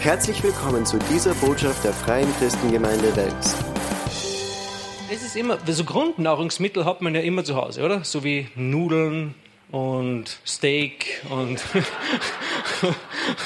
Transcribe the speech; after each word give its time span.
Herzlich 0.00 0.42
willkommen 0.42 0.86
zu 0.86 0.98
dieser 1.12 1.34
Botschaft 1.34 1.84
der 1.84 1.92
Freien 1.92 2.26
Christengemeinde 2.38 3.14
Wels. 3.16 3.54
Es 5.12 5.22
ist 5.22 5.36
immer, 5.36 5.58
so 5.66 5.84
Grundnahrungsmittel 5.84 6.86
hat 6.86 7.02
man 7.02 7.14
ja 7.14 7.20
immer 7.20 7.44
zu 7.44 7.54
Hause, 7.54 7.82
oder? 7.82 8.02
So 8.02 8.24
wie 8.24 8.48
Nudeln 8.54 9.34
und 9.70 10.40
Steak 10.46 11.20
und, 11.28 11.62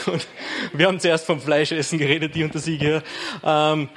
und 0.07 0.27
wir 0.73 0.87
haben 0.87 1.01
zuerst 1.01 1.27
vom 1.27 1.41
Fleischessen 1.41 1.99
geredet, 1.99 2.37
die 2.37 2.45
unter 2.45 2.61
sich 2.61 2.79
hier. 2.79 3.03
Ähm, 3.43 3.89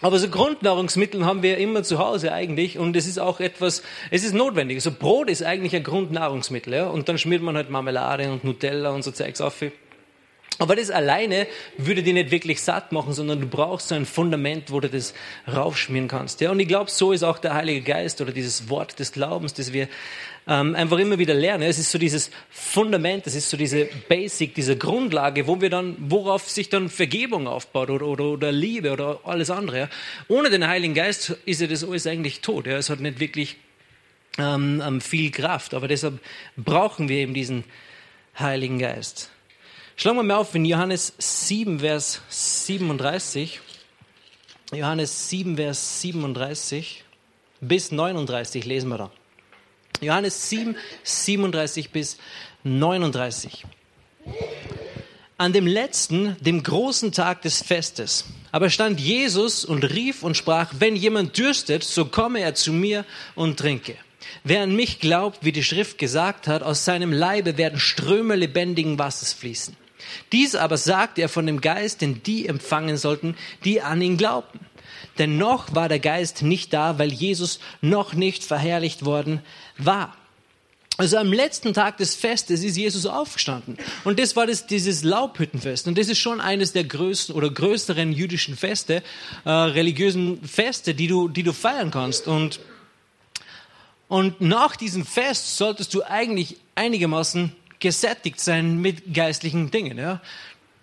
aber 0.00 0.18
so 0.18 0.30
Grundnahrungsmittel 0.30 1.26
haben 1.26 1.42
wir 1.42 1.58
immer 1.58 1.82
zu 1.82 1.98
Hause 1.98 2.32
eigentlich 2.32 2.78
und 2.78 2.96
es 2.96 3.06
ist 3.06 3.18
auch 3.18 3.40
etwas, 3.40 3.82
es 4.10 4.24
ist 4.24 4.32
notwendig. 4.32 4.82
So 4.82 4.90
Brot 4.90 5.28
ist 5.28 5.42
eigentlich 5.42 5.76
ein 5.76 5.84
Grundnahrungsmittel, 5.84 6.72
ja? 6.72 6.86
Und 6.86 7.10
dann 7.10 7.18
schmiert 7.18 7.42
man 7.42 7.56
halt 7.56 7.68
Marmelade 7.68 8.32
und 8.32 8.42
Nutella 8.42 8.88
und 8.92 9.04
so 9.04 9.10
Zeugs 9.10 9.42
auf. 9.42 9.62
Aber 10.58 10.76
das 10.76 10.90
alleine 10.90 11.48
würde 11.78 12.02
dich 12.02 12.14
nicht 12.14 12.30
wirklich 12.30 12.62
satt 12.62 12.92
machen, 12.92 13.12
sondern 13.12 13.40
du 13.40 13.46
brauchst 13.46 13.88
so 13.88 13.94
ein 13.94 14.06
Fundament, 14.06 14.70
wo 14.70 14.78
du 14.78 14.88
das 14.88 15.14
raufschmieren 15.52 16.06
kannst. 16.06 16.40
Ja, 16.40 16.50
und 16.52 16.60
ich 16.60 16.68
glaube, 16.68 16.90
so 16.90 17.12
ist 17.12 17.24
auch 17.24 17.38
der 17.38 17.54
Heilige 17.54 17.80
Geist 17.80 18.20
oder 18.20 18.30
dieses 18.30 18.68
Wort 18.68 18.98
des 19.00 19.10
Glaubens, 19.12 19.54
das 19.54 19.72
wir 19.72 19.88
ähm, 20.46 20.74
einfach 20.74 20.98
immer 20.98 21.18
wieder 21.18 21.34
lernen. 21.34 21.64
Es 21.64 21.78
ist 21.78 21.90
so 21.90 21.98
dieses 21.98 22.30
Fundament, 22.50 23.26
es 23.26 23.34
ist 23.34 23.50
so 23.50 23.56
diese 23.56 23.86
Basic, 24.08 24.54
diese 24.54 24.76
Grundlage, 24.76 25.46
wo 25.46 25.60
wir 25.60 25.70
dann, 25.70 25.96
worauf 25.98 26.48
sich 26.48 26.68
dann 26.68 26.88
Vergebung 26.88 27.48
aufbaut 27.48 27.90
oder, 27.90 28.06
oder, 28.06 28.24
oder 28.24 28.52
Liebe 28.52 28.92
oder 28.92 29.20
alles 29.24 29.50
andere. 29.50 29.78
Ja. 29.78 29.88
Ohne 30.28 30.50
den 30.50 30.68
Heiligen 30.68 30.94
Geist 30.94 31.36
ist 31.46 31.60
ja 31.60 31.66
das 31.66 31.82
alles 31.82 32.06
eigentlich 32.06 32.40
tot. 32.40 32.66
Ja. 32.66 32.76
Es 32.76 32.90
hat 32.90 33.00
nicht 33.00 33.20
wirklich 33.20 33.56
ähm, 34.38 34.82
ähm 34.86 35.00
viel 35.00 35.30
Kraft, 35.30 35.74
aber 35.74 35.88
deshalb 35.88 36.20
brauchen 36.56 37.08
wir 37.08 37.16
eben 37.16 37.34
diesen 37.34 37.64
Heiligen 38.38 38.78
Geist. 38.78 39.30
Schlagen 39.96 40.16
wir 40.18 40.22
mal 40.24 40.36
auf 40.36 40.54
in 40.56 40.64
Johannes 40.64 41.12
7, 41.18 41.78
Vers 41.78 42.20
37. 42.28 43.60
Johannes 44.72 45.28
7, 45.30 45.56
Vers 45.56 46.00
37 46.00 47.04
bis 47.60 47.92
39 47.92 48.64
lesen 48.64 48.88
wir 48.88 48.98
da. 48.98 49.10
Johannes 50.00 50.50
7, 50.50 50.76
37 51.04 51.90
bis 51.90 52.18
39. 52.64 53.64
An 55.38 55.52
dem 55.52 55.66
letzten, 55.66 56.36
dem 56.40 56.64
großen 56.64 57.12
Tag 57.12 57.42
des 57.42 57.62
Festes, 57.62 58.24
aber 58.50 58.70
stand 58.70 59.00
Jesus 59.00 59.64
und 59.64 59.84
rief 59.84 60.24
und 60.24 60.36
sprach, 60.36 60.72
wenn 60.76 60.96
jemand 60.96 61.38
dürstet, 61.38 61.84
so 61.84 62.06
komme 62.06 62.40
er 62.40 62.56
zu 62.56 62.72
mir 62.72 63.04
und 63.36 63.58
trinke. 63.60 63.96
Wer 64.42 64.62
an 64.62 64.74
mich 64.74 64.98
glaubt, 64.98 65.44
wie 65.44 65.52
die 65.52 65.64
Schrift 65.64 65.98
gesagt 65.98 66.48
hat, 66.48 66.64
aus 66.64 66.84
seinem 66.84 67.12
Leibe 67.12 67.56
werden 67.58 67.78
Ströme 67.78 68.34
lebendigen 68.34 68.98
Wassers 68.98 69.32
fließen. 69.32 69.83
Dies 70.32 70.54
aber 70.54 70.76
sagt 70.76 71.18
er 71.18 71.28
von 71.28 71.46
dem 71.46 71.60
Geist, 71.60 72.00
den 72.00 72.22
die 72.22 72.46
empfangen 72.46 72.96
sollten, 72.96 73.36
die 73.64 73.80
an 73.80 74.02
ihn 74.02 74.16
glaubten. 74.16 74.60
Denn 75.18 75.38
noch 75.38 75.74
war 75.74 75.88
der 75.88 76.00
Geist 76.00 76.42
nicht 76.42 76.72
da, 76.72 76.98
weil 76.98 77.12
Jesus 77.12 77.60
noch 77.80 78.14
nicht 78.14 78.44
verherrlicht 78.44 79.04
worden 79.04 79.40
war. 79.78 80.16
Also 80.96 81.16
am 81.16 81.32
letzten 81.32 81.74
Tag 81.74 81.96
des 81.96 82.14
Festes 82.14 82.62
ist 82.62 82.76
Jesus 82.76 83.04
aufgestanden. 83.06 83.76
Und 84.04 84.20
das 84.20 84.36
war 84.36 84.46
das, 84.46 84.66
dieses 84.66 85.02
Laubhüttenfest. 85.02 85.88
Und 85.88 85.98
das 85.98 86.08
ist 86.08 86.18
schon 86.18 86.40
eines 86.40 86.72
der 86.72 86.84
größten 86.84 87.34
oder 87.34 87.50
größeren 87.50 88.12
jüdischen 88.12 88.56
Feste, 88.56 89.02
äh, 89.44 89.50
religiösen 89.50 90.40
Feste, 90.46 90.94
die 90.94 91.08
du, 91.08 91.28
die 91.28 91.42
du 91.42 91.52
feiern 91.52 91.90
kannst. 91.90 92.28
Und, 92.28 92.60
und 94.06 94.40
nach 94.40 94.76
diesem 94.76 95.04
Fest 95.04 95.56
solltest 95.56 95.94
du 95.94 96.04
eigentlich 96.04 96.58
einigermaßen 96.76 97.56
gesättigt 97.84 98.40
sein 98.40 98.78
mit 98.80 99.12
geistlichen 99.12 99.70
Dingen. 99.70 99.98
Ja? 99.98 100.22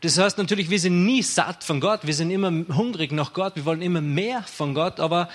Das 0.01 0.19
heißt 0.19 0.37
natürlich, 0.37 0.69
wir 0.69 0.79
sind 0.79 1.03
nie 1.03 1.23
satt 1.23 1.63
von 1.63 1.81
Gott, 1.81 2.01
wir 2.03 2.13
sind 2.13 2.29
immer 2.29 2.51
hungrig 2.75 3.11
nach 3.11 3.33
Gott, 3.33 3.55
wir 3.55 3.65
wollen 3.65 3.81
immer 3.81 4.01
mehr 4.01 4.43
von 4.43 4.75
Gott, 4.75 4.99
aber 4.99 5.27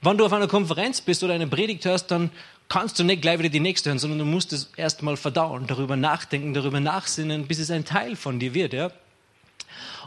wenn 0.00 0.18
du 0.18 0.26
auf 0.26 0.32
einer 0.32 0.48
Konferenz 0.48 1.00
bist 1.00 1.22
oder 1.22 1.34
eine 1.34 1.46
Predigt 1.46 1.84
hörst, 1.84 2.10
dann 2.10 2.30
kannst 2.68 2.98
du 2.98 3.04
nicht 3.04 3.22
gleich 3.22 3.38
wieder 3.38 3.50
die 3.50 3.60
nächste 3.60 3.90
hören, 3.90 4.00
sondern 4.00 4.18
du 4.18 4.24
musst 4.24 4.52
es 4.52 4.70
erstmal 4.76 5.16
verdauen, 5.16 5.68
darüber 5.68 5.94
nachdenken, 5.94 6.54
darüber 6.54 6.80
nachsinnen, 6.80 7.46
bis 7.46 7.60
es 7.60 7.70
ein 7.70 7.84
Teil 7.84 8.16
von 8.16 8.40
dir 8.40 8.52
wird. 8.52 8.72
Ja? 8.72 8.90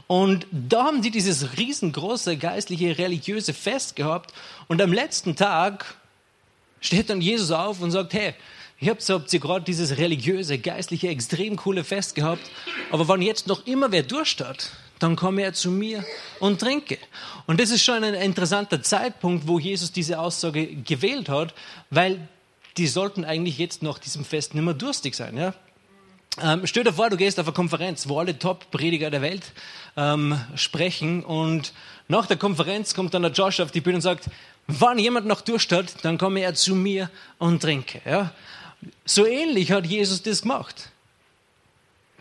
Und 0.08 0.48
da 0.52 0.84
haben 0.84 1.02
die 1.02 1.12
dieses 1.12 1.58
riesengroße 1.58 2.36
geistliche, 2.36 2.98
religiöse 2.98 3.54
Fest 3.54 3.96
gehabt 3.96 4.34
und 4.68 4.82
am 4.82 4.92
letzten 4.92 5.38
Tag 5.38 5.96
steht 6.82 7.10
dann 7.10 7.22
Jesus 7.22 7.52
auf 7.52 7.80
und 7.80 7.92
sagt, 7.92 8.14
hey, 8.14 8.34
Ihr 8.80 8.92
habt, 8.92 9.08
habt 9.10 9.32
ihr 9.32 9.40
gerade 9.40 9.64
dieses 9.64 9.98
religiöse, 9.98 10.58
geistliche, 10.58 11.08
extrem 11.08 11.56
coole 11.56 11.84
Fest 11.84 12.16
gehabt. 12.16 12.42
Aber 12.92 13.08
wenn 13.08 13.22
jetzt 13.22 13.48
noch 13.48 13.66
immer 13.66 13.92
wer 13.92 14.04
Durst 14.04 14.42
hat, 14.42 14.72
dann 15.00 15.16
komme 15.16 15.44
er 15.44 15.54
zu 15.54 15.72
mir 15.72 16.06
und 16.40 16.60
trinke. 16.60 16.98
Und 17.48 17.60
das 17.60 17.70
ist 17.70 17.84
schon 17.84 18.04
ein 18.04 18.14
interessanter 18.14 18.82
Zeitpunkt, 18.82 19.48
wo 19.48 19.60
Jesus 19.60 19.92
diese 19.92 20.20
Aussage 20.20 20.68
gewählt 20.68 21.30
hat, 21.30 21.54
weil 21.90 22.28
die 22.78 22.88
sollten 22.88 23.24
eigentlich 23.24 23.58
jetzt 23.58 23.84
nach 23.84 24.00
diesem 24.00 24.26
Fest 24.26 24.54
nicht 24.54 24.64
mehr 24.64 24.74
durstig 24.74 25.16
sein. 25.16 25.38
Ja? 25.38 25.54
Ähm, 26.42 26.68
stell 26.68 26.84
dir 26.84 26.94
vor, 26.94 27.10
du 27.10 27.18
gehst 27.18 27.40
auf 27.40 27.48
eine 27.48 27.54
Konferenz, 27.54 28.10
wo 28.10 28.20
alle 28.20 28.38
Top-Prediger 28.38 29.10
der 29.10 29.22
Welt 29.22 29.54
ähm, 29.96 30.38
sprechen 30.56 31.24
und 31.24 31.74
nach 32.08 32.26
der 32.26 32.38
Konferenz 32.38 32.94
kommt 32.94 33.14
dann 33.14 33.22
der 33.22 33.32
Josh 33.32 33.62
auf 33.62 33.72
die 33.72 33.82
Bühne 33.82 33.98
und 33.98 34.02
sagt, 34.02 34.26
wenn 34.68 35.00
jemand 35.00 35.28
noch 35.28 35.42
Durst 35.42 35.72
hat, 35.72 36.04
dann 36.04 36.18
komme 36.18 36.42
er 36.42 36.54
zu 36.54 36.76
mir 36.76 37.10
und 37.38 37.62
trinke. 37.62 38.02
Ja? 38.06 38.32
So 39.06 39.26
ähnlich 39.26 39.72
hat 39.72 39.86
Jesus 39.86 40.22
das 40.22 40.42
gemacht. 40.42 40.90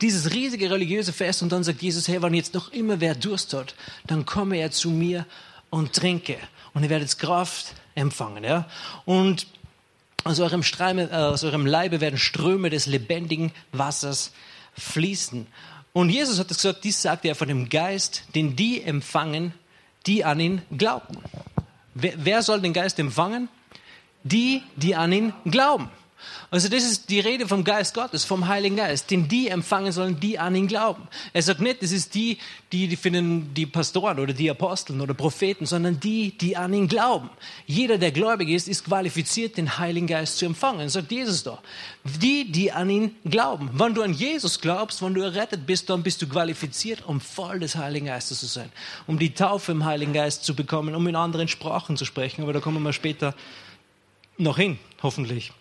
Dieses 0.00 0.32
riesige 0.32 0.70
religiöse 0.70 1.12
Fest 1.12 1.42
und 1.42 1.52
dann 1.52 1.64
sagt 1.64 1.82
Jesus, 1.82 2.08
hey, 2.08 2.20
wenn 2.20 2.34
jetzt 2.34 2.54
noch 2.54 2.72
immer 2.72 3.00
wer 3.00 3.14
Durst 3.14 3.54
hat, 3.54 3.74
dann 4.06 4.26
komme 4.26 4.56
er 4.58 4.70
zu 4.70 4.90
mir 4.90 5.24
und 5.70 5.92
trinke 5.92 6.36
und 6.72 6.82
ihr 6.82 6.90
werdet 6.90 7.16
Kraft 7.18 7.74
empfangen. 7.94 8.44
Ja? 8.44 8.68
Und 9.04 9.46
aus 10.24 10.40
eurem, 10.40 10.62
Streime, 10.62 11.10
äh, 11.10 11.14
aus 11.14 11.44
eurem 11.44 11.66
Leibe 11.66 12.00
werden 12.00 12.18
Ströme 12.18 12.70
des 12.70 12.86
lebendigen 12.86 13.52
Wassers 13.72 14.32
fließen. 14.76 15.46
Und 15.92 16.10
Jesus 16.10 16.38
hat 16.38 16.48
gesagt, 16.48 16.82
dies 16.82 17.00
sagt 17.00 17.24
er 17.24 17.34
von 17.34 17.46
dem 17.46 17.68
Geist, 17.68 18.24
den 18.34 18.56
die 18.56 18.82
empfangen, 18.82 19.54
die 20.06 20.24
an 20.24 20.40
ihn 20.40 20.62
glauben. 20.76 21.18
Wer, 21.94 22.14
wer 22.16 22.42
soll 22.42 22.60
den 22.60 22.72
Geist 22.72 22.98
empfangen? 22.98 23.48
Die, 24.24 24.62
die 24.76 24.96
an 24.96 25.12
ihn 25.12 25.32
glauben. 25.44 25.90
Also 26.50 26.68
das 26.68 26.84
ist 26.84 27.10
die 27.10 27.20
Rede 27.20 27.48
vom 27.48 27.64
Geist 27.64 27.94
Gottes, 27.94 28.24
vom 28.24 28.46
Heiligen 28.46 28.76
Geist, 28.76 29.10
den 29.10 29.28
die 29.28 29.48
empfangen 29.48 29.92
sollen, 29.92 30.20
die 30.20 30.38
an 30.38 30.54
ihn 30.54 30.68
glauben. 30.68 31.08
Er 31.32 31.42
sagt 31.42 31.60
nicht, 31.60 31.82
das 31.82 31.90
ist 31.90 32.14
die, 32.14 32.38
die, 32.72 32.86
die 32.86 32.96
finden 32.96 33.54
die 33.54 33.66
Pastoren 33.66 34.18
oder 34.18 34.32
die 34.32 34.50
Aposteln 34.50 35.00
oder 35.00 35.14
Propheten, 35.14 35.66
sondern 35.66 36.00
die, 36.00 36.36
die 36.38 36.56
an 36.56 36.72
ihn 36.72 36.88
glauben. 36.88 37.30
Jeder, 37.66 37.98
der 37.98 38.12
gläubig 38.12 38.48
ist, 38.50 38.68
ist 38.68 38.84
qualifiziert, 38.84 39.56
den 39.56 39.78
Heiligen 39.78 40.06
Geist 40.06 40.38
zu 40.38 40.46
empfangen, 40.46 40.88
sagt 40.88 41.10
Jesus 41.10 41.42
da. 41.42 41.60
Die, 42.04 42.50
die 42.50 42.70
an 42.70 42.90
ihn 42.90 43.16
glauben. 43.24 43.70
Wenn 43.72 43.94
du 43.94 44.02
an 44.02 44.12
Jesus 44.12 44.60
glaubst, 44.60 45.02
wenn 45.02 45.14
du 45.14 45.22
errettet 45.22 45.66
bist, 45.66 45.90
dann 45.90 46.02
bist 46.02 46.22
du 46.22 46.28
qualifiziert, 46.28 47.04
um 47.06 47.20
voll 47.20 47.60
des 47.60 47.76
Heiligen 47.76 48.06
Geistes 48.06 48.40
zu 48.40 48.46
sein, 48.46 48.70
um 49.06 49.18
die 49.18 49.34
Taufe 49.34 49.72
im 49.72 49.84
Heiligen 49.84 50.12
Geist 50.12 50.44
zu 50.44 50.54
bekommen, 50.54 50.94
um 50.94 51.06
in 51.06 51.16
anderen 51.16 51.48
Sprachen 51.48 51.96
zu 51.96 52.04
sprechen. 52.04 52.42
Aber 52.42 52.52
da 52.52 52.60
kommen 52.60 52.82
wir 52.82 52.92
später 52.92 53.34
noch 54.38 54.58
hin, 54.58 54.78
hoffentlich. 55.02 55.52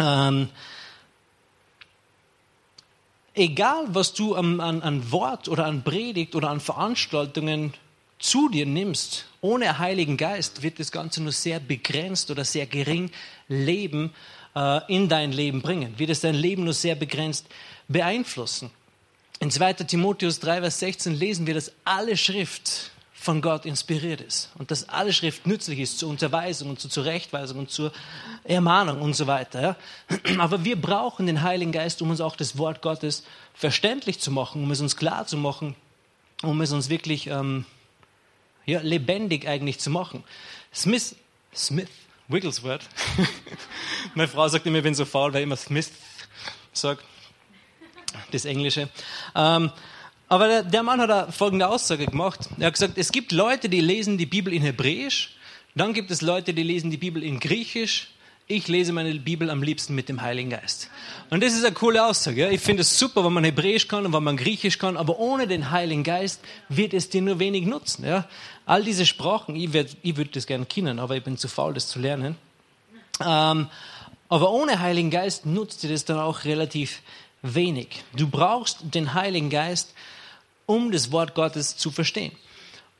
Ähm, 0.00 0.48
egal, 3.34 3.86
was 3.88 4.14
du 4.14 4.34
an, 4.34 4.60
an, 4.60 4.82
an 4.82 5.12
Wort 5.12 5.48
oder 5.48 5.66
an 5.66 5.82
Predigt 5.82 6.34
oder 6.34 6.50
an 6.50 6.60
Veranstaltungen 6.60 7.74
zu 8.18 8.48
dir 8.48 8.66
nimmst, 8.66 9.26
ohne 9.40 9.78
Heiligen 9.78 10.16
Geist 10.16 10.62
wird 10.62 10.78
das 10.78 10.90
Ganze 10.90 11.22
nur 11.22 11.32
sehr 11.32 11.60
begrenzt 11.60 12.30
oder 12.30 12.44
sehr 12.44 12.66
gering 12.66 13.10
Leben 13.48 14.14
äh, 14.54 14.80
in 14.92 15.08
dein 15.08 15.32
Leben 15.32 15.60
bringen, 15.62 15.98
wird 15.98 16.10
es 16.10 16.20
dein 16.20 16.34
Leben 16.34 16.64
nur 16.64 16.72
sehr 16.72 16.94
begrenzt 16.94 17.46
beeinflussen. 17.88 18.70
In 19.40 19.50
2. 19.50 19.74
Timotheus 19.74 20.40
3, 20.40 20.60
Vers 20.60 20.78
16 20.78 21.14
lesen 21.14 21.46
wir, 21.46 21.54
dass 21.54 21.72
alle 21.84 22.16
Schrift 22.16 22.92
von 23.24 23.40
Gott 23.40 23.64
inspiriert 23.64 24.20
ist 24.20 24.50
und 24.58 24.70
dass 24.70 24.90
alle 24.90 25.14
Schrift 25.14 25.46
nützlich 25.46 25.78
ist 25.78 25.98
zur 25.98 26.10
Unterweisung 26.10 26.68
und 26.68 26.78
zur 26.78 26.90
Zurechtweisung 26.90 27.60
und 27.60 27.70
zur 27.70 27.90
Ermahnung 28.44 29.00
und 29.00 29.14
so 29.14 29.26
weiter. 29.26 29.76
Aber 30.38 30.62
wir 30.62 30.78
brauchen 30.78 31.24
den 31.24 31.40
Heiligen 31.40 31.72
Geist, 31.72 32.02
um 32.02 32.10
uns 32.10 32.20
auch 32.20 32.36
das 32.36 32.58
Wort 32.58 32.82
Gottes 32.82 33.24
verständlich 33.54 34.20
zu 34.20 34.30
machen, 34.30 34.62
um 34.62 34.70
es 34.70 34.82
uns 34.82 34.96
klar 34.96 35.26
zu 35.26 35.38
machen, 35.38 35.74
um 36.42 36.60
es 36.60 36.70
uns 36.70 36.90
wirklich 36.90 37.28
ähm, 37.28 37.64
ja, 38.66 38.82
lebendig 38.82 39.48
eigentlich 39.48 39.80
zu 39.80 39.88
machen. 39.88 40.22
Smith, 40.74 41.16
Smith, 41.54 41.88
Wigglesworth, 42.28 42.86
meine 44.14 44.28
Frau 44.28 44.46
sagt 44.48 44.66
immer, 44.66 44.78
ich 44.78 44.84
bin 44.84 44.94
so 44.94 45.06
faul, 45.06 45.32
weil 45.32 45.40
ich 45.40 45.44
immer 45.44 45.56
Smith 45.56 45.90
sagt, 46.74 47.02
das 48.32 48.44
Englische. 48.44 48.90
Ähm, 49.34 49.72
aber 50.28 50.48
der, 50.48 50.62
der 50.62 50.82
Mann 50.82 51.00
hat 51.00 51.10
da 51.10 51.30
folgende 51.30 51.68
Aussage 51.68 52.06
gemacht. 52.06 52.40
Er 52.58 52.66
hat 52.66 52.74
gesagt, 52.74 52.94
es 52.96 53.12
gibt 53.12 53.32
Leute, 53.32 53.68
die 53.68 53.80
lesen 53.80 54.18
die 54.18 54.26
Bibel 54.26 54.52
in 54.52 54.62
Hebräisch, 54.62 55.36
dann 55.74 55.92
gibt 55.92 56.10
es 56.10 56.22
Leute, 56.22 56.54
die 56.54 56.62
lesen 56.62 56.90
die 56.90 56.96
Bibel 56.96 57.22
in 57.22 57.40
Griechisch, 57.40 58.08
ich 58.46 58.68
lese 58.68 58.92
meine 58.92 59.14
Bibel 59.14 59.48
am 59.48 59.62
liebsten 59.62 59.94
mit 59.94 60.10
dem 60.10 60.20
Heiligen 60.20 60.50
Geist. 60.50 60.90
Und 61.30 61.42
das 61.42 61.54
ist 61.54 61.64
eine 61.64 61.74
coole 61.74 62.04
Aussage. 62.04 62.50
Ich 62.50 62.60
finde 62.60 62.82
es 62.82 62.98
super, 62.98 63.24
wenn 63.24 63.32
man 63.32 63.44
Hebräisch 63.44 63.88
kann 63.88 64.04
und 64.04 64.12
wenn 64.12 64.22
man 64.22 64.36
Griechisch 64.36 64.78
kann, 64.78 64.98
aber 64.98 65.18
ohne 65.18 65.46
den 65.46 65.70
Heiligen 65.70 66.04
Geist 66.04 66.42
wird 66.68 66.92
es 66.92 67.08
dir 67.08 67.22
nur 67.22 67.38
wenig 67.38 67.64
nutzen. 67.64 68.04
Ja? 68.04 68.28
All 68.66 68.84
diese 68.84 69.06
Sprachen, 69.06 69.56
ich, 69.56 69.70
ich 70.02 70.16
würde 70.16 70.30
das 70.30 70.46
gerne 70.46 70.66
kennen, 70.66 70.98
aber 70.98 71.16
ich 71.16 71.24
bin 71.24 71.38
zu 71.38 71.48
faul, 71.48 71.72
das 71.72 71.88
zu 71.88 71.98
lernen. 71.98 72.36
Ähm, 73.24 73.68
aber 74.28 74.50
ohne 74.50 74.80
Heiligen 74.80 75.10
Geist 75.10 75.46
nutzt 75.46 75.82
dir 75.82 75.88
das 75.88 76.04
dann 76.04 76.18
auch 76.18 76.44
relativ 76.44 77.00
wenig. 77.40 78.04
Du 78.14 78.28
brauchst 78.28 78.78
den 78.82 79.14
Heiligen 79.14 79.48
Geist, 79.48 79.94
um 80.66 80.92
das 80.92 81.12
Wort 81.12 81.34
Gottes 81.34 81.76
zu 81.76 81.90
verstehen. 81.90 82.32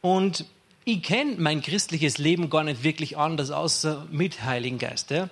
Und 0.00 0.44
ich 0.84 1.02
kenne 1.02 1.37
mein 1.38 1.62
christliches 1.62 2.19
Leben 2.19 2.50
gar 2.50 2.62
nicht 2.62 2.84
wirklich 2.84 3.16
anders, 3.16 3.50
außer 3.50 4.06
mit 4.11 4.43
Heiligen 4.43 4.78
Geist. 4.78 5.11
Ja? 5.11 5.28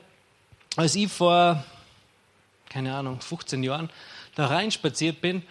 Als 0.77 0.95
ich 0.95 1.13
vor, 1.13 1.63
keine 2.71 2.95
Ahnung, 2.95 3.21
15 3.21 3.63
Jahren 3.63 3.91
da 4.35 4.47
reinspaziert 4.47 5.21
bin 5.21 5.43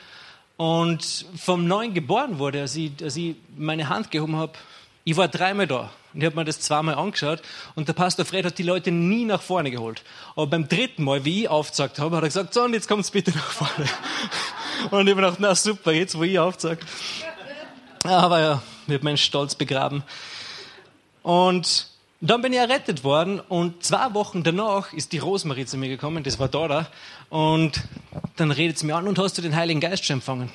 und 0.58 1.26
vom 1.36 1.68
Neuen 1.68 1.94
geboren 1.94 2.40
wurde, 2.40 2.62
als 2.62 2.76
ich, 2.76 2.92
als 3.04 3.16
ich 3.16 3.36
meine 3.56 3.90
Hand 3.90 4.10
gehoben 4.10 4.36
habe, 4.36 4.54
ich 5.04 5.16
war 5.18 5.28
dreimal 5.28 5.68
da 5.68 5.92
und 6.14 6.22
ich 6.22 6.26
habe 6.26 6.36
mir 6.36 6.46
das 6.46 6.60
zweimal 6.60 6.96
angeschaut 6.96 7.42
und 7.76 7.88
der 7.88 7.94
Pastor 7.94 8.26
Fred 8.26 8.46
hat 8.46 8.58
die 8.58 8.64
Leute 8.64 8.92
nie 8.92 9.26
nach 9.26 9.42
vorne 9.42 9.72
geholt. 9.72 10.04
Aber 10.36 10.48
beim 10.48 10.68
dritten 10.68 11.04
Mal, 11.04 11.26
wie 11.26 11.44
ich 11.44 11.50
aufgezeigt 11.50 12.00
habe, 12.00 12.18
hat 12.18 12.24
er 12.24 12.30
gesagt, 12.30 12.54
so 12.54 12.64
und 12.64 12.74
jetzt 12.74 12.88
kommt's 12.88 13.12
bitte 13.12 13.32
nach 13.32 13.52
vorne. 13.52 13.90
und 14.92 15.08
ich 15.08 15.14
habe 15.14 15.22
gedacht, 15.22 15.38
na 15.40 15.56
super, 15.56 15.92
jetzt 15.92 16.18
wo 16.18 16.24
ich 16.24 16.38
aufzeige. 16.40 16.82
Aber 18.04 18.40
ja, 18.40 18.62
wird 18.88 19.04
mein 19.04 19.18
Stolz 19.18 19.56
begraben. 19.56 20.04
Und 21.24 21.88
dann 22.20 22.42
bin 22.42 22.54
ich 22.54 22.60
errettet 22.60 23.04
worden 23.04 23.40
und 23.40 23.84
zwei 23.84 24.14
Wochen 24.14 24.44
danach 24.44 24.94
ist 24.94 25.12
die 25.12 25.18
Rosmarie 25.18 25.66
zu 25.66 25.78
mir 25.78 25.90
gekommen, 25.90 26.24
das 26.24 26.40
war 26.40 26.50
da, 26.50 26.88
und 27.30 27.82
dann 28.36 28.52
redet 28.52 28.78
sie 28.78 28.86
mir 28.86 28.96
an 28.96 29.08
und 29.08 29.18
hast 29.18 29.38
du 29.38 29.42
den 29.42 29.56
Heiligen 29.56 29.80
Geist 29.80 30.06
schon 30.06 30.18
empfangen? 30.18 30.52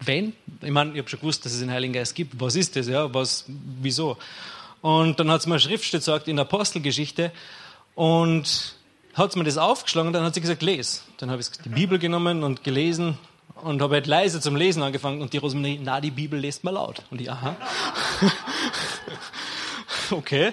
Wenn? 0.00 0.32
Ich 0.60 0.70
meine, 0.70 0.92
ich 0.92 0.98
habe 0.98 1.08
schon 1.08 1.20
gewusst, 1.20 1.44
dass 1.44 1.52
es 1.52 1.60
den 1.60 1.70
Heiligen 1.70 1.92
Geist 1.92 2.14
gibt. 2.14 2.40
Was 2.40 2.56
ist 2.56 2.74
das? 2.74 2.88
Ja, 2.88 3.12
was, 3.14 3.44
wieso? 3.80 4.16
Und 4.84 5.18
dann 5.18 5.30
hat 5.30 5.40
sie 5.40 5.48
mir 5.48 5.54
eine 5.54 5.60
Schriftstelle 5.60 6.02
gesagt 6.02 6.28
in 6.28 6.36
der 6.36 6.44
Apostelgeschichte 6.44 7.32
und 7.94 8.74
hat 9.14 9.34
mir 9.34 9.44
das 9.44 9.56
aufgeschlagen 9.56 10.08
und 10.08 10.12
dann 10.12 10.24
hat 10.24 10.34
sie 10.34 10.42
gesagt, 10.42 10.60
les. 10.60 11.04
Dann 11.16 11.30
habe 11.30 11.40
ich 11.40 11.50
die 11.52 11.70
Bibel 11.70 11.98
genommen 11.98 12.44
und 12.44 12.64
gelesen 12.64 13.16
und 13.62 13.80
habe 13.80 13.94
halt 13.94 14.06
leise 14.06 14.42
zum 14.42 14.56
Lesen 14.56 14.82
angefangen 14.82 15.22
und 15.22 15.32
die 15.32 15.38
Rosemarie, 15.38 15.80
na, 15.82 16.02
die 16.02 16.10
Bibel 16.10 16.38
lest 16.38 16.64
mal 16.64 16.72
laut. 16.72 17.02
Und 17.10 17.22
ich, 17.22 17.30
aha. 17.30 17.56
okay. 20.10 20.52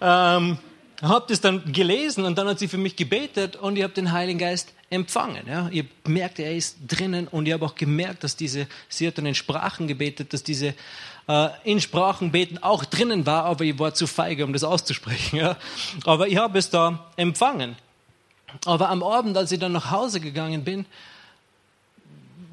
Ähm, 0.00 0.58
habe 1.02 1.24
das 1.28 1.40
dann 1.40 1.72
gelesen 1.72 2.24
und 2.24 2.38
dann 2.38 2.46
hat 2.46 2.60
sie 2.60 2.68
für 2.68 2.78
mich 2.78 2.94
gebetet 2.94 3.56
und 3.56 3.76
ich 3.76 3.82
habe 3.82 3.92
den 3.92 4.12
Heiligen 4.12 4.38
Geist 4.38 4.72
empfangen. 4.88 5.48
Ja. 5.48 5.68
Ich 5.72 5.84
gemerkt, 6.04 6.38
er 6.38 6.54
ist 6.54 6.76
drinnen 6.86 7.26
und 7.26 7.46
ich 7.46 7.52
habe 7.52 7.66
auch 7.66 7.74
gemerkt, 7.74 8.22
dass 8.22 8.36
diese, 8.36 8.68
sie 8.88 9.08
hat 9.08 9.18
dann 9.18 9.26
in 9.26 9.34
Sprachen 9.34 9.88
gebetet, 9.88 10.32
dass 10.32 10.44
diese 10.44 10.74
äh, 11.28 11.48
in 11.64 11.80
Sprachen 11.80 12.30
beten 12.32 12.58
auch 12.58 12.84
drinnen 12.84 13.26
war, 13.26 13.44
aber 13.44 13.64
ich 13.64 13.78
war 13.78 13.94
zu 13.94 14.06
feige, 14.06 14.44
um 14.44 14.52
das 14.52 14.64
auszusprechen. 14.64 15.36
Ja. 15.44 15.56
Aber 16.04 16.28
ich 16.28 16.36
habe 16.36 16.58
es 16.58 16.70
da 16.70 17.10
empfangen. 17.16 17.76
Aber 18.66 18.88
am 18.88 19.02
Abend, 19.02 19.36
als 19.36 19.50
ich 19.52 19.58
dann 19.58 19.72
nach 19.72 19.90
Hause 19.90 20.20
gegangen 20.20 20.64
bin, 20.64 20.86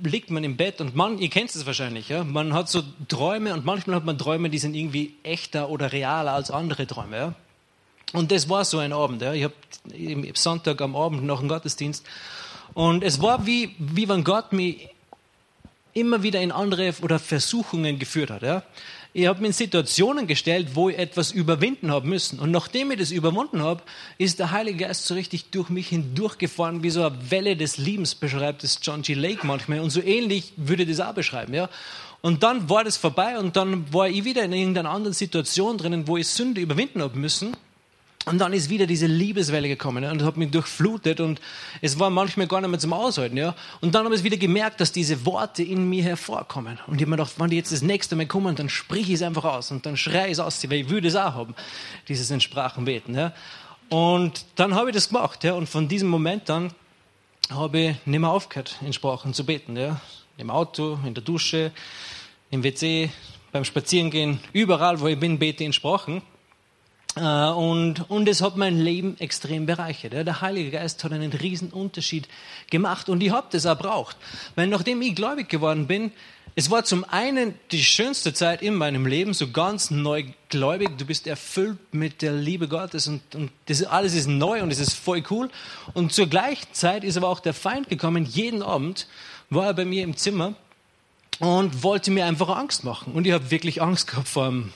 liegt 0.03 0.31
man 0.31 0.44
im 0.44 0.57
Bett 0.57 0.81
und 0.81 0.95
man, 0.95 1.19
ihr 1.19 1.29
kennt 1.29 1.53
es 1.53 1.65
wahrscheinlich, 1.65 2.09
ja, 2.09 2.23
man 2.23 2.53
hat 2.53 2.69
so 2.69 2.81
Träume 3.07 3.53
und 3.53 3.65
manchmal 3.65 3.97
hat 3.97 4.06
man 4.06 4.18
Träume, 4.18 4.50
die 4.50 4.57
sind 4.57 4.73
irgendwie 4.73 5.15
echter 5.21 5.69
oder 5.69 5.91
realer 5.91 6.33
als 6.33 6.50
andere 6.50 6.88
Träume. 6.88 7.18
Ja. 7.18 7.35
Und 8.13 8.31
das 8.31 8.50
war 8.50 8.65
so 8.65 8.79
ein 8.79 8.94
Abend. 8.94 9.21
Ja. 9.21 9.33
Ich 9.33 9.44
habe 9.44 9.53
Sonntag 10.33 10.81
am 10.81 10.95
Abend 10.95 11.23
noch 11.23 11.39
einen 11.39 11.50
Gottesdienst 11.50 12.06
und 12.73 13.03
es 13.03 13.21
war 13.21 13.45
wie, 13.45 13.75
wie 13.77 14.07
wenn 14.07 14.23
Gott 14.23 14.53
mich 14.53 14.89
immer 15.94 16.24
wieder 16.24 16.42
in 16.42 16.52
andere 16.52 16.94
oder 17.02 17.20
Versuchungen 17.20 18.00
geführt 18.00 18.30
hat. 18.30 18.42
Ja. 18.42 18.64
Ich 19.14 19.28
habe 19.28 19.42
mich 19.42 19.50
in 19.50 19.54
Situationen 19.54 20.26
gestellt, 20.26 20.70
wo 20.74 20.90
ich 20.90 20.98
etwas 20.98 21.32
überwinden 21.32 21.92
habe 21.92 22.08
müssen. 22.08 22.40
Und 22.40 22.52
nachdem 22.52 22.92
ich 22.92 23.00
das 23.00 23.12
überwunden 23.12 23.62
habe, 23.62 23.84
ist 24.18 24.40
der 24.40 24.52
Heilige 24.52 24.86
Geist 24.86 25.06
so 25.06 25.16
richtig 25.16 25.50
durch 25.52 25.70
mich 25.70 25.90
hindurchgefahren, 25.90 26.82
wie 26.82 26.90
so 26.90 27.04
eine 27.04 27.18
Welle 27.30 27.58
des 27.58 27.78
Liebens 27.78 28.16
beschreibt 28.16 28.64
es 28.64 28.80
John 28.82 29.02
G. 29.02 29.14
Lake 29.14 29.46
manchmal. 29.46 29.82
Und 29.82 29.90
so 29.90 30.02
ähnlich 30.02 30.54
würde 30.56 30.84
ich 30.84 30.90
das 30.90 31.06
auch 31.06 31.14
beschreiben. 31.14 31.54
Ja? 31.54 31.70
Und 32.22 32.44
dann 32.44 32.70
war 32.70 32.86
das 32.86 32.96
vorbei 32.96 33.38
und 33.38 33.58
dann 33.58 33.92
war 33.94 34.08
ich 34.08 34.24
wieder 34.24 34.44
in 34.44 34.54
irgendeiner 34.54 34.92
anderen 34.92 35.14
Situation 35.14 35.78
drinnen, 35.78 36.08
wo 36.08 36.16
ich 36.16 36.28
Sünde 36.28 36.62
überwinden 36.62 37.02
habe 37.02 37.18
müssen. 37.18 37.58
Und 38.25 38.38
dann 38.38 38.53
ist 38.53 38.69
wieder 38.69 38.85
diese 38.85 39.07
Liebeswelle 39.07 39.68
gekommen 39.68 40.03
ja, 40.03 40.12
und 40.12 40.23
hat 40.23 40.38
mich 40.38 40.51
durchflutet 40.51 41.19
und 41.19 41.41
es 41.81 41.97
war 41.97 42.09
manchmal 42.12 42.45
gar 42.47 42.62
nicht 42.62 42.69
mehr 42.69 42.79
zum 42.79 42.94
Aushalten. 42.94 43.35
Ja. 43.35 43.56
Und 43.81 43.95
dann 43.95 44.06
habe 44.06 44.13
ich 44.13 44.23
wieder 44.23 44.38
gemerkt, 44.38 44.79
dass 44.79 44.91
diese 44.91 45.25
Worte 45.25 45.63
in 45.63 45.89
mir 45.89 46.03
hervorkommen. 46.03 46.79
Und 46.85 46.95
ich 46.95 47.01
habe 47.01 47.12
mir 47.12 47.18
gedacht, 47.18 47.33
wenn 47.38 47.50
die 47.50 47.56
jetzt 47.56 47.71
das 47.71 47.81
nächste 47.81 48.15
Mal 48.15 48.27
kommen, 48.27 48.56
dann 48.56 48.69
sprich 48.69 49.09
ich 49.09 49.15
es 49.15 49.21
einfach 49.23 49.45
aus 49.45 49.71
und 49.71 49.85
dann 49.85 49.97
schreie 49.97 50.27
ich 50.27 50.33
es 50.33 50.39
aus, 50.39 50.63
weil 50.69 50.81
ich 50.81 50.89
würde 50.89 51.07
es 51.07 51.15
auch 51.15 51.33
haben, 51.33 51.56
dieses 52.07 52.29
in 52.29 52.39
beten. 52.85 53.15
Ja. 53.15 53.33
Und 53.89 54.45
dann 54.56 54.75
habe 54.75 54.91
ich 54.91 54.95
das 54.95 55.07
gemacht. 55.09 55.44
Ja. 55.44 55.53
Und 55.53 55.68
von 55.68 55.88
diesem 55.88 56.09
Moment 56.09 56.47
dann 56.47 56.73
habe 57.50 57.79
ich 57.79 57.95
nicht 58.06 58.19
mehr 58.19 58.29
aufgehört, 58.29 58.77
in 58.81 58.94
Sprachen 58.94 59.33
zu 59.33 59.45
beten. 59.45 59.75
Ja. 59.75 60.00
Im 60.38 60.51
Auto, 60.51 61.00
in 61.06 61.13
der 61.13 61.23
Dusche, 61.23 61.71
im 62.51 62.63
WC, 62.63 63.09
beim 63.51 63.65
Spazierengehen, 63.65 64.39
überall, 64.53 65.00
wo 65.00 65.07
ich 65.07 65.19
bin, 65.19 65.39
bete 65.39 65.63
in 65.63 65.73
Sprachen. 65.73 66.21
Äh, 67.16 67.22
und, 67.22 68.10
und 68.10 68.28
es 68.30 68.42
hat 68.42 68.58
mein 68.58 68.80
Leben 68.80 69.19
extrem 69.19 69.66
bereichert. 69.66 70.13
Der 70.13 70.42
Heilige 70.42 70.72
Geist 70.72 71.04
hat 71.04 71.12
einen 71.12 71.31
riesen 71.34 71.72
Unterschied 71.72 72.28
gemacht 72.69 73.10
und 73.10 73.22
ich 73.22 73.31
habe 73.31 73.48
das 73.52 73.66
auch 73.66 73.78
braucht. 73.78 74.18
Weil 74.56 74.68
nachdem 74.68 75.02
ich 75.02 75.16
gläubig 75.16 75.50
geworden 75.50 75.88
bin, 75.88 76.12
es 76.54 76.69
war 76.69 76.84
zum 76.84 77.06
einen 77.06 77.54
die 77.72 77.84
schönste 77.84 78.34
Zeit 78.34 78.62
in 78.62 78.75
meinem 78.75 79.06
Leben, 79.06 79.34
so 79.34 79.52
ganz 79.52 79.90
neu 79.90 80.25
gläubig. 80.50 80.98
Du 80.98 81.06
bist 81.06 81.25
erfüllt 81.28 81.78
mit 81.94 82.22
der 82.22 82.34
Liebe 82.34 82.68
Gottes 82.68 83.08
und, 83.08 83.36
und 83.36 83.52
das 83.68 83.84
alles 83.84 84.14
ist 84.14 84.28
neu 84.28 84.62
und 84.62 84.69
es 84.72 84.80
ist 84.80 84.94
voll 84.94 85.24
cool. 85.30 85.50
Und 85.94 86.12
zur 86.12 86.28
gleichen 86.28 86.68
Zeit 86.74 87.06
ist 87.06 87.16
aber 87.16 87.30
auch 87.30 87.40
der 87.40 87.54
Feind 87.54 87.88
gekommen. 87.88 88.25
Jeden 88.25 88.64
Abend 88.64 89.07
war 89.50 89.68
er 89.68 89.74
bei 89.74 89.86
mir 89.86 90.04
im 90.04 90.18
Zimmer 90.18 90.54
und 91.40 91.84
wollte 91.84 92.12
mir 92.12 92.25
einfach 92.25 92.50
Angst 92.50 92.84
machen. 92.84 93.14
Und 93.14 93.25
ich 93.25 93.34
habe 93.34 93.50
wirklich 93.50 93.81
Angst 93.81 94.07
gehabt 94.07 94.28
vor 94.28 94.50
ihm 94.50 94.74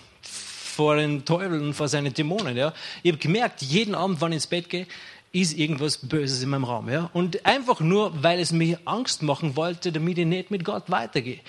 vor 0.75 0.97
den 0.97 1.23
Teufel 1.23 1.61
und 1.61 1.73
vor 1.73 1.87
seinen 1.87 2.13
Dämonen. 2.13 2.57
Ja. 2.57 2.73
Ich 3.01 3.11
habe 3.11 3.21
gemerkt, 3.21 3.61
jeden 3.61 3.95
Abend, 3.95 4.19
wenn 4.19 4.31
ich 4.31 4.35
ins 4.35 4.47
Bett 4.47 4.69
gehe, 4.69 4.87
ist 5.31 5.57
irgendwas 5.57 5.97
Böses 5.97 6.43
in 6.43 6.49
meinem 6.49 6.65
Raum. 6.65 6.89
Ja. 6.89 7.09
Und 7.13 7.45
einfach 7.45 7.79
nur, 7.79 8.23
weil 8.23 8.39
es 8.39 8.51
mir 8.51 8.79
Angst 8.85 9.23
machen 9.23 9.55
wollte, 9.55 9.91
damit 9.91 10.17
ich 10.17 10.25
nicht 10.25 10.51
mit 10.51 10.65
Gott 10.65 10.83
weitergehe. 10.87 11.39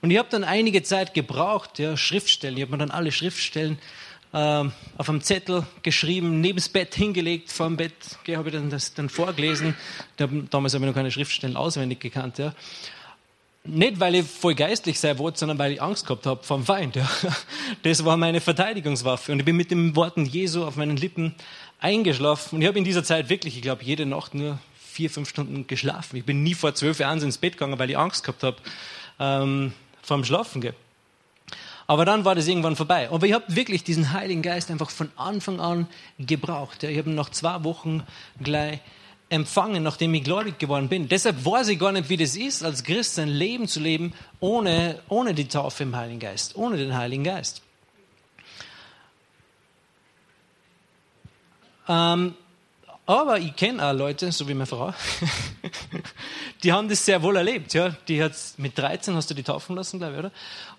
Und 0.00 0.10
ich 0.10 0.18
habe 0.18 0.28
dann 0.30 0.44
einige 0.44 0.82
Zeit 0.82 1.12
gebraucht, 1.12 1.78
ja, 1.78 1.96
Schriftstellen. 1.96 2.56
Ich 2.56 2.62
habe 2.62 2.72
mir 2.72 2.78
dann 2.78 2.90
alle 2.90 3.12
Schriftstellen 3.12 3.78
äh, 4.32 4.64
auf 4.96 5.08
einem 5.08 5.20
Zettel 5.20 5.66
geschrieben, 5.82 6.40
neben 6.40 6.56
das 6.56 6.68
Bett 6.68 6.94
hingelegt, 6.94 7.50
vor 7.50 7.66
dem 7.66 7.76
Bett 7.76 7.92
habe 8.34 8.48
ich 8.48 8.54
dann 8.54 8.70
das 8.70 8.94
dann 8.94 9.08
vorgelesen. 9.08 9.74
Damals 10.16 10.74
habe 10.74 10.84
ich 10.84 10.88
noch 10.88 10.94
keine 10.94 11.10
Schriftstellen 11.10 11.56
auswendig 11.56 12.00
gekannt. 12.00 12.38
Ja. 12.38 12.54
Nicht, 13.64 14.00
weil 14.00 14.14
ich 14.14 14.26
voll 14.26 14.54
geistlich 14.54 14.98
sein 14.98 15.18
wollte, 15.18 15.38
sondern 15.38 15.58
weil 15.58 15.72
ich 15.72 15.82
Angst 15.82 16.06
gehabt 16.06 16.24
habe 16.26 16.42
vom 16.42 16.64
Feind. 16.64 16.96
Ja. 16.96 17.08
Das 17.82 18.04
war 18.04 18.16
meine 18.16 18.40
Verteidigungswaffe. 18.40 19.32
Und 19.32 19.38
ich 19.38 19.44
bin 19.44 19.56
mit 19.56 19.70
den 19.70 19.94
Worten 19.96 20.24
Jesu 20.24 20.64
auf 20.64 20.76
meinen 20.76 20.96
Lippen 20.96 21.34
eingeschlafen. 21.78 22.56
Und 22.56 22.62
ich 22.62 22.68
habe 22.68 22.78
in 22.78 22.84
dieser 22.84 23.04
Zeit 23.04 23.28
wirklich, 23.28 23.56
ich 23.56 23.62
glaube, 23.62 23.84
jede 23.84 24.06
Nacht 24.06 24.34
nur 24.34 24.58
vier, 24.74 25.10
fünf 25.10 25.28
Stunden 25.28 25.66
geschlafen. 25.66 26.16
Ich 26.16 26.24
bin 26.24 26.42
nie 26.42 26.54
vor 26.54 26.74
zwölf 26.74 26.98
Jahren 26.98 27.20
ins 27.22 27.38
Bett 27.38 27.54
gegangen, 27.54 27.78
weil 27.78 27.90
ich 27.90 27.98
Angst 27.98 28.24
gehabt 28.24 28.42
habe 28.42 28.56
ähm, 29.18 29.72
vom 30.02 30.24
Schlafen. 30.24 30.60
Gehen. 30.62 30.74
Aber 31.86 32.04
dann 32.04 32.24
war 32.24 32.34
das 32.34 32.48
irgendwann 32.48 32.76
vorbei. 32.76 33.10
Aber 33.10 33.26
ich 33.26 33.32
habe 33.32 33.44
wirklich 33.48 33.84
diesen 33.84 34.12
Heiligen 34.12 34.42
Geist 34.42 34.70
einfach 34.70 34.90
von 34.90 35.10
Anfang 35.16 35.60
an 35.60 35.86
gebraucht. 36.18 36.82
Ich 36.82 36.96
habe 36.96 37.10
ihn 37.10 37.14
nach 37.14 37.30
zwei 37.30 37.62
Wochen 37.64 38.04
gleich 38.42 38.80
empfangen, 39.30 39.82
nachdem 39.82 40.12
ich 40.14 40.24
gläubig 40.24 40.58
geworden 40.58 40.88
bin. 40.88 41.08
Deshalb 41.08 41.44
weiß 41.44 41.68
ich 41.68 41.78
gar 41.78 41.92
nicht, 41.92 42.08
wie 42.08 42.16
das 42.16 42.36
ist, 42.36 42.64
als 42.64 42.82
Christ 42.82 43.14
sein 43.14 43.28
Leben 43.28 43.68
zu 43.68 43.80
leben, 43.80 44.12
ohne, 44.40 45.00
ohne 45.08 45.34
die 45.34 45.46
Taufe 45.48 45.84
im 45.84 45.96
Heiligen 45.96 46.20
Geist, 46.20 46.56
ohne 46.56 46.76
den 46.76 46.96
Heiligen 46.96 47.24
Geist. 47.24 47.62
Ähm, 51.88 52.34
aber 53.06 53.38
ich 53.38 53.56
kenne 53.56 53.84
auch 53.84 53.92
Leute, 53.92 54.30
so 54.30 54.46
wie 54.46 54.54
meine 54.54 54.66
Frau, 54.66 54.92
die 56.62 56.72
haben 56.72 56.88
das 56.88 57.04
sehr 57.04 57.22
wohl 57.22 57.36
erlebt. 57.36 57.72
Ja? 57.74 57.94
Die 58.06 58.22
hat 58.22 58.34
mit 58.56 58.76
13 58.78 59.14
hast 59.14 59.30
du 59.30 59.34
die 59.34 59.42
taufen 59.42 59.74
lassen, 59.74 59.98
glaube 59.98 60.12
ich, 60.12 60.18
oder? 60.18 60.32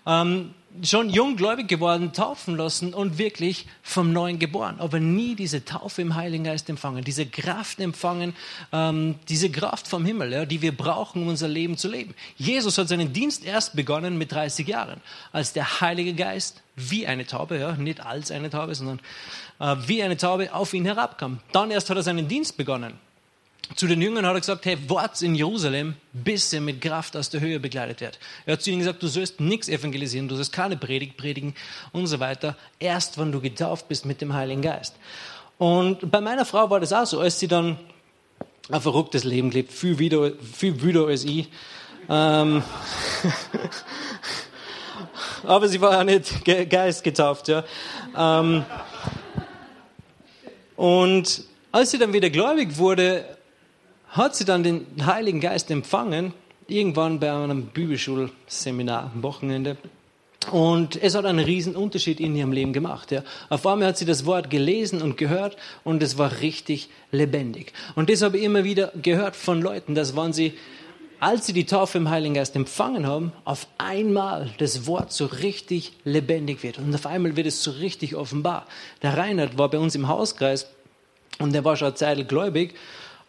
Ähm, 0.06 0.54
schon 0.82 1.10
junggläubig 1.10 1.68
geworden, 1.68 2.12
taufen 2.12 2.56
lassen 2.56 2.94
und 2.94 3.18
wirklich 3.18 3.66
vom 3.82 4.12
Neuen 4.12 4.38
geboren, 4.38 4.76
aber 4.78 5.00
nie 5.00 5.34
diese 5.34 5.64
Taufe 5.64 6.02
im 6.02 6.14
Heiligen 6.14 6.44
Geist 6.44 6.68
empfangen, 6.70 7.04
diese 7.04 7.26
Kraft 7.26 7.78
empfangen, 7.80 8.34
ähm, 8.72 9.16
diese 9.28 9.50
Kraft 9.50 9.86
vom 9.86 10.04
Himmel, 10.04 10.32
ja, 10.32 10.44
die 10.46 10.62
wir 10.62 10.76
brauchen, 10.76 11.22
um 11.22 11.28
unser 11.28 11.48
Leben 11.48 11.76
zu 11.76 11.88
leben. 11.88 12.14
Jesus 12.36 12.78
hat 12.78 12.88
seinen 12.88 13.12
Dienst 13.12 13.44
erst 13.44 13.76
begonnen 13.76 14.16
mit 14.16 14.32
30 14.32 14.66
Jahren, 14.66 15.00
als 15.32 15.52
der 15.52 15.80
Heilige 15.80 16.14
Geist 16.14 16.62
wie 16.76 17.06
eine 17.06 17.26
Taube, 17.26 17.58
ja, 17.58 17.72
nicht 17.72 18.04
als 18.04 18.30
eine 18.30 18.48
Taube, 18.48 18.74
sondern 18.74 19.00
äh, 19.60 19.76
wie 19.86 20.02
eine 20.02 20.16
Taube 20.16 20.54
auf 20.54 20.72
ihn 20.72 20.84
herabkam. 20.84 21.40
Dann 21.52 21.70
erst 21.70 21.90
hat 21.90 21.96
er 21.96 22.02
seinen 22.02 22.28
Dienst 22.28 22.56
begonnen. 22.56 22.94
Zu 23.76 23.86
den 23.86 24.02
Jüngern 24.02 24.26
hat 24.26 24.34
er 24.34 24.40
gesagt, 24.40 24.66
hey, 24.66 24.76
wart 24.88 25.20
in 25.22 25.34
Jerusalem, 25.34 25.94
bis 26.12 26.52
er 26.52 26.60
mit 26.60 26.80
Kraft 26.80 27.16
aus 27.16 27.30
der 27.30 27.40
Höhe 27.40 27.58
begleitet 27.58 28.00
wird. 28.00 28.18
Er 28.44 28.54
hat 28.54 28.62
zu 28.62 28.70
ihnen 28.70 28.80
gesagt, 28.80 29.02
du 29.02 29.06
sollst 29.06 29.40
nichts 29.40 29.68
evangelisieren, 29.68 30.28
du 30.28 30.34
sollst 30.34 30.52
keine 30.52 30.76
Predigt 30.76 31.16
predigen 31.16 31.54
und 31.92 32.06
so 32.06 32.20
weiter, 32.20 32.56
erst 32.78 33.18
wenn 33.18 33.32
du 33.32 33.40
getauft 33.40 33.88
bist 33.88 34.04
mit 34.04 34.20
dem 34.20 34.34
Heiligen 34.34 34.62
Geist. 34.62 34.94
Und 35.58 36.10
bei 36.10 36.20
meiner 36.20 36.44
Frau 36.44 36.68
war 36.68 36.80
das 36.80 36.92
auch 36.92 37.06
so, 37.06 37.20
als 37.20 37.38
sie 37.38 37.48
dann 37.48 37.78
ein 38.68 38.80
verrücktes 38.80 39.24
Leben 39.24 39.50
lebt, 39.50 39.72
viel 39.72 39.98
wieder, 39.98 40.32
viel 40.40 40.82
wieder 40.82 41.06
als 41.06 41.24
ich. 41.24 41.48
Ähm 42.08 42.62
Aber 45.44 45.68
sie 45.68 45.80
war 45.80 45.98
auch 45.98 46.04
nicht 46.04 46.44
Geist 46.44 47.02
getauft, 47.02 47.48
ja. 47.48 47.64
Ähm 48.16 48.64
und 50.76 51.44
als 51.70 51.90
sie 51.90 51.98
dann 51.98 52.12
wieder 52.12 52.30
gläubig 52.30 52.76
wurde, 52.76 53.24
hat 54.12 54.36
sie 54.36 54.44
dann 54.44 54.62
den 54.62 54.86
Heiligen 55.04 55.40
Geist 55.40 55.70
empfangen, 55.70 56.34
irgendwann 56.68 57.18
bei 57.18 57.32
einem 57.32 57.66
Bibelschulseminar 57.66 59.10
am 59.14 59.22
Wochenende. 59.22 59.76
Und 60.50 61.02
es 61.02 61.14
hat 61.14 61.24
einen 61.24 61.44
riesen 61.44 61.76
Unterschied 61.76 62.20
in 62.20 62.34
ihrem 62.36 62.52
Leben 62.52 62.72
gemacht. 62.72 63.10
Ja. 63.10 63.22
Auf 63.48 63.66
einmal 63.66 63.88
hat 63.88 63.96
sie 63.96 64.04
das 64.04 64.26
Wort 64.26 64.50
gelesen 64.50 65.00
und 65.00 65.16
gehört 65.16 65.56
und 65.84 66.02
es 66.02 66.18
war 66.18 66.40
richtig 66.40 66.88
lebendig. 67.10 67.72
Und 67.94 68.10
das 68.10 68.22
habe 68.22 68.38
ich 68.38 68.44
immer 68.44 68.64
wieder 68.64 68.92
gehört 69.00 69.36
von 69.36 69.62
Leuten, 69.62 69.94
dass 69.94 70.16
wenn 70.16 70.32
sie, 70.32 70.52
als 71.20 71.46
sie 71.46 71.52
die 71.52 71.64
Taufe 71.64 71.98
im 71.98 72.10
Heiligen 72.10 72.34
Geist 72.34 72.56
empfangen 72.56 73.06
haben, 73.06 73.32
auf 73.44 73.66
einmal 73.78 74.50
das 74.58 74.86
Wort 74.86 75.12
so 75.12 75.26
richtig 75.26 75.92
lebendig 76.04 76.62
wird. 76.64 76.78
Und 76.78 76.92
auf 76.94 77.06
einmal 77.06 77.36
wird 77.36 77.46
es 77.46 77.62
so 77.62 77.70
richtig 77.70 78.16
offenbar. 78.16 78.66
Der 79.00 79.16
Reinhard 79.16 79.56
war 79.56 79.70
bei 79.70 79.78
uns 79.78 79.94
im 79.94 80.08
Hauskreis 80.08 80.66
und 81.38 81.52
der 81.52 81.64
war 81.64 81.76
schon 81.76 81.88
eine 81.88 81.94
Zeit 81.94 82.28
gläubig 82.28 82.74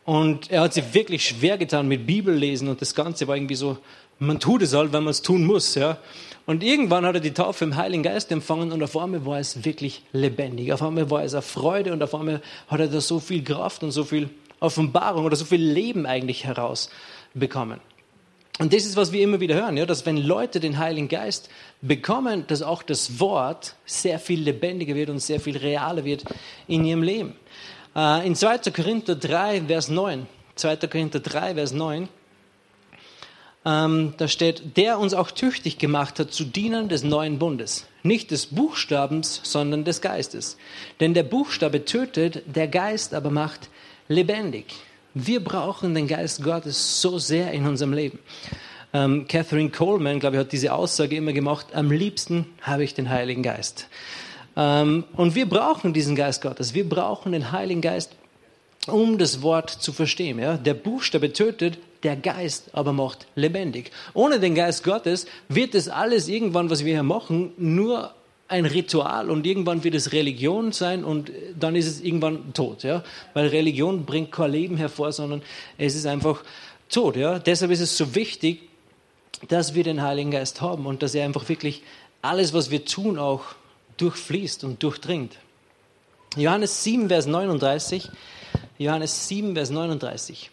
und 0.06 0.52
er 0.52 0.62
hat 0.62 0.74
sich 0.74 0.94
wirklich 0.94 1.26
schwer 1.26 1.58
getan 1.58 1.88
mit 1.88 2.06
Bibellesen 2.06 2.68
und 2.68 2.82
das 2.82 2.94
Ganze 2.94 3.28
war 3.28 3.36
irgendwie 3.36 3.56
so, 3.56 3.78
man 4.20 4.40
tut 4.40 4.62
es 4.62 4.74
halt, 4.74 4.94
wenn 4.94 5.04
man 5.04 5.12
es 5.12 5.22
tun 5.22 5.46
muss, 5.46 5.76
ja. 5.76 5.98
Und 6.46 6.62
irgendwann 6.62 7.06
hat 7.06 7.16
er 7.16 7.22
die 7.22 7.32
Taufe 7.32 7.64
im 7.64 7.78
Heiligen 7.78 8.04
Geist 8.04 8.32
empfangen 8.32 8.74
und 8.74 8.84
auf 8.84 8.98
einmal 8.98 9.26
war 9.26 9.40
es 9.40 9.64
wirklich 9.64 10.04
lebendig. 10.12 10.74
Auf 10.74 10.84
einmal 10.84 11.10
war 11.10 11.24
es 11.24 11.34
eine 11.34 11.42
Freude 11.42 11.94
und 11.94 12.04
auf 12.04 12.14
einmal 12.14 12.42
hat 12.68 12.82
er 12.82 12.88
da 12.88 13.00
so 13.00 13.20
viel 13.20 13.44
Kraft 13.44 13.82
und 13.82 13.92
so 13.92 14.04
viel 14.04 14.30
Offenbarung 14.60 15.24
oder 15.26 15.38
so 15.38 15.46
viel 15.46 15.62
Leben 15.62 16.06
eigentlich 16.06 16.44
herausbekommen. 16.44 17.80
Und 18.60 18.72
das 18.72 18.86
ist, 18.86 18.96
was 18.98 19.12
wir 19.12 19.24
immer 19.24 19.40
wieder 19.40 19.56
hören, 19.56 19.78
ja, 19.78 19.86
dass 19.86 20.06
wenn 20.06 20.18
Leute 20.18 20.60
den 20.60 20.78
Heiligen 20.78 21.08
Geist 21.08 21.50
bekommen, 21.82 22.46
dass 22.48 22.62
auch 22.62 22.84
das 22.84 23.20
Wort 23.20 23.76
sehr 23.86 24.20
viel 24.20 24.42
lebendiger 24.42 24.96
wird 24.96 25.10
und 25.10 25.20
sehr 25.20 25.40
viel 25.40 25.58
realer 25.58 26.04
wird 26.04 26.24
in 26.68 26.86
ihrem 26.86 27.02
Leben. 27.02 27.36
Äh, 27.96 28.26
in 28.26 28.36
2. 28.36 28.72
Korinther 28.72 29.16
3, 29.16 29.64
Vers 29.68 29.90
9, 29.90 30.28
2. 30.56 30.76
Korinther 30.88 31.20
3, 31.20 31.56
Vers 31.56 31.74
9, 31.74 32.10
ähm, 33.66 34.14
da 34.18 34.28
steht, 34.28 34.76
der 34.76 35.00
uns 35.00 35.14
auch 35.14 35.32
tüchtig 35.32 35.78
gemacht 35.78 36.20
hat 36.20 36.34
zu 36.34 36.44
Dienern 36.44 36.90
des 36.90 37.04
neuen 37.04 37.40
Bundes. 37.40 37.86
Nicht 38.04 38.32
des 38.32 38.48
Buchstabens, 38.48 39.40
sondern 39.44 39.86
des 39.86 40.02
Geistes. 40.02 40.58
Denn 41.00 41.14
der 41.14 41.24
Buchstabe 41.24 41.86
tötet, 41.86 42.44
der 42.46 42.68
Geist 42.68 43.14
aber 43.14 43.30
macht 43.30 43.70
lebendig. 44.10 44.66
Wir 45.14 45.42
brauchen 45.42 45.94
den 45.94 46.08
Geist 46.08 46.44
Gottes 46.44 47.02
so 47.02 47.20
sehr 47.20 47.52
in 47.52 47.66
unserem 47.66 47.94
Leben. 47.94 48.20
Ähm, 48.94 49.28
Catherine 49.28 49.70
Coleman, 49.70 50.20
glaube 50.20 50.36
ich, 50.36 50.40
hat 50.42 50.52
diese 50.52 50.74
Aussage 50.74 51.16
immer 51.16 51.34
gemacht, 51.34 51.68
am 51.74 51.90
liebsten 51.90 52.46
habe 52.62 52.84
ich 52.84 52.94
den 52.94 53.10
Heiligen 53.10 53.44
Geist. 53.44 53.88
Ähm, 54.56 55.04
und 55.16 55.36
wir 55.36 55.48
brauchen 55.48 55.94
diesen 55.94 56.16
Geist 56.16 56.42
Gottes. 56.42 56.74
Wir 56.74 56.88
brauchen 56.88 57.32
den 57.32 57.52
Heiligen 57.52 57.82
Geist, 57.82 58.12
um 58.88 59.18
das 59.18 59.42
Wort 59.42 59.70
zu 59.70 59.94
verstehen. 59.94 60.38
Der 60.64 60.74
Buchstabe 60.74 61.34
tötet, 61.34 61.78
der 62.04 62.16
Geist 62.16 62.70
aber 62.74 62.94
macht 62.94 63.28
lebendig. 63.36 63.92
Ohne 64.14 64.40
den 64.40 64.56
Geist 64.56 64.84
Gottes 64.84 65.26
wird 65.48 65.74
das 65.74 65.88
alles 65.88 66.28
irgendwann, 66.28 66.70
was 66.70 66.84
wir 66.84 66.94
hier 66.94 67.04
machen, 67.04 67.54
nur 67.58 68.14
ein 68.50 68.66
Ritual 68.66 69.32
und 69.32 69.48
irgendwann 69.48 69.84
wird 69.84 69.96
es 69.96 70.12
Religion 70.12 70.74
sein 70.74 71.04
und 71.04 71.32
dann 71.58 71.76
ist 71.76 71.88
es 71.88 72.02
irgendwann 72.02 72.54
tot, 72.54 72.84
ja? 72.84 73.04
Weil 73.34 73.48
Religion 73.48 74.06
bringt 74.06 74.32
kein 74.32 74.52
Leben 74.52 74.78
hervor, 74.78 75.12
sondern 75.12 75.42
es 75.78 75.96
ist 75.96 76.06
einfach 76.06 76.44
tot, 76.90 77.16
ja? 77.16 77.40
Deshalb 77.40 77.72
ist 77.72 77.80
es 77.80 77.98
so 77.98 78.14
wichtig, 78.16 78.62
dass 79.48 79.74
wir 79.76 79.84
den 79.84 80.02
Heiligen 80.02 80.30
Geist 80.30 80.62
haben 80.62 80.86
und 80.86 81.02
dass 81.02 81.16
er 81.16 81.26
einfach 81.26 81.48
wirklich 81.50 81.84
alles, 82.22 82.54
was 82.54 82.70
wir 82.70 82.86
tun, 82.86 83.18
auch 83.18 83.56
durchfließt 84.04 84.64
und 84.64 84.84
durchdringt. 84.84 85.38
Johannes 86.36 86.84
7, 86.84 87.08
Vers 87.08 87.26
39. 87.26 88.10
Johannes 88.78 89.28
7, 89.28 89.54
Vers 89.54 89.70
39. 89.70 90.52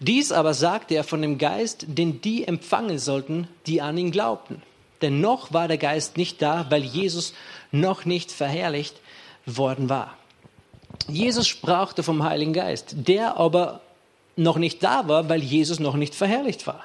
Dies 0.00 0.32
aber 0.32 0.54
sagte 0.54 0.94
er 0.94 1.04
von 1.04 1.22
dem 1.22 1.38
Geist, 1.38 1.86
den 1.88 2.20
die 2.20 2.46
empfangen 2.46 2.98
sollten, 2.98 3.48
die 3.66 3.80
an 3.80 3.98
ihn 3.98 4.10
glaubten. 4.10 4.62
Denn 5.02 5.20
noch 5.20 5.52
war 5.52 5.68
der 5.68 5.78
Geist 5.78 6.16
nicht 6.16 6.42
da, 6.42 6.66
weil 6.70 6.82
Jesus 6.82 7.34
noch 7.72 8.04
nicht 8.04 8.32
verherrlicht 8.32 8.96
worden 9.46 9.88
war. 9.88 10.16
Jesus 11.06 11.46
sprach 11.46 11.94
vom 12.02 12.22
Heiligen 12.22 12.52
Geist, 12.52 12.94
der 12.96 13.36
aber 13.36 13.80
noch 14.36 14.56
nicht 14.56 14.82
da 14.82 15.08
war, 15.08 15.28
weil 15.28 15.42
Jesus 15.42 15.78
noch 15.78 15.94
nicht 15.94 16.14
verherrlicht 16.14 16.66
war. 16.66 16.84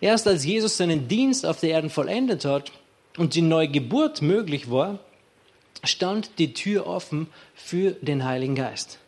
Erst 0.00 0.26
als 0.26 0.44
Jesus 0.44 0.76
seinen 0.76 1.08
Dienst 1.08 1.46
auf 1.46 1.60
der 1.60 1.70
Erde 1.70 1.90
vollendet 1.90 2.44
hat 2.44 2.72
und 3.16 3.34
die 3.34 3.42
neue 3.42 3.68
Geburt 3.68 4.22
möglich 4.22 4.70
war, 4.70 4.98
stand 5.86 6.30
die 6.38 6.54
Tür 6.54 6.86
offen 6.86 7.28
für 7.54 7.92
den 7.92 8.24
Heiligen 8.24 8.54
Geist. 8.54 8.98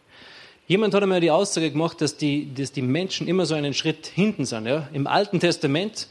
Jemand 0.69 0.95
hat 0.95 1.03
einmal 1.03 1.21
die 1.21 1.31
Aussage 1.31 1.71
gemacht, 1.71 2.01
dass 2.01 2.17
die, 2.17 2.53
dass 2.53 2.73
die 2.73 2.83
Menschen 2.83 3.29
immer 3.29 3.47
so 3.47 3.55
einen 3.55 3.73
Schritt 3.73 4.07
hinten 4.07 4.45
sind. 4.45 4.67
Ja? 4.67 4.89
Im 4.93 5.07
Alten 5.07 5.39
Testament 5.39 6.09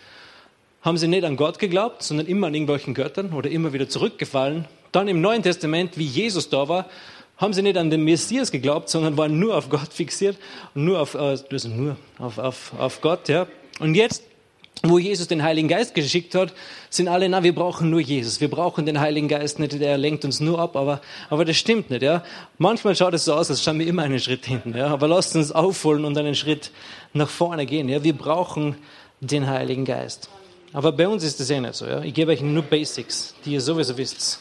haben 0.81 0.97
sie 0.97 1.07
nicht 1.07 1.25
an 1.25 1.35
Gott 1.35 1.59
geglaubt, 1.59 2.03
sondern 2.03 2.27
immer 2.27 2.47
an 2.47 2.53
irgendwelchen 2.53 2.93
Göttern 2.93 3.33
oder 3.33 3.49
immer 3.49 3.73
wieder 3.73 3.89
zurückgefallen. 3.89 4.65
Dann 4.91 5.09
im 5.09 5.19
Neuen 5.19 5.43
Testament, 5.43 5.97
wie 5.97 6.05
Jesus 6.05 6.49
da 6.49 6.69
war, 6.69 6.85
haben 7.37 7.51
sie 7.51 7.61
nicht 7.61 7.77
an 7.77 7.89
den 7.89 8.03
Messias 8.03 8.51
geglaubt, 8.51 8.87
sondern 8.87 9.17
waren 9.17 9.37
nur 9.39 9.57
auf 9.57 9.69
Gott 9.69 9.91
fixiert 9.91 10.37
nur 10.73 11.01
auf, 11.01 11.15
also 11.15 11.67
nur 11.67 11.97
auf, 12.17 12.37
auf, 12.37 12.71
auf 12.77 13.01
Gott. 13.01 13.27
Ja? 13.27 13.47
Und 13.79 13.95
jetzt 13.95 14.23
wo 14.83 14.99
Jesus 14.99 15.27
den 15.27 15.43
Heiligen 15.43 15.67
Geist 15.67 15.95
geschickt 15.95 16.35
hat, 16.35 16.53
sind 16.89 17.07
alle, 17.07 17.27
na, 17.29 17.43
wir 17.43 17.55
brauchen 17.55 17.89
nur 17.89 17.99
Jesus. 17.99 18.41
Wir 18.41 18.49
brauchen 18.49 18.85
den 18.85 18.99
Heiligen 18.99 19.27
Geist 19.27 19.59
nicht, 19.59 19.73
der 19.73 19.97
lenkt 19.97 20.25
uns 20.25 20.39
nur 20.39 20.59
ab, 20.59 20.75
aber, 20.75 21.01
aber 21.29 21.45
das 21.45 21.57
stimmt 21.57 21.89
nicht, 21.89 22.03
ja. 22.03 22.23
Manchmal 22.57 22.95
schaut 22.95 23.13
es 23.13 23.25
so 23.25 23.33
aus, 23.33 23.49
als 23.49 23.63
schauen 23.63 23.79
wir 23.79 23.87
immer 23.87 24.03
einen 24.03 24.19
Schritt 24.19 24.45
hinten, 24.45 24.75
ja. 24.77 24.87
Aber 24.87 25.07
lasst 25.07 25.35
uns 25.35 25.51
aufholen 25.51 26.05
und 26.05 26.17
einen 26.17 26.35
Schritt 26.35 26.71
nach 27.13 27.29
vorne 27.29 27.65
gehen, 27.65 27.89
ja. 27.89 28.03
Wir 28.03 28.13
brauchen 28.13 28.75
den 29.21 29.47
Heiligen 29.47 29.85
Geist. 29.85 30.29
Aber 30.73 30.91
bei 30.91 31.07
uns 31.07 31.23
ist 31.23 31.39
das 31.39 31.49
eh 31.49 31.59
nicht 31.59 31.75
so, 31.75 31.85
ja. 31.85 32.01
Ich 32.01 32.13
gebe 32.13 32.31
euch 32.31 32.41
nur 32.41 32.63
Basics, 32.63 33.33
die 33.45 33.53
ihr 33.53 33.61
sowieso 33.61 33.97
wisst. 33.97 34.39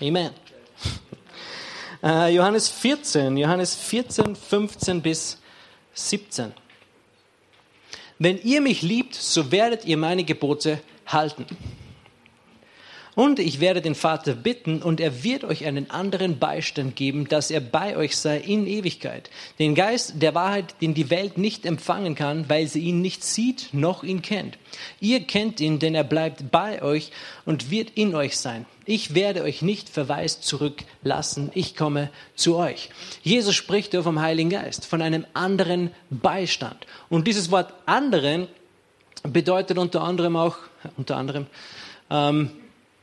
Amen. 0.00 0.30
Uh, 2.02 2.26
Johannes 2.28 2.68
14, 2.68 3.36
Johannes 3.36 3.74
14, 3.74 4.36
15 4.36 5.02
bis 5.02 5.38
17. 5.94 6.52
Wenn 8.18 8.40
ihr 8.42 8.60
mich 8.60 8.82
liebt, 8.82 9.14
so 9.14 9.52
werdet 9.52 9.84
ihr 9.84 9.96
meine 9.96 10.24
Gebote 10.24 10.80
halten. 11.06 11.44
Und 13.16 13.38
ich 13.38 13.60
werde 13.60 13.80
den 13.80 13.94
Vater 13.94 14.34
bitten, 14.34 14.82
und 14.82 15.00
er 15.00 15.24
wird 15.24 15.42
euch 15.42 15.64
einen 15.64 15.90
anderen 15.90 16.38
Beistand 16.38 16.96
geben, 16.96 17.26
dass 17.26 17.50
er 17.50 17.60
bei 17.60 17.96
euch 17.96 18.14
sei 18.14 18.36
in 18.36 18.66
Ewigkeit. 18.66 19.30
Den 19.58 19.74
Geist 19.74 20.20
der 20.20 20.34
Wahrheit, 20.34 20.74
den 20.82 20.92
die 20.92 21.08
Welt 21.08 21.38
nicht 21.38 21.64
empfangen 21.64 22.14
kann, 22.14 22.50
weil 22.50 22.66
sie 22.66 22.80
ihn 22.80 23.00
nicht 23.00 23.24
sieht 23.24 23.70
noch 23.72 24.02
ihn 24.02 24.20
kennt. 24.20 24.58
Ihr 25.00 25.20
kennt 25.20 25.62
ihn, 25.62 25.78
denn 25.78 25.94
er 25.94 26.04
bleibt 26.04 26.50
bei 26.50 26.82
euch 26.82 27.10
und 27.46 27.70
wird 27.70 27.92
in 27.94 28.14
euch 28.14 28.36
sein. 28.36 28.66
Ich 28.84 29.14
werde 29.14 29.44
euch 29.44 29.62
nicht 29.62 29.88
verwaist 29.88 30.44
zurücklassen, 30.44 31.50
ich 31.54 31.74
komme 31.74 32.10
zu 32.34 32.56
euch. 32.56 32.90
Jesus 33.22 33.54
spricht 33.54 33.92
hier 33.92 34.02
vom 34.02 34.20
Heiligen 34.20 34.50
Geist, 34.50 34.84
von 34.84 35.00
einem 35.00 35.24
anderen 35.32 35.90
Beistand. 36.10 36.86
Und 37.08 37.26
dieses 37.26 37.50
Wort 37.50 37.72
anderen 37.86 38.46
bedeutet 39.22 39.78
unter 39.78 40.02
anderem 40.02 40.36
auch, 40.36 40.58
unter 40.98 41.16
anderem, 41.16 41.46
ähm, 42.10 42.50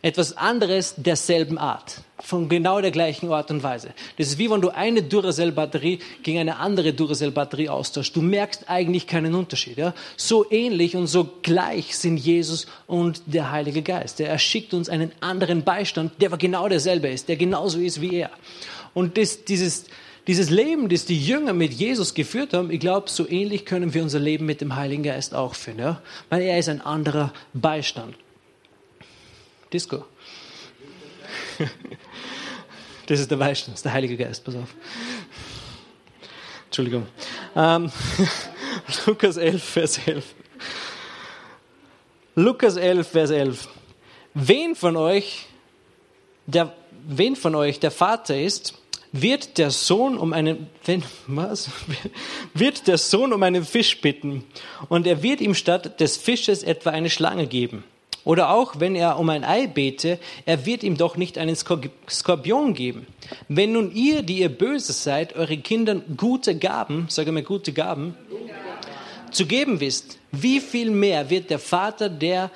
etwas 0.04 0.36
anderes 0.36 0.96
derselben 0.98 1.58
Art, 1.58 2.02
von 2.20 2.50
genau 2.50 2.82
der 2.82 2.92
gleichen 2.92 3.32
Art 3.32 3.50
und 3.52 3.64
Weise. 3.64 3.94
Das 4.18 4.28
ist 4.28 4.38
wie 4.38 4.52
wenn 4.52 4.60
du 4.60 4.70
eine 4.70 5.02
Duracell-Batterie 5.02 6.00
gegen 6.24 6.40
eine 6.40 6.58
andere 6.58 6.92
Duracell-Batterie 6.92 7.70
austauschst. 7.70 8.14
Du 8.14 8.22
merkst 8.22 8.70
eigentlich 8.70 9.08
keinen 9.08 9.34
Unterschied. 9.34 9.78
Ja? 9.78 9.94
So 10.18 10.46
ähnlich 10.52 10.98
und 10.98 11.08
so 11.08 11.30
gleich 11.42 11.98
sind 11.98 12.18
Jesus 12.18 12.68
und 12.86 13.22
der 13.28 13.52
Heilige 13.52 13.82
Geist. 13.82 14.20
Er 14.20 14.38
schickt 14.40 14.74
uns 14.74 14.90
einen 14.90 15.14
anderen 15.22 15.64
Beistand, 15.64 16.12
der 16.22 16.28
aber 16.30 16.38
genau 16.38 16.68
derselbe 16.68 17.08
ist, 17.08 17.30
der 17.30 17.38
genauso 17.38 17.80
ist 17.80 18.02
wie 18.02 18.16
er. 18.16 18.30
Und 18.94 19.18
das, 19.18 19.46
dieses, 19.46 19.86
dieses 20.28 20.50
Leben, 20.50 20.90
das 20.90 21.06
die 21.06 21.18
Jünger 21.18 21.54
mit 21.54 21.72
Jesus 21.72 22.14
geführt 22.14 22.54
haben, 22.54 22.72
ich 22.72 22.82
glaube, 22.82 23.10
so 23.10 23.26
ähnlich 23.26 23.66
können 23.66 23.94
wir 23.94 24.04
unser 24.04 24.20
Leben 24.20 24.46
mit 24.46 24.60
dem 24.60 24.76
Heiligen 24.76 25.04
Geist 25.04 25.34
auch 25.34 25.56
führen. 25.56 25.80
Ja? 25.80 26.02
Weil 26.30 26.42
er 26.42 26.60
ist 26.60 26.68
ein 26.68 26.82
anderer 26.82 27.32
Beistand. 27.54 28.16
Disco. 29.74 30.06
Das 33.06 33.20
ist 33.20 33.30
der 33.30 33.36
Beistand, 33.36 33.74
das 33.74 33.80
ist 33.80 33.86
der 33.86 33.94
Heilige 33.94 34.16
Geist, 34.16 34.44
pass 34.46 34.56
auf. 34.56 34.70
Entschuldigung. 36.66 37.06
Ähm, 37.56 37.92
Lukas 39.06 39.38
11, 39.38 39.64
Vers 39.64 40.00
11. 40.06 40.26
Lukas 42.36 42.78
11, 42.78 43.08
Vers 43.08 43.30
11. 43.32 43.68
Wen 44.34 44.76
von 44.76 44.96
euch, 44.96 45.46
der, 46.46 46.74
wen 47.06 47.36
von 47.36 47.56
euch 47.56 47.80
der 47.80 47.92
Vater 47.92 48.40
ist, 48.40 48.74
wird 49.12 49.60
der 49.60 49.70
Sohn 49.70 50.18
um 50.18 50.34
einen, 50.34 50.68
wenn, 50.86 51.04
was? 51.28 51.70
Wird 52.56 52.88
der 52.88 52.98
Sohn 52.98 53.32
um 53.32 53.44
einen 53.44 53.64
Fisch 53.64 54.02
bitten 54.02 54.44
und 54.90 55.06
er 55.06 55.22
wird 55.22 55.40
ihm 55.40 55.54
statt 55.54 56.00
des 56.00 56.18
Fisches 56.18 56.64
etwa 56.64 56.90
eine 56.90 57.12
Schlange 57.12 57.46
geben. 57.46 57.84
Oder 58.26 58.52
auch, 58.52 58.80
wenn 58.80 58.96
er 58.96 59.20
um 59.20 59.30
ein 59.30 59.44
Ei 59.44 59.68
bete, 59.68 60.18
er 60.46 60.66
wird 60.66 60.84
ihm 60.84 60.98
doch 60.98 61.18
nicht 61.18 61.38
einen 61.38 61.56
Skorpion 61.56 62.74
geben. 62.74 63.08
Wenn 63.50 63.74
nun 63.74 63.94
ihr, 63.94 64.24
die 64.24 64.40
ihr 64.40 64.50
böse 64.50 64.94
seid, 64.94 65.36
eure 65.36 65.58
Kindern 65.58 66.04
gute 66.16 66.58
Gaben, 66.58 67.08
sage 67.10 67.32
mal 67.32 67.44
gute 67.44 67.74
Gaben, 67.74 68.16
zu 69.32 69.46
geben 69.46 69.80
wisst, 69.80 70.20
wie 70.32 70.60
viel 70.60 70.92
mehr 70.92 71.30
wird 71.30 71.50
der 71.50 71.60
Vater, 71.60 72.10
der 72.10 72.50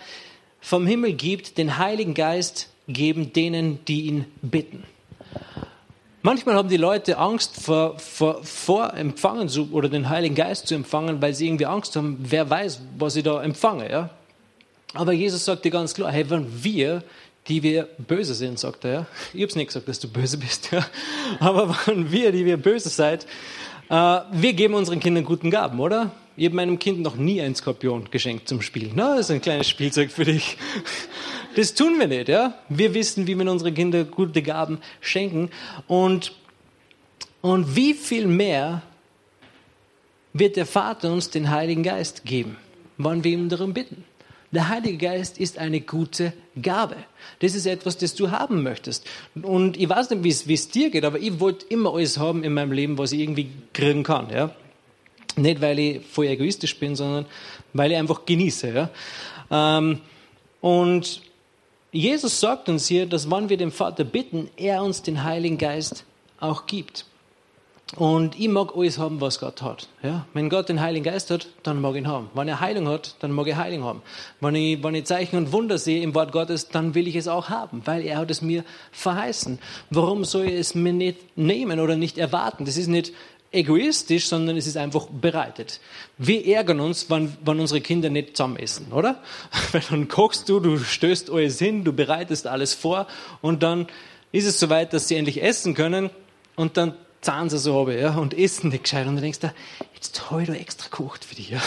vom 0.61 0.87
Himmel 0.87 1.13
gibt, 1.13 1.57
den 1.57 1.77
Heiligen 1.77 2.13
Geist 2.13 2.69
geben 2.87 3.33
denen, 3.33 3.83
die 3.85 4.03
ihn 4.03 4.25
bitten. 4.41 4.83
Manchmal 6.21 6.55
haben 6.55 6.69
die 6.69 6.77
Leute 6.77 7.17
Angst 7.17 7.61
vor, 7.61 7.99
vor, 7.99 8.43
vor 8.43 8.93
Empfangen 8.93 9.49
zu, 9.49 9.69
oder 9.71 9.87
den 9.87 10.09
Heiligen 10.09 10.35
Geist 10.35 10.67
zu 10.67 10.75
empfangen, 10.75 11.21
weil 11.21 11.33
sie 11.33 11.47
irgendwie 11.47 11.65
Angst 11.65 11.95
haben, 11.95 12.17
wer 12.19 12.49
weiß, 12.49 12.81
was 12.97 13.13
sie 13.13 13.23
da 13.23 13.41
empfangen. 13.41 13.89
Ja? 13.89 14.09
Aber 14.93 15.11
Jesus 15.11 15.45
sagt 15.45 15.65
dir 15.65 15.71
ganz 15.71 15.93
klar, 15.93 16.11
hey, 16.11 16.29
wenn 16.29 16.63
wir, 16.63 17.03
die 17.47 17.63
wir 17.63 17.83
böse 17.97 18.33
sind, 18.33 18.59
sagt 18.59 18.85
er, 18.85 18.91
ja. 18.91 19.05
Ich 19.33 19.43
hab's 19.43 19.55
nicht 19.55 19.67
gesagt, 19.67 19.87
dass 19.87 19.99
du 19.99 20.07
böse 20.07 20.37
bist, 20.37 20.71
ja. 20.71 20.85
Aber 21.39 21.77
wenn 21.85 22.11
wir, 22.11 22.31
die 22.31 22.45
wir 22.45 22.57
böse 22.57 22.89
seid, 22.89 23.25
äh, 23.89 24.19
wir 24.31 24.53
geben 24.53 24.73
unseren 24.73 24.99
Kindern 24.99 25.25
guten 25.25 25.51
Gaben, 25.51 25.79
oder? 25.79 26.11
Ich 26.35 26.45
habe 26.45 26.55
meinem 26.55 26.77
Kind 26.77 26.99
noch 26.99 27.15
nie 27.15 27.41
einen 27.41 27.55
Skorpion 27.55 28.09
geschenkt 28.11 28.47
zum 28.47 28.61
Spielen. 28.61 28.91
Na, 28.95 29.15
das 29.15 29.21
ist 29.25 29.31
ein 29.31 29.41
kleines 29.41 29.67
Spielzeug 29.69 30.11
für 30.11 30.25
dich. 30.25 30.57
Das 31.55 31.73
tun 31.73 31.97
wir 31.97 32.05
nicht, 32.05 32.29
ja. 32.29 32.53
Wir 32.69 32.93
wissen, 32.93 33.25
wie 33.25 33.33
wir 33.33 33.49
unseren 33.49 33.73
Kindern 33.73 34.11
gute 34.11 34.43
Gaben 34.43 34.77
schenken. 35.01 35.49
Und, 35.87 36.33
und 37.41 37.75
wie 37.75 37.95
viel 37.95 38.27
mehr 38.27 38.83
wird 40.33 40.55
der 40.55 40.67
Vater 40.67 41.11
uns 41.11 41.31
den 41.31 41.49
Heiligen 41.49 41.81
Geist 41.81 42.25
geben, 42.25 42.57
wann 42.99 43.23
wir 43.23 43.31
ihm 43.31 43.49
darum 43.49 43.73
bitten? 43.73 44.03
Der 44.51 44.69
Heilige 44.69 44.97
Geist 44.97 45.39
ist 45.39 45.57
eine 45.57 45.81
gute 45.81 46.31
Gabe. 46.61 46.95
Das 47.39 47.53
ist 47.53 47.65
etwas, 47.65 47.97
das 47.97 48.15
du 48.15 48.31
haben 48.31 48.63
möchtest. 48.63 49.05
Und 49.41 49.75
ich 49.75 49.89
weiß 49.89 50.09
nicht, 50.11 50.47
wie 50.47 50.53
es 50.53 50.69
dir 50.69 50.89
geht, 50.89 51.03
aber 51.03 51.19
ich 51.19 51.39
wollte 51.39 51.65
immer 51.67 51.93
alles 51.93 52.17
haben 52.17 52.43
in 52.43 52.53
meinem 52.53 52.71
Leben, 52.71 52.97
was 52.97 53.11
ich 53.11 53.19
irgendwie 53.19 53.49
kriegen 53.73 54.03
kann. 54.03 54.29
Ja? 54.29 54.55
Nicht, 55.35 55.59
weil 55.59 55.79
ich 55.79 56.05
voll 56.05 56.27
egoistisch 56.27 56.77
bin, 56.79 56.95
sondern 56.95 57.25
weil 57.73 57.91
ich 57.91 57.97
einfach 57.97 58.25
genieße. 58.25 58.73
Ja? 58.73 58.89
Ähm, 59.51 59.99
und 60.61 61.21
Jesus 61.91 62.39
sagt 62.39 62.69
uns 62.69 62.87
hier, 62.87 63.05
dass 63.05 63.29
wenn 63.29 63.49
wir 63.49 63.57
den 63.57 63.71
Vater 63.71 64.05
bitten, 64.05 64.49
er 64.55 64.81
uns 64.81 65.01
den 65.01 65.23
Heiligen 65.23 65.57
Geist 65.57 66.05
auch 66.39 66.67
gibt. 66.67 67.05
Und 67.95 68.37
ich 68.37 68.49
mag 68.49 68.75
alles 68.75 68.97
haben, 68.97 69.21
was 69.21 69.39
Gott 69.39 69.61
hat. 69.61 69.87
Ja? 70.03 70.25
Wenn 70.33 70.49
Gott 70.49 70.67
den 70.67 70.81
Heiligen 70.81 71.05
Geist 71.05 71.31
hat, 71.31 71.47
dann 71.63 71.79
mag 71.79 71.93
ich 71.93 71.99
ihn 71.99 72.07
haben. 72.07 72.29
Wenn 72.33 72.49
er 72.49 72.59
Heilung 72.59 72.89
hat, 72.89 73.15
dann 73.19 73.31
mag 73.31 73.47
ich 73.47 73.55
Heilung 73.55 73.85
haben. 73.85 74.01
Wenn 74.41 74.55
ich, 74.55 74.83
wenn 74.83 74.93
ich 74.93 75.05
Zeichen 75.05 75.37
und 75.37 75.53
Wunder 75.53 75.77
sehe 75.77 76.03
im 76.03 76.13
Wort 76.13 76.33
Gottes, 76.33 76.67
dann 76.67 76.95
will 76.95 77.07
ich 77.07 77.15
es 77.15 77.29
auch 77.29 77.49
haben, 77.49 77.81
weil 77.85 78.03
er 78.03 78.17
hat 78.17 78.29
es 78.29 78.41
mir 78.41 78.65
verheißen. 78.91 79.59
Warum 79.89 80.25
soll 80.25 80.47
ich 80.47 80.55
es 80.55 80.75
mir 80.75 80.91
nicht 80.91 81.37
nehmen 81.37 81.79
oder 81.79 81.95
nicht 81.95 82.17
erwarten? 82.17 82.65
Das 82.65 82.75
ist 82.75 82.87
nicht 82.87 83.13
egoistisch, 83.51 84.27
sondern 84.27 84.57
es 84.57 84.67
ist 84.67 84.75
einfach 84.75 85.07
bereitet. 85.07 85.79
Wir 86.17 86.45
ärgern 86.45 86.81
uns, 86.81 87.09
wenn, 87.09 87.37
wenn 87.45 87.59
unsere 87.59 87.79
Kinder 87.79 88.09
nicht 88.09 88.35
zusammen 88.35 88.57
essen, 88.57 88.91
oder? 88.91 89.21
Weil 89.71 89.81
dann 89.89 90.09
kochst 90.09 90.49
du, 90.49 90.59
du 90.59 90.77
stößt 90.77 91.29
alles 91.29 91.57
hin, 91.57 91.85
du 91.85 91.93
bereitest 91.93 92.47
alles 92.47 92.73
vor 92.73 93.07
und 93.41 93.63
dann 93.63 93.87
ist 94.33 94.45
es 94.45 94.59
soweit, 94.59 94.91
dass 94.91 95.07
sie 95.07 95.15
endlich 95.15 95.41
essen 95.41 95.73
können 95.73 96.09
und 96.57 96.75
dann 96.75 96.93
zahlen 97.21 97.49
so 97.49 97.77
runter, 97.77 97.97
ja, 97.97 98.15
und 98.15 98.37
essen 98.37 98.69
nicht 98.69 98.83
gescheit. 98.83 99.07
Und 99.07 99.15
du 99.15 99.21
denkst, 99.21 99.39
jetzt 99.95 100.31
habe 100.31 100.41
ich 100.43 100.47
da 100.47 100.53
extra 100.53 100.89
gekocht 100.89 101.25
für 101.25 101.35
dich, 101.35 101.49
ja, 101.49 101.61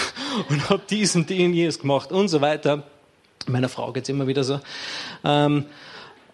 und 0.48 0.70
habe 0.70 0.82
dies 0.88 1.16
und 1.16 1.30
jenes 1.30 1.78
gemacht 1.78 2.12
und 2.12 2.28
so 2.28 2.40
weiter. 2.40 2.84
Meiner 3.46 3.68
Frau 3.68 3.92
geht's 3.92 4.08
immer 4.08 4.26
wieder 4.26 4.44
so. 4.44 4.60
Ähm, 5.24 5.66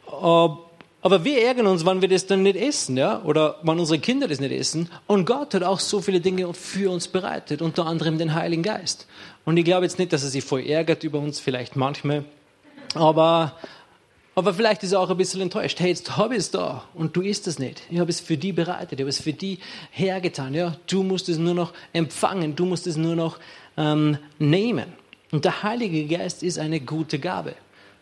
aber 0.06 1.22
wir 1.24 1.42
ärgern 1.42 1.68
uns, 1.68 1.86
wenn 1.86 2.00
wir 2.00 2.08
das 2.08 2.26
dann 2.26 2.42
nicht 2.42 2.56
essen, 2.56 2.96
ja, 2.96 3.22
oder 3.22 3.60
wenn 3.62 3.78
unsere 3.78 4.00
Kinder 4.00 4.26
das 4.26 4.40
nicht 4.40 4.52
essen. 4.52 4.90
Und 5.06 5.24
Gott 5.24 5.54
hat 5.54 5.62
auch 5.62 5.78
so 5.78 6.00
viele 6.00 6.20
Dinge 6.20 6.52
für 6.52 6.90
uns 6.90 7.08
bereitet, 7.08 7.62
unter 7.62 7.86
anderem 7.86 8.18
den 8.18 8.34
Heiligen 8.34 8.62
Geist. 8.62 9.06
Und 9.44 9.56
ich 9.56 9.64
glaube 9.64 9.84
jetzt 9.84 9.98
nicht, 9.98 10.12
dass 10.12 10.24
er 10.24 10.30
sich 10.30 10.44
voll 10.44 10.66
ärgert 10.66 11.04
über 11.04 11.20
uns, 11.20 11.38
vielleicht 11.38 11.76
manchmal. 11.76 12.24
Aber 12.94 13.52
aber 14.36 14.52
vielleicht 14.52 14.82
ist 14.82 14.92
er 14.92 15.00
auch 15.00 15.08
ein 15.08 15.16
bisschen 15.16 15.40
enttäuscht. 15.40 15.80
Hey, 15.80 15.88
jetzt 15.88 16.18
habe 16.18 16.34
ich 16.34 16.40
es 16.40 16.50
da 16.50 16.84
und 16.92 17.16
du 17.16 17.22
isst 17.22 17.46
es 17.46 17.58
nicht. 17.58 17.82
Ich 17.88 17.98
habe 17.98 18.10
es 18.10 18.20
für 18.20 18.36
die 18.36 18.52
bereitet, 18.52 18.92
ich 18.92 19.00
habe 19.00 19.08
es 19.08 19.18
für 19.18 19.32
die 19.32 19.58
hergetan. 19.90 20.52
Ja, 20.52 20.76
du 20.86 21.02
musst 21.02 21.30
es 21.30 21.38
nur 21.38 21.54
noch 21.54 21.72
empfangen, 21.94 22.54
du 22.54 22.66
musst 22.66 22.86
es 22.86 22.98
nur 22.98 23.16
noch 23.16 23.38
ähm, 23.78 24.18
nehmen. 24.38 24.92
Und 25.32 25.46
der 25.46 25.62
Heilige 25.62 26.06
Geist 26.06 26.42
ist 26.42 26.58
eine 26.58 26.80
gute 26.80 27.18
Gabe. 27.18 27.54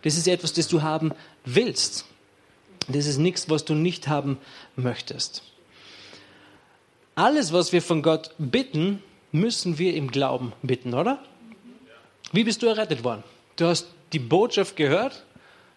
Das 0.03 0.17
ist 0.17 0.27
etwas, 0.27 0.53
das 0.53 0.67
du 0.67 0.83
haben 0.83 1.13
willst. 1.45 2.05
Das 2.89 3.07
ist 3.07 3.19
nichts, 3.19 3.49
was 3.49 3.65
du 3.65 3.75
nicht 3.75 4.09
haben 4.09 4.39
möchtest. 4.75 5.45
Alles, 7.15 7.53
was 7.53 7.73
wir 7.73 7.81
von 7.81 8.03
Gott 8.03 8.35
bitten, 8.39 9.01
müssen 9.31 9.79
wir 9.79 9.95
im 9.95 10.11
Glauben 10.11 10.53
bitten, 10.63 10.95
oder? 10.95 11.23
Wie 12.33 12.43
bist 12.43 12.61
du 12.61 12.67
errettet 12.67 13.05
worden? 13.05 13.23
Du 13.55 13.67
hast 13.67 13.87
die 14.13 14.19
Botschaft 14.19 14.75
gehört 14.75 15.23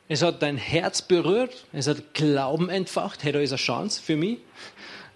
es 0.09 0.21
hat 0.21 0.41
dein 0.41 0.57
Herz 0.57 1.01
berührt, 1.01 1.65
es 1.73 1.87
hat 1.87 2.13
Glauben 2.13 2.69
entfacht, 2.69 3.23
hey, 3.23 3.31
da 3.31 3.39
ist 3.39 3.51
eine 3.51 3.57
Chance 3.57 4.01
für 4.01 4.15
mich, 4.15 4.39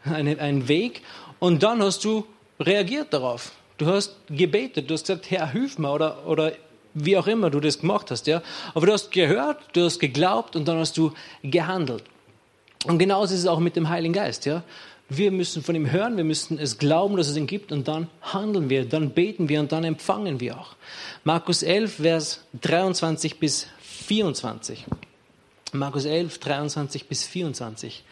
ein, 0.04 0.40
ein 0.40 0.68
Weg. 0.68 1.02
Und 1.40 1.64
dann 1.64 1.82
hast 1.82 2.04
du 2.04 2.26
reagiert 2.60 3.14
darauf. 3.14 3.52
Du 3.78 3.88
hast 3.88 4.16
gebetet, 4.30 4.90
du 4.90 4.94
hast 4.94 5.08
gesagt, 5.08 5.32
Herr, 5.32 5.52
hilf 5.52 5.80
mir 5.80 5.92
oder, 5.92 6.28
oder 6.28 6.52
wie 6.94 7.18
auch 7.18 7.28
immer 7.28 7.50
du 7.50 7.60
das 7.60 7.80
gemacht 7.80 8.12
hast. 8.12 8.28
Ja? 8.28 8.42
Aber 8.74 8.86
du 8.86 8.94
hast 8.94 9.12
gehört, 9.12 9.58
du 9.74 9.84
hast 9.84 10.00
geglaubt 10.00 10.56
und 10.56 10.68
dann 10.68 10.78
hast 10.78 10.98
du 10.98 11.14
gehandelt. 11.42 12.04
Und 12.86 13.00
genauso 13.00 13.34
ist 13.34 13.42
es 13.42 13.48
auch 13.48 13.60
mit 13.60 13.76
dem 13.76 13.90
Heiligen 13.90 14.14
Geist. 14.14 14.46
Ja? 14.46 14.64
Wir 15.10 15.32
müssen 15.32 15.64
von 15.64 15.76
ihm 15.76 15.92
hören, 15.92 16.18
wir 16.18 16.24
müssen 16.24 16.60
es 16.60 16.78
glauben, 16.78 17.18
dass 17.18 17.28
es 17.28 17.38
ihn 17.38 17.48
gibt 17.48 17.72
und 17.72 17.88
dann 17.88 18.08
handeln 18.22 18.70
wir, 18.70 18.86
dann 18.86 19.12
beten 19.12 19.50
wir 19.50 19.60
und 19.60 19.72
dann 19.72 19.84
empfangen 19.84 20.40
wir 20.40 20.60
auch. 20.60 20.76
Markus 21.24 21.64
11, 21.64 21.96
Vers 21.96 22.44
23 22.62 23.40
bis 23.40 23.68
24. 24.12 24.84
Markus 25.72 26.04
11, 26.04 26.38
23 26.40 27.08
bis 27.08 27.24
24. 27.24 28.04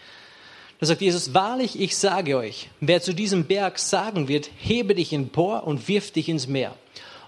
Da 0.79 0.85
sagt 0.85 1.01
Jesus, 1.01 1.33
wahrlich, 1.33 1.77
ich 1.77 1.97
sage 1.97 2.37
euch, 2.37 2.69
wer 2.79 3.01
zu 3.01 3.11
diesem 3.11 3.43
Berg 3.43 3.77
sagen 3.79 4.29
wird, 4.29 4.49
hebe 4.59 4.95
dich 4.95 5.11
empor 5.11 5.67
und 5.67 5.89
wirf 5.89 6.11
dich 6.11 6.29
ins 6.29 6.47
Meer. 6.47 6.73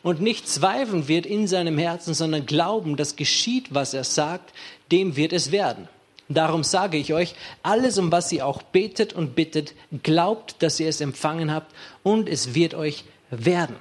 Und 0.03 0.21
nicht 0.21 0.47
zweifeln 0.47 1.09
wird 1.09 1.25
in 1.25 1.47
seinem 1.47 1.77
Herzen, 1.77 2.13
sondern 2.13 2.45
glauben, 2.45 2.95
dass 2.95 3.17
geschieht, 3.17 3.73
was 3.73 3.93
er 3.93 4.05
sagt, 4.05 4.53
dem 4.89 5.17
wird 5.17 5.33
es 5.33 5.51
werden. 5.51 5.89
Darum 6.29 6.63
sage 6.63 6.97
ich 6.97 7.13
euch, 7.13 7.35
alles, 7.63 7.97
um 7.97 8.09
was 8.09 8.31
ihr 8.31 8.47
auch 8.47 8.61
betet 8.61 9.11
und 9.11 9.35
bittet, 9.35 9.73
glaubt, 10.01 10.63
dass 10.63 10.79
ihr 10.79 10.87
es 10.87 11.01
empfangen 11.01 11.53
habt 11.53 11.75
und 12.03 12.29
es 12.29 12.55
wird 12.55 12.73
euch 12.73 13.03
werden. 13.31 13.75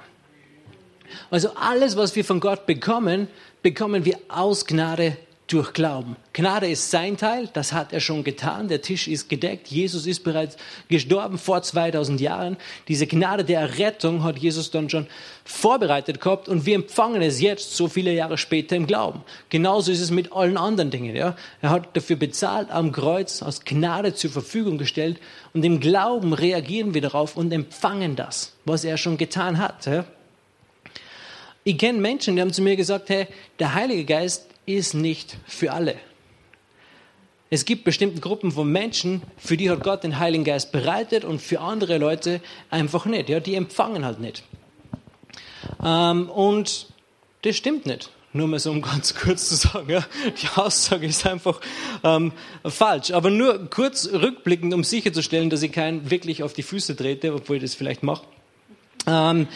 Also 1.29 1.51
alles, 1.55 1.97
was 1.97 2.15
wir 2.15 2.25
von 2.25 2.39
Gott 2.39 2.65
bekommen, 2.65 3.27
bekommen 3.61 4.05
wir 4.05 4.17
aus 4.29 4.65
Gnade 4.65 5.17
durch 5.51 5.73
Glauben. 5.73 6.15
Gnade 6.33 6.69
ist 6.69 6.91
sein 6.91 7.17
Teil, 7.17 7.49
das 7.51 7.73
hat 7.73 7.91
er 7.91 7.99
schon 7.99 8.23
getan, 8.23 8.69
der 8.69 8.81
Tisch 8.81 9.07
ist 9.07 9.27
gedeckt, 9.27 9.67
Jesus 9.67 10.05
ist 10.05 10.23
bereits 10.23 10.55
gestorben 10.87 11.37
vor 11.37 11.61
2000 11.61 12.21
Jahren. 12.21 12.57
Diese 12.87 13.05
Gnade 13.05 13.43
der 13.43 13.59
Errettung 13.59 14.23
hat 14.23 14.37
Jesus 14.37 14.71
dann 14.71 14.89
schon 14.89 15.07
vorbereitet 15.43 16.21
gehabt 16.21 16.47
und 16.47 16.65
wir 16.65 16.75
empfangen 16.75 17.21
es 17.21 17.41
jetzt, 17.41 17.75
so 17.75 17.89
viele 17.89 18.13
Jahre 18.13 18.37
später 18.37 18.77
im 18.77 18.87
Glauben. 18.87 19.23
Genauso 19.49 19.91
ist 19.91 19.99
es 19.99 20.11
mit 20.11 20.31
allen 20.31 20.57
anderen 20.57 20.89
Dingen. 20.89 21.15
Ja? 21.15 21.35
Er 21.61 21.71
hat 21.71 21.97
dafür 21.97 22.15
bezahlt, 22.15 22.71
am 22.71 22.93
Kreuz 22.93 23.41
aus 23.41 23.65
Gnade 23.65 24.13
zur 24.13 24.31
Verfügung 24.31 24.77
gestellt 24.77 25.19
und 25.53 25.65
im 25.65 25.81
Glauben 25.81 26.33
reagieren 26.33 26.93
wir 26.93 27.01
darauf 27.01 27.35
und 27.35 27.51
empfangen 27.51 28.15
das, 28.15 28.53
was 28.63 28.85
er 28.85 28.95
schon 28.95 29.17
getan 29.17 29.57
hat. 29.57 29.85
Ja? 29.85 30.05
Ich 31.63 31.77
kenne 31.77 31.99
Menschen, 31.99 32.35
die 32.35 32.41
haben 32.41 32.53
zu 32.53 32.61
mir 32.61 32.75
gesagt, 32.75 33.09
hey, 33.09 33.27
der 33.59 33.73
Heilige 33.75 34.05
Geist 34.05 34.47
ist 34.65 34.93
nicht 34.93 35.37
für 35.45 35.71
alle. 35.71 35.95
Es 37.53 37.65
gibt 37.65 37.83
bestimmte 37.83 38.21
Gruppen 38.21 38.51
von 38.51 38.71
Menschen, 38.71 39.21
für 39.37 39.57
die 39.57 39.69
hat 39.69 39.83
Gott 39.83 40.03
den 40.03 40.19
Heiligen 40.19 40.45
Geist 40.45 40.71
bereitet 40.71 41.25
und 41.25 41.41
für 41.41 41.59
andere 41.59 41.97
Leute 41.97 42.41
einfach 42.69 43.05
nicht. 43.05 43.29
Ja, 43.29 43.41
die 43.41 43.55
empfangen 43.55 44.05
halt 44.05 44.21
nicht. 44.21 44.43
Ähm, 45.83 46.29
und 46.29 46.87
das 47.41 47.57
stimmt 47.57 47.85
nicht. 47.85 48.09
Nur 48.33 48.47
mal 48.47 48.59
so, 48.59 48.71
um 48.71 48.81
ganz 48.81 49.13
kurz 49.13 49.49
zu 49.49 49.55
sagen, 49.55 49.89
ja, 49.89 50.05
die 50.41 50.47
Aussage 50.59 51.05
ist 51.05 51.27
einfach 51.27 51.59
ähm, 52.03 52.31
falsch. 52.63 53.11
Aber 53.11 53.29
nur 53.29 53.69
kurz 53.69 54.07
rückblickend, 54.07 54.73
um 54.73 54.83
sicherzustellen, 54.83 55.49
dass 55.49 55.61
ich 55.61 55.73
keinen 55.73 56.09
wirklich 56.09 56.43
auf 56.43 56.53
die 56.53 56.63
Füße 56.63 56.95
trete, 56.95 57.33
obwohl 57.33 57.57
ich 57.57 57.63
das 57.63 57.75
vielleicht 57.75 58.01
mache. 58.01 58.23
Ähm, 59.07 59.47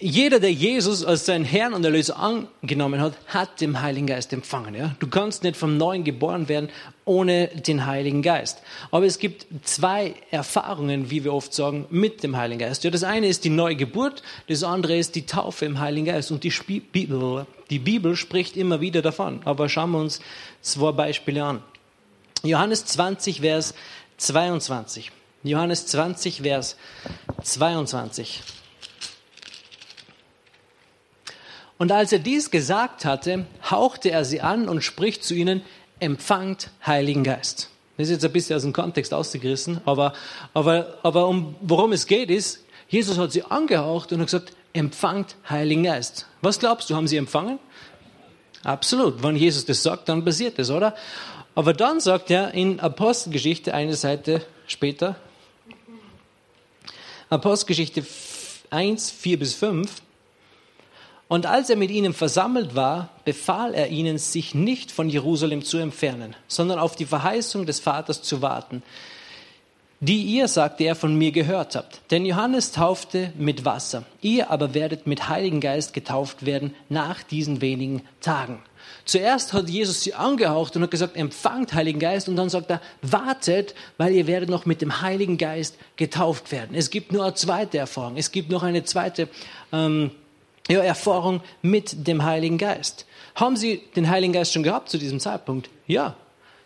jeder, 0.00 0.40
der 0.40 0.52
Jesus 0.52 1.04
als 1.04 1.26
seinen 1.26 1.44
Herrn 1.44 1.74
und 1.74 1.84
Erlöser 1.84 2.18
angenommen 2.18 3.00
hat, 3.00 3.14
hat 3.26 3.60
den 3.60 3.80
Heiligen 3.80 4.06
Geist 4.06 4.32
empfangen. 4.32 4.74
Ja? 4.74 4.94
Du 4.98 5.06
kannst 5.06 5.42
nicht 5.42 5.56
vom 5.56 5.76
Neuen 5.76 6.04
geboren 6.04 6.48
werden 6.48 6.70
ohne 7.04 7.48
den 7.48 7.86
Heiligen 7.86 8.22
Geist. 8.22 8.62
Aber 8.90 9.06
es 9.06 9.18
gibt 9.18 9.46
zwei 9.64 10.14
Erfahrungen, 10.30 11.10
wie 11.10 11.24
wir 11.24 11.32
oft 11.32 11.54
sagen, 11.54 11.86
mit 11.90 12.22
dem 12.22 12.36
Heiligen 12.36 12.60
Geist. 12.60 12.84
Ja, 12.84 12.90
das 12.90 13.04
eine 13.04 13.28
ist 13.28 13.44
die 13.44 13.50
neue 13.50 13.76
Geburt, 13.76 14.22
das 14.48 14.62
andere 14.62 14.96
ist 14.96 15.14
die 15.14 15.26
Taufe 15.26 15.64
im 15.64 15.78
Heiligen 15.78 16.06
Geist. 16.06 16.30
Und 16.30 16.44
die 16.44 16.50
Bibel, 16.80 17.46
die 17.70 17.78
Bibel 17.78 18.16
spricht 18.16 18.56
immer 18.56 18.80
wieder 18.80 19.02
davon. 19.02 19.40
Aber 19.44 19.68
schauen 19.68 19.92
wir 19.92 20.00
uns 20.00 20.20
zwei 20.62 20.92
Beispiele 20.92 21.44
an. 21.44 21.62
Johannes 22.42 22.84
20, 22.86 23.40
Vers 23.40 23.74
22. 24.18 25.12
Johannes 25.42 25.86
20, 25.86 26.42
Vers 26.42 26.76
22. 27.42 28.42
Und 31.78 31.92
als 31.92 32.12
er 32.12 32.18
dies 32.18 32.50
gesagt 32.50 33.04
hatte, 33.04 33.46
hauchte 33.70 34.10
er 34.10 34.24
sie 34.24 34.40
an 34.40 34.68
und 34.68 34.82
spricht 34.82 35.24
zu 35.24 35.34
ihnen, 35.34 35.62
empfangt 36.00 36.70
Heiligen 36.86 37.24
Geist. 37.24 37.70
Das 37.96 38.08
ist 38.08 38.12
jetzt 38.12 38.24
ein 38.24 38.32
bisschen 38.32 38.56
aus 38.56 38.62
dem 38.62 38.72
Kontext 38.72 39.14
ausgerissen, 39.14 39.80
aber, 39.84 40.12
aber, 40.52 40.98
aber 41.02 41.28
um, 41.28 41.56
worum 41.60 41.92
es 41.92 42.06
geht 42.06 42.30
ist, 42.30 42.64
Jesus 42.88 43.18
hat 43.18 43.32
sie 43.32 43.42
angehaucht 43.42 44.12
und 44.12 44.20
hat 44.20 44.26
gesagt, 44.26 44.52
empfangt 44.72 45.36
Heiligen 45.48 45.84
Geist. 45.84 46.26
Was 46.42 46.58
glaubst 46.58 46.90
du, 46.90 46.94
haben 46.94 47.08
sie 47.08 47.16
empfangen? 47.16 47.58
Absolut. 48.62 49.22
Wenn 49.22 49.36
Jesus 49.36 49.64
das 49.64 49.82
sagt, 49.82 50.08
dann 50.08 50.24
passiert 50.24 50.58
das, 50.58 50.70
oder? 50.70 50.94
Aber 51.54 51.72
dann 51.72 52.00
sagt 52.00 52.30
er 52.30 52.52
in 52.52 52.80
Apostelgeschichte, 52.80 53.72
eine 53.72 53.96
Seite 53.96 54.44
später, 54.66 55.16
Apostelgeschichte 57.30 58.06
1, 58.70 59.10
4 59.10 59.38
bis 59.38 59.54
5, 59.54 59.90
und 61.28 61.46
als 61.46 61.70
er 61.70 61.76
mit 61.76 61.90
ihnen 61.90 62.12
versammelt 62.12 62.74
war, 62.76 63.10
befahl 63.24 63.74
er 63.74 63.88
ihnen, 63.88 64.18
sich 64.18 64.54
nicht 64.54 64.92
von 64.92 65.08
Jerusalem 65.08 65.64
zu 65.64 65.78
entfernen, 65.78 66.36
sondern 66.46 66.78
auf 66.78 66.94
die 66.94 67.06
Verheißung 67.06 67.66
des 67.66 67.80
Vaters 67.80 68.22
zu 68.22 68.42
warten, 68.42 68.82
die 70.00 70.22
ihr, 70.22 70.46
sagte 70.46 70.84
er, 70.84 70.94
von 70.94 71.16
mir 71.16 71.32
gehört 71.32 71.74
habt. 71.74 72.00
Denn 72.10 72.26
Johannes 72.26 72.72
taufte 72.72 73.32
mit 73.36 73.64
Wasser, 73.64 74.04
ihr 74.20 74.50
aber 74.50 74.74
werdet 74.74 75.06
mit 75.06 75.28
Heiligen 75.28 75.60
Geist 75.60 75.94
getauft 75.94 76.46
werden 76.46 76.74
nach 76.88 77.22
diesen 77.22 77.60
wenigen 77.60 78.02
Tagen. 78.20 78.60
Zuerst 79.04 79.52
hat 79.52 79.68
Jesus 79.68 80.02
sie 80.02 80.14
angehaucht 80.14 80.76
und 80.76 80.82
hat 80.82 80.90
gesagt, 80.90 81.16
empfangt 81.16 81.72
Heiligen 81.74 82.00
Geist. 82.00 82.28
Und 82.28 82.36
dann 82.36 82.50
sagt 82.50 82.70
er, 82.70 82.80
wartet, 83.02 83.74
weil 83.98 84.12
ihr 84.12 84.26
werdet 84.26 84.48
noch 84.48 84.66
mit 84.66 84.82
dem 84.82 85.00
Heiligen 85.00 85.38
Geist 85.38 85.76
getauft 85.96 86.50
werden. 86.52 86.74
Es 86.74 86.90
gibt 86.90 87.12
nur 87.12 87.24
eine 87.24 87.34
zweite 87.34 87.78
Erfahrung. 87.78 88.16
Es 88.16 88.32
gibt 88.32 88.50
noch 88.50 88.64
eine 88.64 88.84
zweite 88.84 89.28
ähm, 89.72 90.10
ja, 90.68 90.80
Erfahrung 90.80 91.40
mit 91.62 92.06
dem 92.06 92.24
Heiligen 92.24 92.58
Geist. 92.58 93.06
Haben 93.34 93.56
Sie 93.56 93.82
den 93.94 94.08
Heiligen 94.08 94.32
Geist 94.32 94.52
schon 94.52 94.62
gehabt 94.62 94.88
zu 94.88 94.98
diesem 94.98 95.20
Zeitpunkt? 95.20 95.68
Ja, 95.86 96.16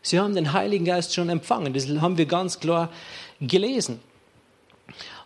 Sie 0.02 0.18
haben 0.18 0.34
den 0.34 0.52
Heiligen 0.52 0.84
Geist 0.84 1.14
schon 1.14 1.28
empfangen. 1.28 1.74
Das 1.74 1.86
haben 1.88 2.16
wir 2.16 2.26
ganz 2.26 2.60
klar 2.60 2.90
gelesen. 3.40 4.00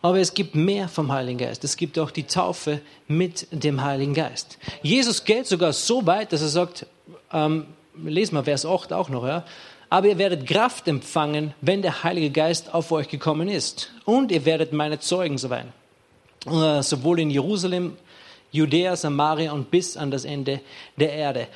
Aber 0.02 0.18
es 0.18 0.34
gibt 0.34 0.54
mehr 0.54 0.88
vom 0.88 1.12
Heiligen 1.12 1.38
Geist. 1.38 1.64
Es 1.64 1.76
gibt 1.76 1.98
auch 1.98 2.10
die 2.10 2.24
Taufe 2.24 2.80
mit 3.08 3.46
dem 3.50 3.82
Heiligen 3.82 4.14
Geist. 4.14 4.58
Jesus 4.82 5.24
geht 5.24 5.46
sogar 5.46 5.72
so 5.72 6.04
weit, 6.06 6.32
dass 6.32 6.42
er 6.42 6.48
sagt, 6.48 6.86
ähm, 7.32 7.66
lesen 8.04 8.34
wir 8.34 8.44
Vers 8.44 8.66
8 8.66 8.92
auch 8.92 9.08
noch, 9.08 9.26
ja. 9.26 9.44
Aber 9.88 10.08
ihr 10.08 10.18
werdet 10.18 10.46
Kraft 10.46 10.88
empfangen, 10.88 11.54
wenn 11.60 11.80
der 11.80 12.02
Heilige 12.02 12.30
Geist 12.30 12.74
auf 12.74 12.90
euch 12.90 13.08
gekommen 13.08 13.48
ist. 13.48 13.92
Und 14.04 14.32
ihr 14.32 14.44
werdet 14.44 14.72
meine 14.72 14.98
Zeugen 14.98 15.38
sein. 15.38 15.72
Äh, 16.46 16.82
sowohl 16.82 17.20
in 17.20 17.30
Jerusalem 17.30 17.96
Judäa, 18.54 18.94
Samaria 18.94 19.50
und 19.50 19.72
bis 19.72 19.96
an 19.96 20.12
das 20.12 20.24
Ende 20.24 20.60
der 20.96 21.12
Erde. 21.12 21.48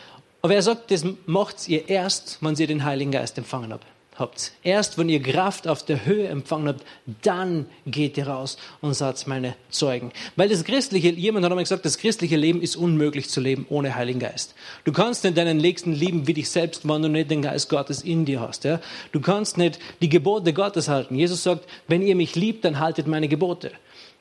Aber 0.43 0.55
er 0.55 0.63
sagt, 0.63 0.91
das 0.91 1.05
macht 1.27 1.69
ihr 1.69 1.89
erst, 1.89 2.39
wenn 2.41 2.57
ihr 2.57 2.67
den 2.67 2.85
Heiligen 2.85 3.13
Geist 3.13 3.39
empfangen 3.39 3.73
habt. 3.73 3.87
habt. 4.17 4.51
Erst 4.65 4.99
wenn 4.99 5.09
ihr 5.09 5.23
Kraft 5.23 5.69
auf 5.69 5.85
der 5.85 6.05
Höhe 6.05 6.27
empfangen 6.27 6.67
habt, 6.67 6.85
dann 7.23 7.67
geht 7.87 8.17
ihr 8.19 8.27
raus 8.27 8.57
und 8.81 8.95
seid 8.95 9.25
meine 9.29 9.55
Zeugen. 9.71 10.11
Weil 10.35 10.49
das 10.49 10.65
christliche, 10.65 11.11
jemand 11.11 11.45
hat 11.45 11.53
einmal 11.53 11.63
gesagt, 11.63 11.85
das 11.85 11.99
christliche 11.99 12.37
Leben 12.37 12.61
ist 12.61 12.75
unmöglich 12.75 13.31
zu 13.31 13.41
leben 13.41 13.65
ohne 13.69 13.95
Heiligen 13.95 14.19
Geist. 14.19 14.57
Du 14.83 14.91
kannst 14.91 15.23
nicht 15.23 15.37
deinen 15.37 15.59
Nächsten 15.59 15.93
lieben 15.93 16.27
wie 16.27 16.35
dich 16.35 16.51
selbst, 16.51 16.89
wenn 16.89 17.03
du 17.03 17.09
nicht 17.09 17.31
den 17.31 17.43
Geist 17.43 17.69
Gottes 17.69 18.03
in 18.03 18.25
dir 18.25 18.41
hast. 18.41 18.65
Ja? 18.65 18.81
Du 19.13 19.21
kannst 19.21 19.57
nicht 19.57 19.79
die 20.03 20.09
Gebote 20.09 20.53
Gottes 20.53 20.89
halten. 20.89 21.15
Jesus 21.15 21.45
sagt, 21.45 21.69
wenn 21.87 22.03
ihr 22.03 22.17
mich 22.17 22.35
liebt, 22.35 22.65
dann 22.65 22.81
haltet 22.81 23.07
meine 23.07 23.29
Gebote. 23.29 23.71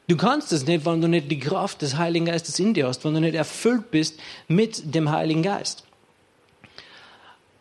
Du 0.07 0.15
kannst 0.15 0.53
es 0.53 0.65
nicht, 0.65 0.85
wenn 0.85 1.01
du 1.01 1.09
nicht 1.09 1.29
die 1.29 1.39
Kraft 1.39 1.81
des 1.81 1.97
Heiligen 1.97 2.25
Geistes 2.25 2.57
in 2.59 2.73
dir 2.73 2.87
hast, 2.87 3.03
wenn 3.03 3.13
du 3.13 3.19
nicht 3.19 3.35
erfüllt 3.35 3.91
bist 3.91 4.19
mit 4.47 4.95
dem 4.95 5.11
Heiligen 5.11 5.43
Geist. 5.43 5.83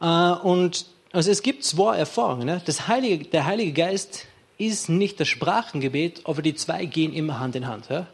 Äh, 0.01 0.07
und 0.07 0.87
also 1.13 1.31
es 1.31 1.43
gibt 1.43 1.65
zwei 1.65 1.97
Erfahrungen. 1.97 2.47
Ne? 2.47 2.63
Das 2.65 2.87
Heilige, 2.87 3.25
der 3.25 3.47
Heilige 3.47 3.73
Geist 3.73 4.27
ist 4.59 4.89
nicht 4.89 5.19
das 5.19 5.27
Sprachengebet, 5.27 6.21
aber 6.25 6.41
die 6.41 6.55
zwei 6.55 6.85
gehen 6.85 7.13
immer 7.13 7.41
Hand 7.41 7.57
in 7.57 7.67
Hand. 7.67 7.89
Ja? 7.89 8.07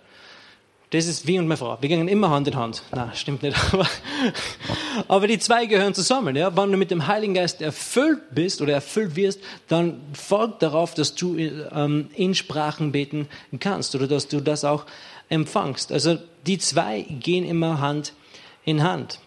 Das 0.92 1.07
ist 1.07 1.26
wie 1.26 1.38
und 1.38 1.48
meine 1.48 1.57
Frau. 1.57 1.78
Wir 1.81 1.88
gehen 1.88 2.07
immer 2.07 2.28
Hand 2.28 2.48
in 2.48 2.55
Hand. 2.55 2.83
Na, 2.92 3.11
stimmt 3.14 3.42
nicht. 3.42 3.57
Aber, 3.72 3.88
aber 5.09 5.26
die 5.26 5.38
zwei 5.38 5.64
gehören 5.64 5.94
zusammen. 5.94 6.37
Ja? 6.37 6.55
Wenn 6.55 6.70
du 6.70 6.76
mit 6.76 6.90
dem 6.90 7.07
Heiligen 7.07 7.33
Geist 7.33 7.62
erfüllt 7.62 8.20
bist 8.35 8.61
oder 8.61 8.74
erfüllt 8.74 9.16
wirst, 9.16 9.40
dann 9.68 10.02
folgt 10.12 10.62
darauf, 10.62 10.92
dass 10.92 11.14
du 11.14 11.38
ähm, 11.38 12.11
in 12.14 12.35
Sprachen 12.35 12.92
beten 12.92 13.26
kannst 13.59 13.94
oder 13.94 14.07
dass 14.07 14.28
du 14.28 14.42
das 14.42 14.64
auch 14.64 14.85
empfangst. 15.31 15.92
Also 15.92 16.18
die 16.46 16.59
zwei 16.59 17.00
gehen 17.09 17.46
immer 17.46 17.81
Hand 17.81 18.12
in 18.66 18.83
Hand. 18.83 19.18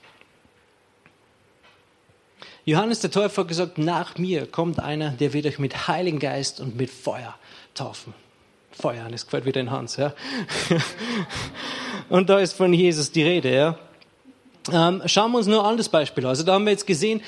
Johannes 2.63 2.99
der 2.99 3.09
Täufer 3.09 3.41
hat 3.41 3.47
gesagt, 3.47 3.79
nach 3.79 4.19
mir 4.19 4.45
kommt 4.45 4.79
einer, 4.79 5.11
der 5.11 5.33
wird 5.33 5.47
euch 5.47 5.57
mit 5.57 5.87
Heiligen 5.87 6.19
Geist 6.19 6.59
und 6.59 6.75
mit 6.75 6.91
Feuer 6.91 7.33
taufen. 7.73 8.13
Feuer, 8.77 9.07
das 9.09 9.25
gefällt 9.25 9.45
wieder 9.45 9.61
in 9.61 9.71
Hans, 9.71 9.97
ja. 9.97 10.13
Und 12.09 12.29
da 12.29 12.39
ist 12.39 12.53
von 12.53 12.73
Jesus 12.73 13.11
die 13.11 13.23
Rede, 13.23 13.53
ja. 13.53 13.79
Ähm, 14.71 15.01
schauen 15.05 15.31
wir 15.31 15.37
uns 15.37 15.47
nur 15.47 15.61
ein 15.61 15.65
anderes 15.65 15.89
Beispiel 15.89 16.25
an. 16.25 16.29
Also 16.29 16.43
da 16.43 16.53
haben 16.53 16.65
wir 16.65 16.71
jetzt 16.71 16.87
gesehen, 16.87 17.21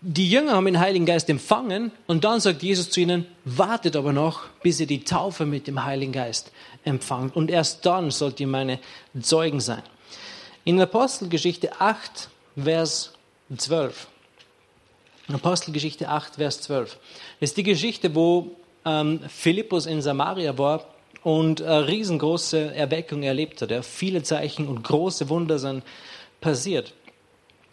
die 0.00 0.30
Jünger 0.30 0.52
haben 0.52 0.66
den 0.66 0.78
Heiligen 0.78 1.06
Geist 1.06 1.28
empfangen 1.28 1.90
und 2.06 2.22
dann 2.24 2.40
sagt 2.40 2.62
Jesus 2.62 2.90
zu 2.90 3.00
ihnen, 3.00 3.26
wartet 3.44 3.96
aber 3.96 4.12
noch, 4.12 4.42
bis 4.62 4.78
ihr 4.78 4.86
die 4.86 5.02
Taufe 5.02 5.44
mit 5.44 5.66
dem 5.66 5.84
Heiligen 5.84 6.12
Geist 6.12 6.52
empfangt. 6.84 7.34
Und 7.34 7.50
erst 7.50 7.84
dann 7.84 8.10
sollt 8.10 8.38
ihr 8.38 8.46
meine 8.46 8.78
Zeugen 9.20 9.60
sein. 9.60 9.82
In 10.64 10.80
Apostelgeschichte 10.80 11.80
8, 11.80 12.28
Vers 12.62 13.12
12. 13.56 14.06
Apostelgeschichte 15.32 16.08
8, 16.08 16.36
Vers 16.36 16.60
12. 16.62 16.98
Das 17.40 17.50
ist 17.50 17.56
die 17.56 17.62
Geschichte, 17.62 18.14
wo 18.14 18.56
ähm, 18.88 19.20
Philippus 19.28 19.86
in 19.86 20.00
Samaria 20.02 20.56
war 20.56 20.86
und 21.22 21.60
eine 21.62 21.86
riesengroße 21.86 22.74
Erweckung 22.74 23.22
erlebt 23.22 23.60
hat. 23.60 23.70
Ja. 23.70 23.82
Viele 23.82 24.22
Zeichen 24.22 24.66
und 24.68 24.82
große 24.82 25.28
Wunder 25.28 25.58
sind 25.58 25.82
passiert. 26.40 26.94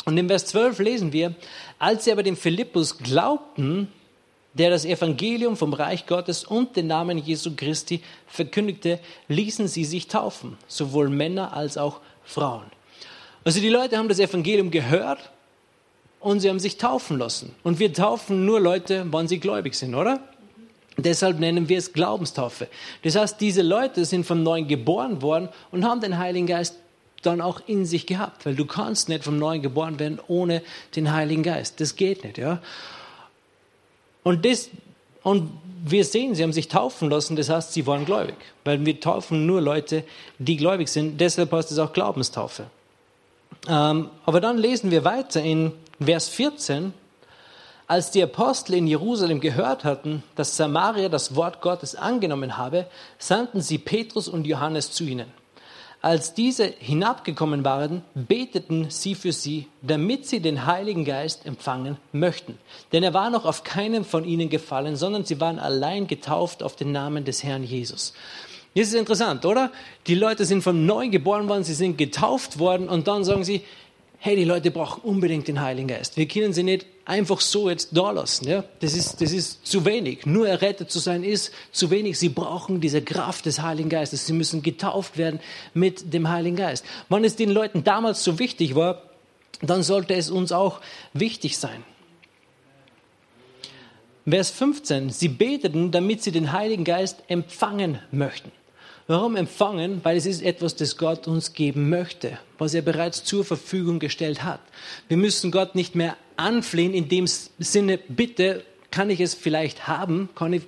Und 0.06 0.18
in 0.18 0.28
Vers 0.28 0.46
12 0.48 0.80
lesen 0.80 1.14
wir, 1.14 1.34
als 1.80 2.06
sie 2.06 2.12
aber 2.12 2.24
dem 2.24 2.38
Philippus 2.38 2.98
glaubten, 2.98 3.88
der 4.54 4.70
das 4.70 4.86
Evangelium 4.86 5.58
vom 5.58 5.74
Reich 5.74 6.06
Gottes 6.06 6.46
und 6.46 6.76
den 6.76 6.88
Namen 6.88 7.18
Jesu 7.18 7.52
Christi 7.56 8.02
verkündigte, 8.28 9.00
ließen 9.28 9.68
sie 9.68 9.84
sich 9.84 10.08
taufen, 10.08 10.58
sowohl 10.68 11.10
Männer 11.10 11.54
als 11.54 11.78
auch 11.78 12.00
Frauen. 12.24 12.66
Also 13.44 13.60
die 13.60 13.70
Leute 13.70 13.98
haben 13.98 14.08
das 14.08 14.20
Evangelium 14.20 14.72
gehört 14.72 15.32
und 16.20 16.40
sie 16.40 16.50
haben 16.50 16.60
sich 16.60 16.78
taufen 16.78 17.20
lassen. 17.20 17.54
Und 17.64 17.80
wir 17.80 17.94
taufen 17.94 18.46
nur 18.46 18.60
Leute, 18.60 19.06
wann 19.12 19.28
sie 19.28 19.40
gläubig 19.40 19.76
sind, 19.76 19.94
oder? 19.94 20.22
Deshalb 20.98 21.40
nennen 21.40 21.68
wir 21.68 21.78
es 21.78 21.92
Glaubenstaufe. 21.92 22.68
Das 23.04 23.16
heißt, 23.16 23.42
diese 23.42 23.62
Leute 23.62 24.06
sind 24.06 24.26
vom 24.26 24.44
Neuen 24.44 24.68
geboren 24.68 25.22
worden 25.22 25.50
und 25.72 25.84
haben 25.86 26.00
den 26.00 26.18
Heiligen 26.18 26.48
Geist 26.48 26.76
dann 27.22 27.42
auch 27.42 27.62
in 27.68 27.86
sich 27.86 28.06
gehabt, 28.06 28.46
weil 28.46 28.56
du 28.56 28.66
kannst 28.66 29.10
nicht 29.10 29.24
vom 29.24 29.38
Neuen 29.38 29.62
geboren 29.62 30.00
werden 30.00 30.20
ohne 30.28 30.62
den 30.96 31.12
Heiligen 31.12 31.44
Geist. 31.44 31.82
Das 31.82 31.96
geht 31.96 32.24
nicht, 32.24 32.38
ja. 32.38 32.62
Und 34.24 34.46
das, 34.46 34.70
und 35.24 35.52
wir 35.84 36.06
sehen, 36.06 36.34
sie 36.34 36.44
haben 36.44 36.54
sich 36.54 36.68
taufen 36.68 37.10
lassen, 37.10 37.36
das 37.36 37.50
heißt, 37.50 37.74
sie 37.74 37.86
waren 37.86 38.06
gläubig, 38.06 38.36
weil 38.64 38.86
wir 38.86 39.00
taufen 39.00 39.46
nur 39.46 39.62
Leute, 39.62 40.04
die 40.40 40.58
gläubig 40.58 40.88
sind. 40.88 41.20
Deshalb 41.20 41.52
heißt 41.52 41.72
es 41.72 41.80
auch 41.80 41.94
Glaubenstaufe. 41.94 42.68
Ähm, 43.68 44.10
aber 44.26 44.42
dann 44.42 44.58
lesen 44.58 44.92
wir 44.92 45.04
weiter 45.04 45.42
in 45.42 45.72
Vers 46.00 46.30
14. 46.30 46.94
Als 47.88 48.10
die 48.10 48.24
Apostel 48.24 48.74
in 48.74 48.88
Jerusalem 48.88 49.40
gehört 49.40 49.84
hatten, 49.84 50.24
dass 50.36 50.58
Samaria 50.58 51.08
das 51.08 51.36
Wort 51.36 51.62
Gottes 51.62 51.96
angenommen 51.96 52.58
habe, 52.58 52.88
sandten 53.20 53.62
sie 53.62 53.78
Petrus 53.78 54.28
und 54.28 54.48
Johannes 54.48 54.92
zu 54.92 55.04
ihnen. 55.04 55.28
Als 56.02 56.34
diese 56.34 56.66
hinabgekommen 56.66 57.64
waren, 57.64 58.04
beteten 58.14 58.90
sie 58.90 59.14
für 59.16 59.32
sie, 59.32 59.68
damit 59.82 60.28
sie 60.28 60.40
den 60.40 60.66
Heiligen 60.66 61.06
Geist 61.06 61.46
empfangen 61.46 61.98
möchten. 62.12 62.58
Denn 62.92 63.04
er 63.04 63.14
war 63.14 63.30
noch 63.30 63.46
auf 63.46 63.64
keinem 63.64 64.04
von 64.04 64.26
ihnen 64.26 64.50
gefallen, 64.50 64.96
sondern 64.96 65.26
sie 65.26 65.40
waren 65.40 65.60
allein 65.60 66.08
getauft 66.08 66.64
auf 66.64 66.76
den 66.76 66.92
Namen 66.92 67.24
des 67.24 67.44
Herrn 67.44 67.64
Jesus. 67.64 68.14
Das 68.76 68.88
ist 68.88 68.94
interessant, 68.94 69.46
oder? 69.46 69.72
Die 70.08 70.16
Leute 70.16 70.44
sind 70.46 70.62
von 70.62 70.86
neu 70.86 71.08
geboren 71.10 71.48
worden, 71.48 71.64
sie 71.64 71.74
sind 71.74 71.98
getauft 71.98 72.60
worden 72.60 72.90
und 72.90 73.08
dann 73.08 73.24
sagen 73.24 73.44
sie, 73.44 73.64
hey, 74.20 74.36
die 74.36 74.44
Leute 74.44 74.72
brauchen 74.72 75.02
unbedingt 75.04 75.48
den 75.48 75.62
Heiligen 75.62 75.88
Geist. 75.88 76.18
Wir 76.18 76.28
können 76.28 76.54
sie 76.54 76.64
nicht 76.64 76.86
einfach 77.06 77.40
so 77.42 77.70
jetzt 77.70 77.90
da 77.96 78.12
lassen. 78.12 78.48
Ja? 78.48 78.64
Das, 78.80 78.96
ist, 78.96 79.22
das 79.22 79.32
ist 79.32 79.66
zu 79.66 79.86
wenig. 79.86 80.26
Nur 80.26 80.48
errettet 80.48 80.92
zu 80.92 81.00
sein 81.00 81.24
ist 81.24 81.52
zu 81.72 81.90
wenig. 81.92 82.18
Sie 82.18 82.30
brauchen 82.30 82.82
diese 82.82 83.02
Kraft 83.02 83.46
des 83.46 83.62
Heiligen 83.62 83.90
Geistes. 83.90 84.26
Sie 84.26 84.34
müssen 84.34 84.64
getauft 84.64 85.18
werden 85.18 85.40
mit 85.74 86.14
dem 86.14 86.30
Heiligen 86.30 86.56
Geist. 86.56 86.86
Wenn 87.10 87.24
es 87.24 87.36
den 87.36 87.52
Leuten 87.52 87.84
damals 87.84 88.24
so 88.24 88.40
wichtig 88.40 88.76
war, 88.76 89.04
dann 89.62 89.84
sollte 89.84 90.16
es 90.16 90.30
uns 90.30 90.52
auch 90.52 90.82
wichtig 91.14 91.58
sein. 91.58 91.84
Vers 94.28 94.50
15. 94.50 95.12
Sie 95.12 95.28
beteten, 95.28 95.92
damit 95.92 96.24
sie 96.24 96.32
den 96.32 96.52
Heiligen 96.52 96.84
Geist 96.84 97.24
empfangen 97.28 98.00
möchten. 98.12 98.52
Warum 99.08 99.36
empfangen? 99.36 100.02
Weil 100.04 100.18
es 100.18 100.26
ist 100.26 100.42
etwas, 100.42 100.76
das 100.76 100.98
Gott 100.98 101.28
uns 101.28 101.54
geben 101.54 101.90
möchte, 101.90 102.40
was 102.58 102.74
er 102.74 102.82
bereits 102.82 103.24
zur 103.24 103.46
Verfügung 103.46 104.00
gestellt 104.00 104.44
hat. 104.44 104.62
Wir 105.08 105.18
müssen 105.18 105.52
Gott 105.52 105.76
nicht 105.76 105.94
mehr 105.94 106.18
anflehen 106.38 106.94
in 106.94 107.08
dem 107.08 107.28
Sinne, 107.28 108.00
bitte, 108.08 108.64
kann 108.90 109.10
ich 109.10 109.20
es 109.20 109.36
vielleicht 109.36 109.88
haben? 109.88 110.30
Kann 110.36 110.54
ich, 110.54 110.64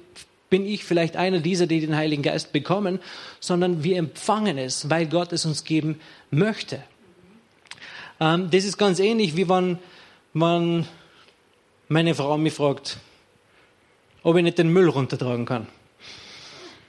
bin 0.49 0.67
ich 0.67 0.83
vielleicht 0.83 1.15
einer 1.15 1.39
dieser, 1.39 1.65
die 1.65 1.79
den 1.79 1.95
Heiligen 1.95 2.21
Geist 2.21 2.51
bekommen? 2.51 2.99
Sondern 3.39 3.83
wir 3.83 3.97
empfangen 3.97 4.57
es, 4.57 4.89
weil 4.89 5.07
Gott 5.07 5.33
es 5.33 5.45
uns 5.45 5.63
geben 5.63 5.99
möchte. 6.29 6.83
Ähm, 8.19 8.51
das 8.51 8.65
ist 8.65 8.77
ganz 8.77 8.99
ähnlich, 8.99 9.35
wie 9.35 9.49
wenn, 9.49 9.79
wenn 10.33 10.85
meine 11.87 12.13
Frau 12.13 12.37
mich 12.37 12.53
fragt, 12.53 12.97
ob 14.21 14.35
ich 14.35 14.43
nicht 14.43 14.57
den 14.59 14.69
Müll 14.69 14.89
runtertragen 14.89 15.45
kann 15.45 15.67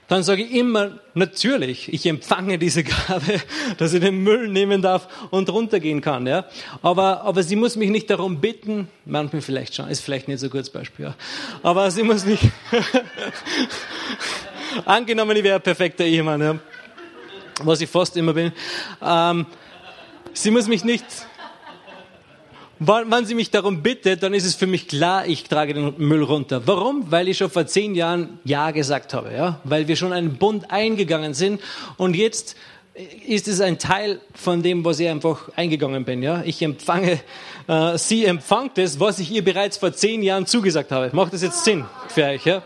dann 0.09 0.23
sage 0.23 0.43
ich 0.43 0.51
immer, 0.51 0.99
natürlich, 1.13 1.93
ich 1.93 2.05
empfange 2.07 2.57
diese 2.57 2.83
Gabe, 2.83 3.41
dass 3.77 3.93
ich 3.93 4.01
den 4.01 4.23
Müll 4.23 4.49
nehmen 4.49 4.81
darf 4.81 5.07
und 5.29 5.49
runtergehen 5.49 6.01
kann. 6.01 6.27
Ja? 6.27 6.45
Aber, 6.81 7.21
aber 7.21 7.43
sie 7.43 7.55
muss 7.55 7.75
mich 7.75 7.91
nicht 7.91 8.09
darum 8.09 8.41
bitten, 8.41 8.87
manchmal 9.05 9.43
vielleicht 9.43 9.75
schon, 9.75 9.87
ist 9.87 10.01
vielleicht 10.01 10.27
nicht 10.27 10.39
so 10.39 10.47
ein 10.47 10.49
gutes 10.49 10.71
Beispiel, 10.71 11.05
ja. 11.05 11.15
aber 11.61 11.91
sie 11.91 12.03
muss 12.03 12.25
nicht, 12.25 12.43
angenommen, 14.85 15.37
ich 15.37 15.43
wäre 15.43 15.57
ein 15.57 15.61
perfekter 15.61 16.03
Ehemann, 16.03 16.41
ja, 16.41 16.59
was 17.63 17.81
ich 17.81 17.89
fast 17.89 18.17
immer 18.17 18.33
bin, 18.33 18.51
ähm, 19.01 19.45
sie 20.33 20.49
muss 20.49 20.67
mich 20.67 20.83
nicht 20.83 21.05
wenn 22.79 23.25
sie 23.25 23.35
mich 23.35 23.51
darum 23.51 23.81
bittet, 23.81 24.23
dann 24.23 24.33
ist 24.33 24.45
es 24.45 24.55
für 24.55 24.67
mich 24.67 24.87
klar, 24.87 25.27
ich 25.27 25.43
trage 25.43 25.73
den 25.73 25.93
Müll 25.97 26.23
runter. 26.23 26.61
Warum? 26.65 27.11
Weil 27.11 27.27
ich 27.27 27.37
schon 27.37 27.49
vor 27.49 27.67
zehn 27.67 27.93
Jahren 27.95 28.39
Ja 28.45 28.71
gesagt 28.71 29.13
habe, 29.13 29.33
ja? 29.33 29.59
Weil 29.63 29.87
wir 29.87 29.95
schon 29.95 30.13
einen 30.13 30.35
Bund 30.35 30.71
eingegangen 30.71 31.33
sind 31.33 31.61
und 31.97 32.15
jetzt 32.15 32.55
ist 33.25 33.47
es 33.47 33.61
ein 33.61 33.79
Teil 33.79 34.19
von 34.33 34.61
dem, 34.61 34.83
was 34.83 34.99
ich 34.99 35.07
einfach 35.07 35.49
eingegangen 35.55 36.03
bin, 36.05 36.21
ja? 36.23 36.41
Ich 36.45 36.61
empfange, 36.61 37.19
äh, 37.67 37.97
sie 37.97 38.25
empfangt 38.25 38.77
es, 38.77 38.99
was 38.99 39.19
ich 39.19 39.31
ihr 39.31 39.43
bereits 39.43 39.77
vor 39.77 39.93
zehn 39.93 40.21
Jahren 40.23 40.45
zugesagt 40.45 40.91
habe. 40.91 41.09
Macht 41.13 41.33
das 41.33 41.41
jetzt 41.41 41.63
Sinn 41.63 41.85
für 42.09 42.25
euch, 42.25 42.45
ja? 42.45 42.61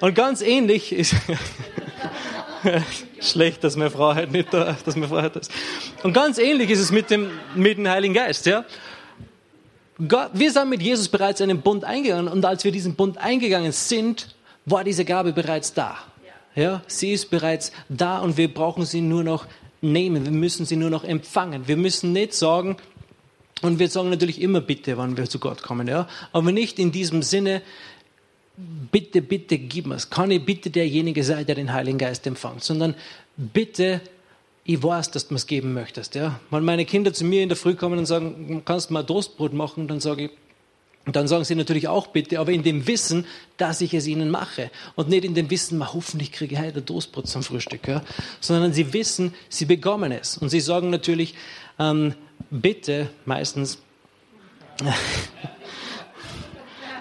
Und 0.00 0.14
ganz 0.14 0.40
ähnlich 0.40 0.92
ist, 0.92 1.14
schlecht, 3.20 3.64
dass 3.64 3.76
meine 3.76 3.90
Frau 3.90 4.14
halt 4.14 4.32
nicht 4.32 4.52
da, 4.52 4.76
dass 4.84 4.96
meine 4.96 5.08
Frau 5.08 5.22
halt 5.22 5.36
ist. 5.36 5.50
Und 6.02 6.12
ganz 6.12 6.38
ähnlich 6.38 6.70
ist 6.70 6.80
es 6.80 6.90
mit 6.90 7.10
dem, 7.10 7.30
mit 7.54 7.78
dem 7.78 7.88
Heiligen 7.88 8.14
Geist, 8.14 8.46
ja? 8.46 8.64
Gott, 10.08 10.30
wir 10.34 10.50
sind 10.50 10.70
mit 10.70 10.82
Jesus 10.82 11.08
bereits 11.08 11.40
einen 11.40 11.60
Bund 11.60 11.84
eingegangen 11.84 12.28
und 12.28 12.44
als 12.44 12.64
wir 12.64 12.72
diesen 12.72 12.96
Bund 12.96 13.16
eingegangen 13.18 13.70
sind, 13.70 14.34
war 14.66 14.82
diese 14.82 15.04
Gabe 15.04 15.32
bereits 15.32 15.72
da. 15.72 15.96
Ja, 16.56 16.82
sie 16.86 17.12
ist 17.12 17.30
bereits 17.30 17.72
da 17.88 18.18
und 18.18 18.36
wir 18.36 18.52
brauchen 18.52 18.84
sie 18.84 19.00
nur 19.00 19.24
noch 19.24 19.46
nehmen. 19.80 20.24
Wir 20.24 20.32
müssen 20.32 20.66
sie 20.66 20.76
nur 20.76 20.90
noch 20.90 21.04
empfangen. 21.04 21.66
Wir 21.68 21.76
müssen 21.76 22.12
nicht 22.12 22.34
sagen, 22.34 22.76
und 23.62 23.78
wir 23.78 23.88
sagen 23.88 24.10
natürlich 24.10 24.40
immer 24.40 24.60
bitte, 24.60 24.96
wann 24.98 25.16
wir 25.16 25.28
zu 25.28 25.38
Gott 25.38 25.62
kommen, 25.62 25.88
ja, 25.88 26.08
aber 26.32 26.52
nicht 26.52 26.78
in 26.78 26.92
diesem 26.92 27.22
Sinne, 27.22 27.62
bitte, 28.56 29.22
bitte 29.22 29.58
gib 29.58 29.86
mir's. 29.86 30.10
Kann 30.10 30.30
ich 30.30 30.44
bitte 30.44 30.70
derjenige 30.70 31.24
sein, 31.24 31.46
der 31.46 31.54
den 31.54 31.72
Heiligen 31.72 31.98
Geist 31.98 32.26
empfängt, 32.26 32.62
sondern 32.62 32.94
bitte 33.36 34.00
ich 34.64 34.82
weiß, 34.82 35.10
dass 35.10 35.28
du 35.28 35.34
es 35.34 35.46
geben 35.46 35.74
möchtest. 35.74 36.14
Ja? 36.14 36.40
Wenn 36.50 36.64
meine 36.64 36.86
Kinder 36.86 37.12
zu 37.12 37.24
mir 37.24 37.42
in 37.42 37.48
der 37.48 37.56
Früh 37.56 37.74
kommen 37.74 37.98
und 37.98 38.06
sagen, 38.06 38.62
kannst 38.64 38.88
du 38.88 38.94
mal 38.94 39.04
Toastbrot 39.04 39.52
machen, 39.52 39.88
dann 39.88 40.00
sage 40.00 40.24
ich, 40.24 40.30
dann 41.12 41.28
sagen 41.28 41.44
sie 41.44 41.54
natürlich 41.54 41.86
auch 41.86 42.06
bitte, 42.06 42.40
aber 42.40 42.52
in 42.52 42.62
dem 42.62 42.86
Wissen, 42.86 43.26
dass 43.58 43.82
ich 43.82 43.92
es 43.92 44.06
ihnen 44.06 44.30
mache. 44.30 44.70
Und 44.94 45.10
nicht 45.10 45.26
in 45.26 45.34
dem 45.34 45.50
Wissen, 45.50 45.76
mal 45.76 45.92
hoffentlich 45.92 46.32
kriege 46.32 46.54
ich 46.54 46.60
heute 46.60 46.82
Toastbrot 46.82 47.28
zum 47.28 47.42
Frühstück. 47.42 47.86
Ja? 47.86 48.02
Sondern 48.40 48.72
sie 48.72 48.94
wissen, 48.94 49.34
sie 49.50 49.66
bekommen 49.66 50.12
es. 50.12 50.38
Und 50.38 50.48
sie 50.48 50.60
sagen 50.60 50.88
natürlich, 50.88 51.34
ähm, 51.78 52.14
bitte, 52.50 53.10
meistens, 53.26 53.78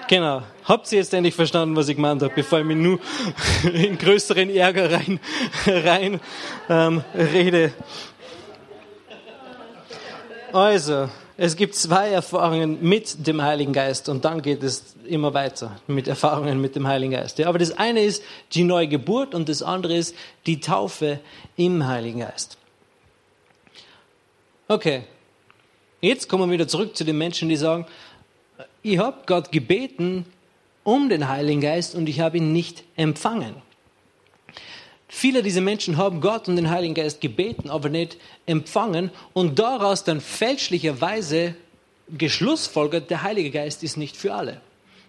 Genau. 0.07 0.43
Habt 0.65 0.91
ihr 0.91 0.99
jetzt 0.99 1.13
endlich 1.13 1.35
verstanden, 1.35 1.75
was 1.75 1.87
ich 1.89 1.95
gemeint 1.95 2.21
habe, 2.21 2.33
bevor 2.33 2.59
ich 2.59 2.65
mich 2.65 2.77
nur 2.77 2.99
in 3.73 3.97
größeren 3.97 4.49
Ärger 4.49 4.91
rein, 4.91 5.19
rein 5.67 6.19
ähm, 6.69 7.03
rede? 7.15 7.73
Also, 10.51 11.09
es 11.35 11.55
gibt 11.55 11.75
zwei 11.75 12.09
Erfahrungen 12.09 12.77
mit 12.81 13.25
dem 13.25 13.41
Heiligen 13.41 13.73
Geist 13.73 14.07
und 14.07 14.23
dann 14.23 14.41
geht 14.41 14.61
es 14.61 14.95
immer 15.05 15.33
weiter 15.33 15.79
mit 15.87 16.07
Erfahrungen 16.07 16.61
mit 16.61 16.75
dem 16.75 16.87
Heiligen 16.87 17.13
Geist. 17.13 17.41
Aber 17.41 17.57
das 17.57 17.77
eine 17.77 18.03
ist 18.03 18.23
die 18.53 18.63
neue 18.63 18.87
Geburt 18.87 19.33
und 19.33 19.49
das 19.49 19.63
andere 19.63 19.95
ist 19.95 20.15
die 20.45 20.59
Taufe 20.59 21.19
im 21.55 21.87
Heiligen 21.87 22.19
Geist. 22.19 22.57
Okay, 24.67 25.03
jetzt 26.01 26.29
kommen 26.29 26.49
wir 26.49 26.53
wieder 26.53 26.67
zurück 26.67 26.95
zu 26.95 27.03
den 27.03 27.17
Menschen, 27.17 27.49
die 27.49 27.57
sagen, 27.57 27.87
ich 28.83 28.97
habe 28.97 29.23
Gott 29.25 29.51
gebeten 29.51 30.25
um 30.83 31.09
den 31.09 31.29
Heiligen 31.29 31.61
Geist 31.61 31.95
und 31.95 32.07
ich 32.09 32.19
habe 32.19 32.37
ihn 32.37 32.51
nicht 32.51 32.83
empfangen. 32.97 33.55
Viele 35.07 35.41
dieser 35.41 35.61
Menschen 35.61 35.97
haben 35.97 36.19
Gott 36.19 36.47
und 36.47 36.57
den 36.57 36.69
Heiligen 36.69 36.93
Geist 36.93 37.21
gebeten, 37.21 37.69
aber 37.69 37.87
nicht 37.87 38.17
empfangen 38.45 39.11
und 39.31 39.59
daraus 39.59 40.03
dann 40.03 40.19
fälschlicherweise 40.19 41.55
geschlussfolgert, 42.09 43.09
der 43.09 43.23
Heilige 43.23 43.51
Geist 43.51 43.83
ist 43.83 43.95
nicht 43.95 44.17
für 44.17 44.33
alle. 44.33 44.59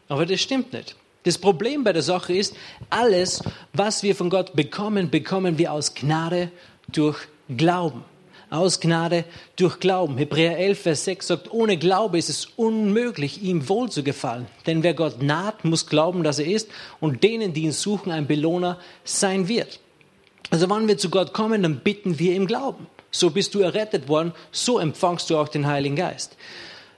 Aber 0.09 0.27
das 0.27 0.41
stimmt 0.41 0.73
nicht. 0.73 0.95
Das 1.25 1.39
Problem 1.39 1.83
bei 1.83 1.93
der 1.93 2.03
Sache 2.03 2.35
ist, 2.35 2.55
alles, 2.91 3.43
was 3.73 4.03
wir 4.03 4.15
von 4.15 4.31
Gott 4.31 4.55
bekommen, 4.55 5.11
bekommen 5.11 5.59
wir 5.59 5.73
aus 5.73 5.95
Gnade 5.95 6.51
durch 6.89 7.19
Glauben 7.49 8.05
aus 8.55 8.81
Gnade 8.81 9.25
durch 9.57 9.81
Glauben. 9.81 10.17
Hebräer 10.17 10.59
11, 10.59 10.79
Vers 10.81 11.05
6 11.05 11.27
sagt, 11.27 11.53
ohne 11.53 11.77
Glaube 11.77 12.19
ist 12.19 12.31
es 12.31 12.47
unmöglich, 12.57 13.43
ihm 13.43 13.69
wohl 13.69 13.91
zu 13.91 14.03
gefallen. 14.03 14.47
Denn 14.67 14.83
wer 14.83 14.95
Gott 14.95 15.23
naht, 15.23 15.65
muss 15.65 15.87
glauben, 15.87 16.23
dass 16.23 16.39
er 16.39 16.47
ist 16.47 16.69
und 17.01 17.23
denen, 17.25 17.53
die 17.53 17.63
ihn 17.63 17.73
suchen, 17.73 18.13
ein 18.13 18.27
Belohner 18.27 18.79
sein 19.03 19.49
wird. 19.49 19.81
Also 20.51 20.71
wenn 20.71 20.87
wir 20.87 20.99
zu 20.99 21.11
Gott 21.11 21.33
kommen, 21.33 21.63
dann 21.63 21.81
bitten 21.81 22.19
wir 22.19 22.37
im 22.37 22.47
Glauben. 22.47 22.87
So 23.11 23.31
bist 23.31 23.55
du 23.55 23.61
errettet 23.61 24.09
worden, 24.09 24.33
so 24.53 24.79
empfangst 24.79 25.29
du 25.31 25.37
auch 25.37 25.49
den 25.49 25.67
Heiligen 25.67 25.97
Geist. 25.97 26.37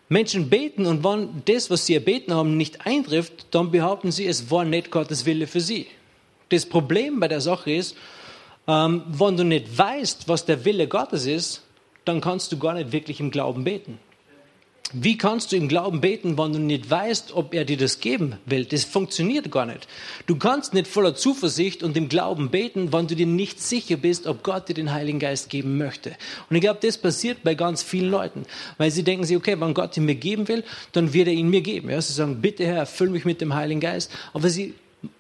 Menschen 0.09 0.49
beten 0.49 0.87
und 0.87 1.03
wenn 1.05 1.43
das, 1.47 1.71
was 1.71 1.87
sie 1.87 1.95
erbeten 1.95 2.33
haben, 2.33 2.57
nicht 2.57 2.87
eintrifft, 2.87 3.47
dann 3.51 3.71
behaupten 3.71 4.13
sie, 4.13 4.27
es 4.27 4.51
war 4.51 4.65
nicht 4.65 4.91
Gottes 4.91 5.27
Wille 5.27 5.47
für 5.47 5.61
sie. 5.61 5.87
Das 6.51 6.65
Problem 6.65 7.19
bei 7.19 7.29
der 7.29 7.41
Sache 7.41 7.73
ist, 7.73 7.97
ähm, 8.69 9.03
wenn 9.07 9.37
du 9.37 9.45
nicht 9.45 9.77
weißt, 9.77 10.29
was 10.29 10.45
der 10.45 10.65
Wille 10.65 10.89
Gottes 10.89 11.27
ist, 11.27 11.63
dann 12.05 12.21
kannst 12.21 12.53
du 12.53 12.59
gar 12.59 12.75
nicht 12.75 12.93
wirklich 12.93 13.21
im 13.21 13.31
Glauben 13.31 13.65
beten. 13.65 13.99
Wie 14.93 15.19
kannst 15.19 15.51
du 15.51 15.57
im 15.57 15.67
Glauben 15.67 16.01
beten, 16.01 16.39
wenn 16.39 16.53
du 16.53 16.61
nicht 16.61 16.89
weißt, 16.89 17.33
ob 17.35 17.55
er 17.55 17.65
dir 17.65 17.77
das 17.77 17.99
geben 17.99 18.37
will? 18.47 18.65
Das 18.65 18.85
funktioniert 18.85 19.51
gar 19.51 19.67
nicht. 19.67 19.89
Du 20.27 20.37
kannst 20.37 20.75
nicht 20.75 20.87
voller 20.87 21.17
Zuversicht 21.17 21.83
und 21.83 21.97
im 21.97 22.09
Glauben 22.09 22.51
beten, 22.51 22.93
wenn 22.93 23.09
du 23.09 23.17
dir 23.17 23.27
nicht 23.27 23.61
sicher 23.61 23.97
bist, 23.97 24.29
ob 24.29 24.45
Gott 24.45 24.69
dir 24.69 24.75
den 24.75 24.93
Heiligen 24.93 25.19
Geist 25.19 25.51
geben 25.51 25.77
möchte. 25.77 26.11
Und 26.49 26.55
ich 26.55 26.63
glaube, 26.63 26.79
das 26.81 26.99
passiert 26.99 27.43
bei 27.43 27.57
ganz 27.57 27.83
vielen 27.83 28.13
Leuten, 28.13 28.45
weil 28.79 28.93
sie 28.93 29.03
denken 29.03 29.25
sich, 29.25 29.37
okay, 29.37 29.61
wenn 29.61 29.75
Gott 29.75 29.97
ihn 29.97 30.05
mir 30.05 30.15
geben 30.15 30.47
will, 30.47 30.63
dann 30.93 31.13
wird 31.13 31.27
er 31.27 31.35
ihn 31.35 31.51
mir 31.51 31.63
geben. 31.63 31.91
Ja, 31.91 32.01
sie 32.01 32.13
sagen, 32.13 32.41
bitte 32.41 32.65
Herr, 32.65 32.77
erfüll 32.77 33.11
mich 33.11 33.25
mit 33.25 33.41
dem 33.41 33.55
Heiligen 33.55 33.81
Geist. 33.81 34.13
Aber 34.35 34.49
sie 34.49 34.75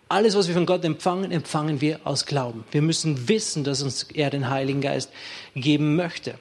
alles, 0.08 0.36
was 0.36 0.46
wir 0.46 0.54
von 0.54 0.66
Gott 0.66 0.84
empfangen, 0.84 1.32
empfangen 1.32 1.80
wir 1.80 2.00
aus 2.04 2.26
Glauben. 2.26 2.64
Wir 2.70 2.82
müssen 2.82 3.28
wissen, 3.28 3.64
dass 3.64 3.82
uns 3.82 4.04
er 4.14 4.30
den 4.30 4.48
Heiligen 4.48 4.80
Geist 4.80 5.10
geben 5.54 5.96
möchte. 5.96 6.38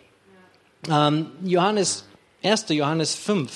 Ähm, 0.89 1.31
Johannes 1.43 2.05
1. 2.43 2.65
Johannes 2.69 3.15
5, 3.15 3.51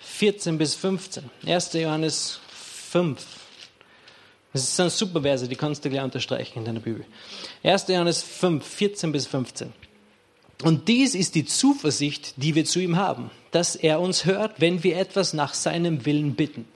14 0.00 0.58
bis 0.58 0.74
15. 0.74 1.30
1. 1.46 1.72
Johannes 1.74 2.40
5. 2.48 3.24
Das 4.52 4.76
sind 4.76 4.90
super 4.90 5.22
Verse, 5.22 5.48
die 5.48 5.56
kannst 5.56 5.84
du 5.84 5.90
gleich 5.90 6.02
unterstreichen 6.02 6.58
in 6.58 6.64
deiner 6.64 6.80
Bibel. 6.80 7.04
1. 7.62 7.88
Johannes 7.88 8.22
5, 8.22 8.64
14 8.64 9.12
bis 9.12 9.26
15. 9.26 9.72
Und 10.62 10.88
dies 10.88 11.14
ist 11.14 11.34
die 11.34 11.44
Zuversicht, 11.44 12.34
die 12.36 12.54
wir 12.54 12.64
zu 12.64 12.80
ihm 12.80 12.96
haben, 12.96 13.30
dass 13.50 13.76
er 13.76 14.00
uns 14.00 14.24
hört, 14.24 14.60
wenn 14.60 14.82
wir 14.82 14.96
etwas 14.96 15.34
nach 15.34 15.54
seinem 15.54 16.06
Willen 16.06 16.34
bitten. 16.34 16.66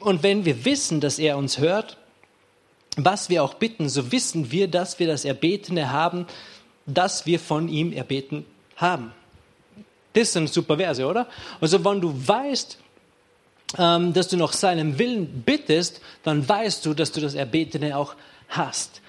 Und 0.00 0.22
wenn 0.22 0.44
wir 0.44 0.64
wissen, 0.64 1.00
dass 1.00 1.18
er 1.18 1.36
uns 1.36 1.58
hört, 1.58 1.96
was 2.96 3.28
wir 3.28 3.42
auch 3.42 3.54
bitten, 3.54 3.88
so 3.88 4.10
wissen 4.12 4.50
wir, 4.50 4.68
dass 4.68 4.98
wir 4.98 5.06
das 5.06 5.24
Erbetene 5.24 5.90
haben, 5.90 6.26
das 6.86 7.26
wir 7.26 7.38
von 7.38 7.68
ihm 7.68 7.92
erbeten 7.92 8.44
haben. 8.76 9.12
Das 10.14 10.32
sind 10.32 10.48
super 10.48 10.78
Verse, 10.78 11.04
oder? 11.04 11.26
Also 11.60 11.84
wenn 11.84 12.00
du 12.00 12.14
weißt, 12.26 12.78
ähm, 13.78 14.12
dass 14.12 14.28
du 14.28 14.36
nach 14.36 14.52
seinem 14.52 14.98
Willen 14.98 15.42
bittest, 15.44 16.00
dann 16.22 16.48
weißt 16.48 16.86
du, 16.86 16.94
dass 16.94 17.12
du 17.12 17.20
das 17.20 17.34
Erbetene 17.34 17.96
auch 17.96 18.14
hast. 18.48 19.02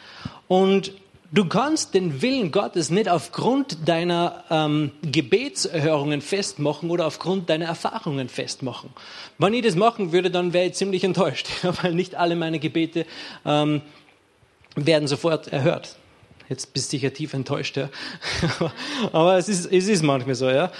Und 0.47 0.93
du 1.31 1.45
kannst 1.45 1.93
den 1.93 2.21
Willen 2.21 2.51
Gottes 2.51 2.89
nicht 2.89 3.09
aufgrund 3.09 3.87
deiner 3.87 4.43
ähm, 4.49 4.91
Gebetserhörungen 5.01 6.21
festmachen 6.21 6.89
oder 6.89 7.05
aufgrund 7.05 7.49
deiner 7.49 7.65
Erfahrungen 7.65 8.29
festmachen. 8.29 8.89
Wenn 9.37 9.53
ich 9.53 9.63
das 9.63 9.75
machen 9.75 10.11
würde, 10.11 10.31
dann 10.31 10.53
wäre 10.53 10.67
ich 10.67 10.73
ziemlich 10.73 11.03
enttäuscht, 11.03 11.47
weil 11.81 11.93
nicht 11.93 12.15
alle 12.15 12.35
meine 12.35 12.59
Gebete 12.59 13.05
ähm, 13.45 13.81
werden 14.75 15.07
sofort 15.07 15.47
erhört. 15.47 15.95
Jetzt 16.49 16.73
bist 16.73 16.87
du 16.87 16.97
sicher 16.97 17.13
tief 17.13 17.33
enttäuscht, 17.33 17.75
ja. 17.75 17.89
Aber 19.11 19.37
es 19.37 19.49
ist, 19.49 19.65
es 19.65 19.87
ist 19.87 20.01
manchmal 20.01 20.35
so, 20.35 20.49
ja. 20.49 20.71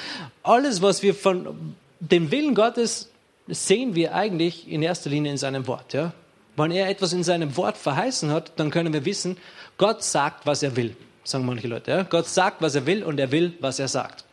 Alles, 0.43 0.81
was 0.81 1.03
wir 1.03 1.13
von 1.13 1.75
dem 1.99 2.31
Willen 2.31 2.55
Gottes 2.55 3.09
sehen 3.47 3.95
wir 3.95 4.15
eigentlich 4.15 4.69
in 4.69 4.81
erster 4.81 5.09
Linie 5.09 5.31
in 5.31 5.37
seinem 5.37 5.67
Wort, 5.67 5.93
ja. 5.93 6.13
Wenn 6.57 6.71
er 6.71 6.89
etwas 6.89 7.13
in 7.13 7.23
seinem 7.23 7.55
Wort 7.55 7.77
verheißen 7.77 8.31
hat, 8.31 8.51
dann 8.55 8.71
können 8.71 8.91
wir 8.91 9.05
wissen, 9.05 9.37
Gott 9.77 10.03
sagt, 10.03 10.47
was 10.47 10.63
er 10.63 10.75
will, 10.75 10.97
sagen 11.23 11.45
manche 11.45 11.67
Leute. 11.67 11.91
Ja? 11.91 12.03
Gott 12.03 12.27
sagt, 12.27 12.61
was 12.63 12.73
er 12.73 12.87
will 12.87 13.03
und 13.03 13.19
er 13.19 13.31
will, 13.31 13.53
was 13.59 13.77
er 13.77 13.87
sagt. 13.87 14.25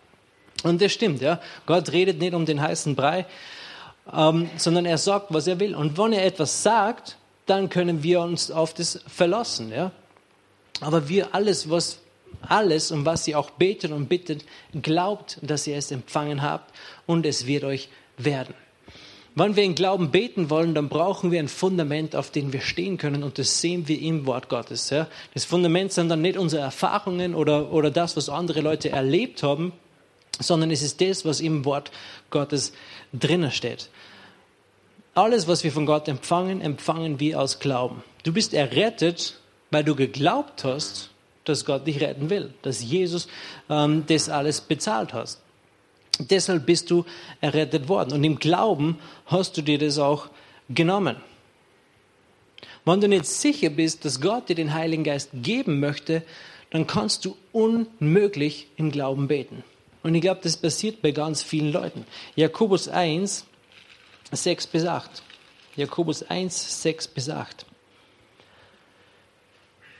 Und 0.63 0.81
das 0.81 0.93
stimmt, 0.93 1.21
ja. 1.21 1.39
Gott 1.67 1.93
redet 1.93 2.19
nicht 2.19 2.33
um 2.33 2.47
den 2.47 2.63
heißen 2.63 2.97
Brei, 2.97 3.27
ähm, 4.11 4.49
sondern 4.57 4.87
er 4.87 4.97
sagt, 4.97 5.27
was 5.35 5.47
er 5.47 5.61
will. 5.61 5.75
Und 5.75 5.99
wenn 5.99 6.15
er 6.15 6.25
etwas 6.25 6.63
sagt, 6.63 7.19
dann 7.45 7.69
können 7.69 8.03
wir 8.03 8.23
uns 8.23 8.51
auf 8.51 8.73
das 8.73 9.01
verlassen, 9.07 9.71
ja. 9.71 9.93
Aber 10.81 11.09
wir 11.09 11.35
alles, 11.35 11.69
was 11.69 11.99
alles, 12.41 12.91
um 12.91 13.05
was 13.05 13.29
ihr 13.29 13.39
auch 13.39 13.51
betet 13.51 13.93
und 13.93 14.09
bittet, 14.09 14.45
glaubt, 14.81 15.39
dass 15.43 15.67
ihr 15.67 15.77
es 15.77 15.91
empfangen 15.91 16.43
habt 16.43 16.75
und 17.07 17.27
es 17.27 17.47
wird 17.47 17.65
euch 17.65 17.91
werden. 18.17 18.55
Wenn 19.37 19.57
wir 19.57 19.65
in 19.65 19.75
Glauben 19.75 20.13
beten 20.13 20.49
wollen, 20.49 20.75
dann 20.75 20.89
brauchen 20.89 21.33
wir 21.33 21.41
ein 21.41 21.49
Fundament, 21.49 22.15
auf 22.15 22.31
dem 22.31 22.53
wir 22.53 22.61
stehen 22.61 22.99
können 22.99 23.25
und 23.25 23.39
das 23.39 23.61
sehen 23.61 23.89
wir 23.89 24.01
im 24.01 24.27
Wort 24.27 24.49
Gottes. 24.49 24.91
Ja? 24.91 25.09
Das 25.33 25.45
Fundament 25.45 25.93
sind 25.93 26.09
dann 26.09 26.23
nicht 26.23 26.39
unsere 26.39 26.63
Erfahrungen 26.63 27.35
oder, 27.35 27.73
oder 27.73 27.91
das, 27.91 28.17
was 28.17 28.29
andere 28.29 28.61
Leute 28.61 28.91
erlebt 28.91 29.43
haben, 29.43 29.73
sondern 30.39 30.71
es 30.71 30.83
ist 30.83 31.01
das, 31.01 31.25
was 31.25 31.41
im 31.41 31.65
Wort 31.65 31.91
Gottes 32.31 32.73
drinnen 33.13 33.51
steht. 33.51 33.89
Alles, 35.15 35.49
was 35.49 35.65
wir 35.65 35.73
von 35.73 35.87
Gott 35.87 36.07
empfangen, 36.07 36.61
empfangen 36.61 37.19
wir 37.19 37.41
aus 37.41 37.59
Glauben. 37.59 38.05
Du 38.23 38.33
bist 38.33 38.55
errettet, 38.55 39.41
weil 39.71 39.85
du 39.85 39.97
geglaubt 39.97 40.63
hast, 40.65 41.11
dass 41.45 41.65
Gott 41.65 41.87
dich 41.87 42.01
retten 42.01 42.31
will, 42.31 42.55
dass 42.63 42.83
Jesus 42.83 43.29
ähm, 43.69 44.05
das 44.07 44.29
alles 44.29 44.61
bezahlt 44.61 45.13
hast. 45.13 45.44
Deshalb 46.19 46.67
bist 46.67 46.91
du 46.91 47.05
errettet 47.41 47.89
worden. 47.89 48.13
Und 48.13 48.25
im 48.25 48.39
Glauben 48.39 48.99
hast 49.27 49.57
du 49.57 49.63
dir 49.63 49.79
das 49.79 49.99
auch 49.99 50.29
genommen. 50.69 51.17
Wenn 52.85 53.01
du 53.01 53.09
nicht 53.09 53.27
sicher 53.27 53.71
bist, 53.71 54.05
dass 54.05 54.21
Gott 54.21 54.49
dir 54.49 54.55
den 54.55 54.75
Heiligen 54.75 55.05
Geist 55.05 55.31
geben 55.33 55.81
möchte, 55.81 56.23
dann 56.71 56.87
kannst 56.87 57.25
du 57.25 57.37
unmöglich 57.53 58.69
im 58.77 58.91
Glauben 58.91 59.29
beten. 59.29 59.65
Und 60.03 60.15
ich 60.15 60.21
glaube, 60.21 60.41
das 60.43 60.57
passiert 60.57 61.01
bei 61.01 61.13
ganz 61.13 61.43
vielen 61.43 61.73
Leuten. 61.73 62.05
Jakobus 62.37 62.89
1, 62.89 63.47
6 64.31 64.67
bis 64.67 64.85
8. 64.85 65.23
Jakobus 65.77 66.23
1, 66.23 66.83
6 66.83 67.09
bis 67.09 67.31
8. 67.31 67.65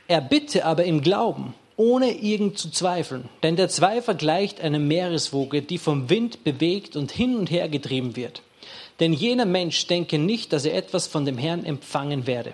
Er 0.07 0.21
bitte 0.21 0.65
aber 0.65 0.85
im 0.85 1.01
Glauben 1.01 1.55
ohne 1.77 2.11
irgend 2.11 2.57
zu 2.57 2.69
zweifeln. 2.69 3.29
Denn 3.43 3.55
der 3.55 3.69
Zweifel 3.69 4.15
gleicht 4.15 4.61
einer 4.61 4.79
Meereswoge, 4.79 5.61
die 5.61 5.77
vom 5.77 6.09
Wind 6.09 6.43
bewegt 6.43 6.95
und 6.95 7.11
hin 7.11 7.35
und 7.35 7.51
her 7.51 7.69
getrieben 7.69 8.15
wird. 8.15 8.41
Denn 8.99 9.11
jener 9.13 9.45
Mensch 9.45 9.87
denke 9.87 10.17
nicht, 10.17 10.53
dass 10.53 10.65
er 10.65 10.75
etwas 10.75 11.07
von 11.07 11.25
dem 11.25 11.37
Herrn 11.37 11.65
empfangen 11.65 12.27
werde. 12.27 12.53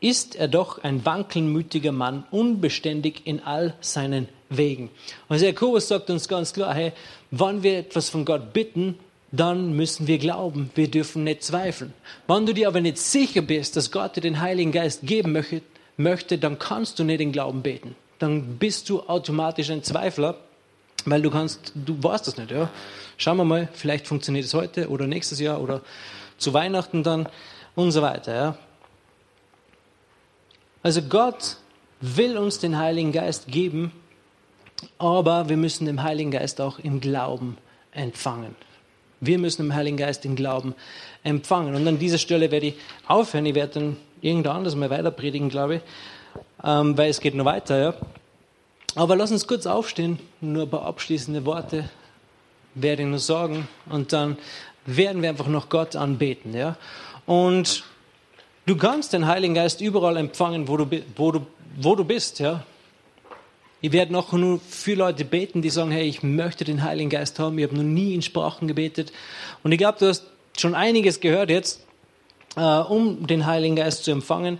Ist 0.00 0.36
er 0.36 0.48
doch 0.48 0.82
ein 0.82 1.04
wankelmütiger 1.04 1.92
Mann, 1.92 2.24
unbeständig 2.30 3.22
in 3.24 3.40
all 3.42 3.74
seinen 3.80 4.28
Wegen. 4.48 4.90
Also 5.28 5.44
Jakobus 5.44 5.88
sagt 5.88 6.10
uns 6.10 6.28
ganz 6.28 6.52
klar, 6.52 6.74
hey, 6.74 6.92
wann 7.30 7.62
wir 7.62 7.78
etwas 7.78 8.08
von 8.08 8.24
Gott 8.24 8.52
bitten, 8.52 8.98
dann 9.30 9.74
müssen 9.74 10.06
wir 10.06 10.18
glauben. 10.18 10.70
Wir 10.74 10.90
dürfen 10.90 11.24
nicht 11.24 11.42
zweifeln. 11.42 11.92
Wenn 12.26 12.46
du 12.46 12.54
dir 12.54 12.68
aber 12.68 12.80
nicht 12.80 12.98
sicher 12.98 13.42
bist, 13.42 13.76
dass 13.76 13.90
Gott 13.90 14.16
dir 14.16 14.20
den 14.20 14.40
Heiligen 14.40 14.72
Geist 14.72 15.02
geben 15.02 15.36
möchte, 15.96 16.38
dann 16.38 16.58
kannst 16.58 16.98
du 16.98 17.04
nicht 17.04 17.20
in 17.20 17.32
Glauben 17.32 17.62
beten 17.62 17.94
dann 18.18 18.58
bist 18.58 18.88
du 18.88 19.02
automatisch 19.02 19.70
ein 19.70 19.82
Zweifler, 19.82 20.36
weil 21.04 21.22
du 21.22 21.30
kannst, 21.30 21.72
du 21.74 22.02
weißt 22.02 22.26
das 22.26 22.36
nicht, 22.36 22.50
ja. 22.50 22.70
Schauen 23.16 23.36
wir 23.36 23.44
mal, 23.44 23.68
vielleicht 23.72 24.06
funktioniert 24.06 24.44
es 24.44 24.54
heute 24.54 24.88
oder 24.88 25.06
nächstes 25.06 25.40
Jahr 25.40 25.60
oder 25.60 25.80
zu 26.36 26.52
Weihnachten 26.54 27.02
dann 27.02 27.28
und 27.74 27.92
so 27.92 28.02
weiter, 28.02 28.34
ja. 28.34 28.58
Also 30.82 31.02
Gott 31.02 31.56
will 32.00 32.36
uns 32.36 32.58
den 32.58 32.78
Heiligen 32.78 33.12
Geist 33.12 33.48
geben, 33.48 33.92
aber 34.98 35.48
wir 35.48 35.56
müssen 35.56 35.86
den 35.86 36.02
Heiligen 36.02 36.30
Geist 36.30 36.60
auch 36.60 36.78
im 36.78 37.00
Glauben 37.00 37.58
empfangen. 37.92 38.54
Wir 39.20 39.38
müssen 39.38 39.64
den 39.64 39.74
Heiligen 39.74 39.96
Geist 39.96 40.24
im 40.24 40.36
Glauben 40.36 40.76
empfangen. 41.24 41.74
Und 41.74 41.88
an 41.88 41.98
dieser 41.98 42.18
Stelle 42.18 42.52
werde 42.52 42.66
ich 42.66 42.74
aufhören. 43.08 43.46
Ich 43.46 43.56
werde 43.56 43.80
dann 43.80 43.96
irgendwann 44.20 44.58
anders 44.58 44.76
mal 44.76 44.90
weiter 44.90 45.10
predigen, 45.10 45.48
glaube 45.48 45.76
ich 45.76 45.82
ähm, 46.64 46.96
weil 46.96 47.10
es 47.10 47.20
geht 47.20 47.34
noch 47.34 47.44
weiter. 47.44 47.78
Ja? 47.78 47.94
Aber 48.94 49.16
lass 49.16 49.30
uns 49.30 49.46
kurz 49.46 49.66
aufstehen, 49.66 50.18
nur 50.40 50.64
ein 50.64 50.70
paar 50.70 50.84
abschließende 50.84 51.44
Worte 51.44 51.88
werde 52.74 53.02
ich 53.02 53.08
nur 53.08 53.18
sagen 53.18 53.68
und 53.90 54.12
dann 54.12 54.36
werden 54.86 55.22
wir 55.22 55.28
einfach 55.28 55.48
noch 55.48 55.68
Gott 55.68 55.96
anbeten. 55.96 56.54
Ja? 56.54 56.76
Und 57.26 57.84
du 58.66 58.76
kannst 58.76 59.12
den 59.12 59.26
Heiligen 59.26 59.54
Geist 59.54 59.80
überall 59.80 60.16
empfangen, 60.16 60.68
wo 60.68 60.76
du, 60.76 60.86
wo 61.16 61.32
du, 61.32 61.46
wo 61.76 61.94
du 61.94 62.04
bist. 62.04 62.38
Ja? 62.38 62.64
Ich 63.80 63.92
werde 63.92 64.12
noch 64.12 64.32
nur 64.32 64.60
für 64.60 64.94
Leute 64.94 65.24
beten, 65.24 65.62
die 65.62 65.70
sagen, 65.70 65.90
hey, 65.90 66.08
ich 66.08 66.22
möchte 66.22 66.64
den 66.64 66.82
Heiligen 66.82 67.10
Geist 67.10 67.38
haben. 67.38 67.58
Ich 67.58 67.64
habe 67.64 67.76
noch 67.76 67.82
nie 67.82 68.14
in 68.14 68.22
Sprachen 68.22 68.66
gebetet. 68.66 69.12
Und 69.62 69.72
ich 69.72 69.78
glaube, 69.78 69.98
du 69.98 70.08
hast 70.08 70.24
schon 70.56 70.74
einiges 70.74 71.20
gehört 71.20 71.50
jetzt, 71.50 71.84
äh, 72.56 72.60
um 72.60 73.26
den 73.26 73.46
Heiligen 73.46 73.76
Geist 73.76 74.04
zu 74.04 74.10
empfangen. 74.10 74.58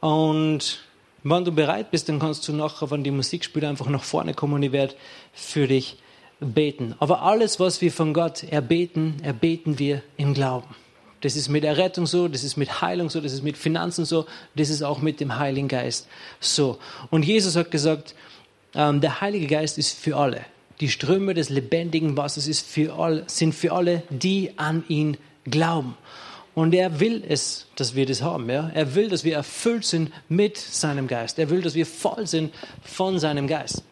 Und 0.00 0.85
wenn 1.28 1.44
du 1.44 1.52
bereit 1.52 1.90
bist, 1.90 2.08
dann 2.08 2.18
kannst 2.18 2.46
du 2.46 2.52
nachher, 2.52 2.90
wenn 2.90 3.02
die 3.02 3.10
Musik 3.10 3.44
spielt, 3.44 3.64
einfach 3.64 3.88
nach 3.88 4.04
vorne 4.04 4.32
kommen 4.32 4.54
und 4.54 4.62
ich 4.62 4.72
werde 4.72 4.94
für 5.32 5.66
dich 5.66 5.96
beten. 6.38 6.94
Aber 6.98 7.22
alles, 7.22 7.58
was 7.58 7.80
wir 7.80 7.90
von 7.90 8.14
Gott 8.14 8.44
erbeten, 8.44 9.16
erbeten 9.22 9.78
wir 9.78 10.02
im 10.16 10.34
Glauben. 10.34 10.74
Das 11.22 11.34
ist 11.34 11.48
mit 11.48 11.64
Errettung 11.64 12.06
so, 12.06 12.28
das 12.28 12.44
ist 12.44 12.56
mit 12.56 12.80
Heilung 12.80 13.10
so, 13.10 13.20
das 13.20 13.32
ist 13.32 13.42
mit 13.42 13.56
Finanzen 13.56 14.04
so, 14.04 14.26
das 14.54 14.68
ist 14.68 14.82
auch 14.82 15.00
mit 15.00 15.18
dem 15.18 15.36
Heiligen 15.38 15.66
Geist 15.66 16.06
so. 16.38 16.78
Und 17.10 17.24
Jesus 17.24 17.56
hat 17.56 17.70
gesagt, 17.70 18.14
ähm, 18.74 19.00
der 19.00 19.20
Heilige 19.20 19.46
Geist 19.46 19.78
ist 19.78 19.98
für 19.98 20.16
alle. 20.16 20.42
Die 20.80 20.90
Ströme 20.90 21.34
des 21.34 21.48
lebendigen 21.48 22.16
Wassers 22.16 22.60
für 22.60 22.94
all, 22.94 23.24
sind 23.26 23.54
für 23.54 23.72
alle, 23.72 24.02
die 24.10 24.52
an 24.56 24.84
ihn 24.88 25.16
glauben. 25.44 25.96
Und 26.56 26.74
er 26.74 26.98
will 26.98 27.22
es, 27.28 27.66
dass 27.76 27.94
wir 27.94 28.06
das 28.06 28.22
haben. 28.22 28.50
Ja? 28.50 28.68
Er 28.74 28.96
will, 28.96 29.08
dass 29.08 29.22
wir 29.22 29.36
erfüllt 29.36 29.84
sind 29.84 30.10
mit 30.28 30.56
seinem 30.56 31.06
Geist. 31.06 31.38
Er 31.38 31.50
will, 31.50 31.62
dass 31.62 31.76
wir 31.76 31.86
voll 31.86 32.26
sind 32.26 32.52
von 32.82 33.20
seinem 33.20 33.46
Geist. 33.46 33.84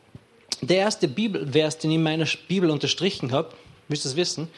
Der 0.61 0.79
erste 0.79 1.07
Bibelvers, 1.07 1.79
den 1.79 1.93
ich 1.93 1.97
in 1.97 2.03
meiner 2.03 2.27
Bibel 2.49 2.71
unterstrichen 2.71 3.31
habe, 3.31 3.51
Müsst 3.89 4.07
ihr 4.07 4.11
es 4.11 4.17
wissen? 4.17 4.49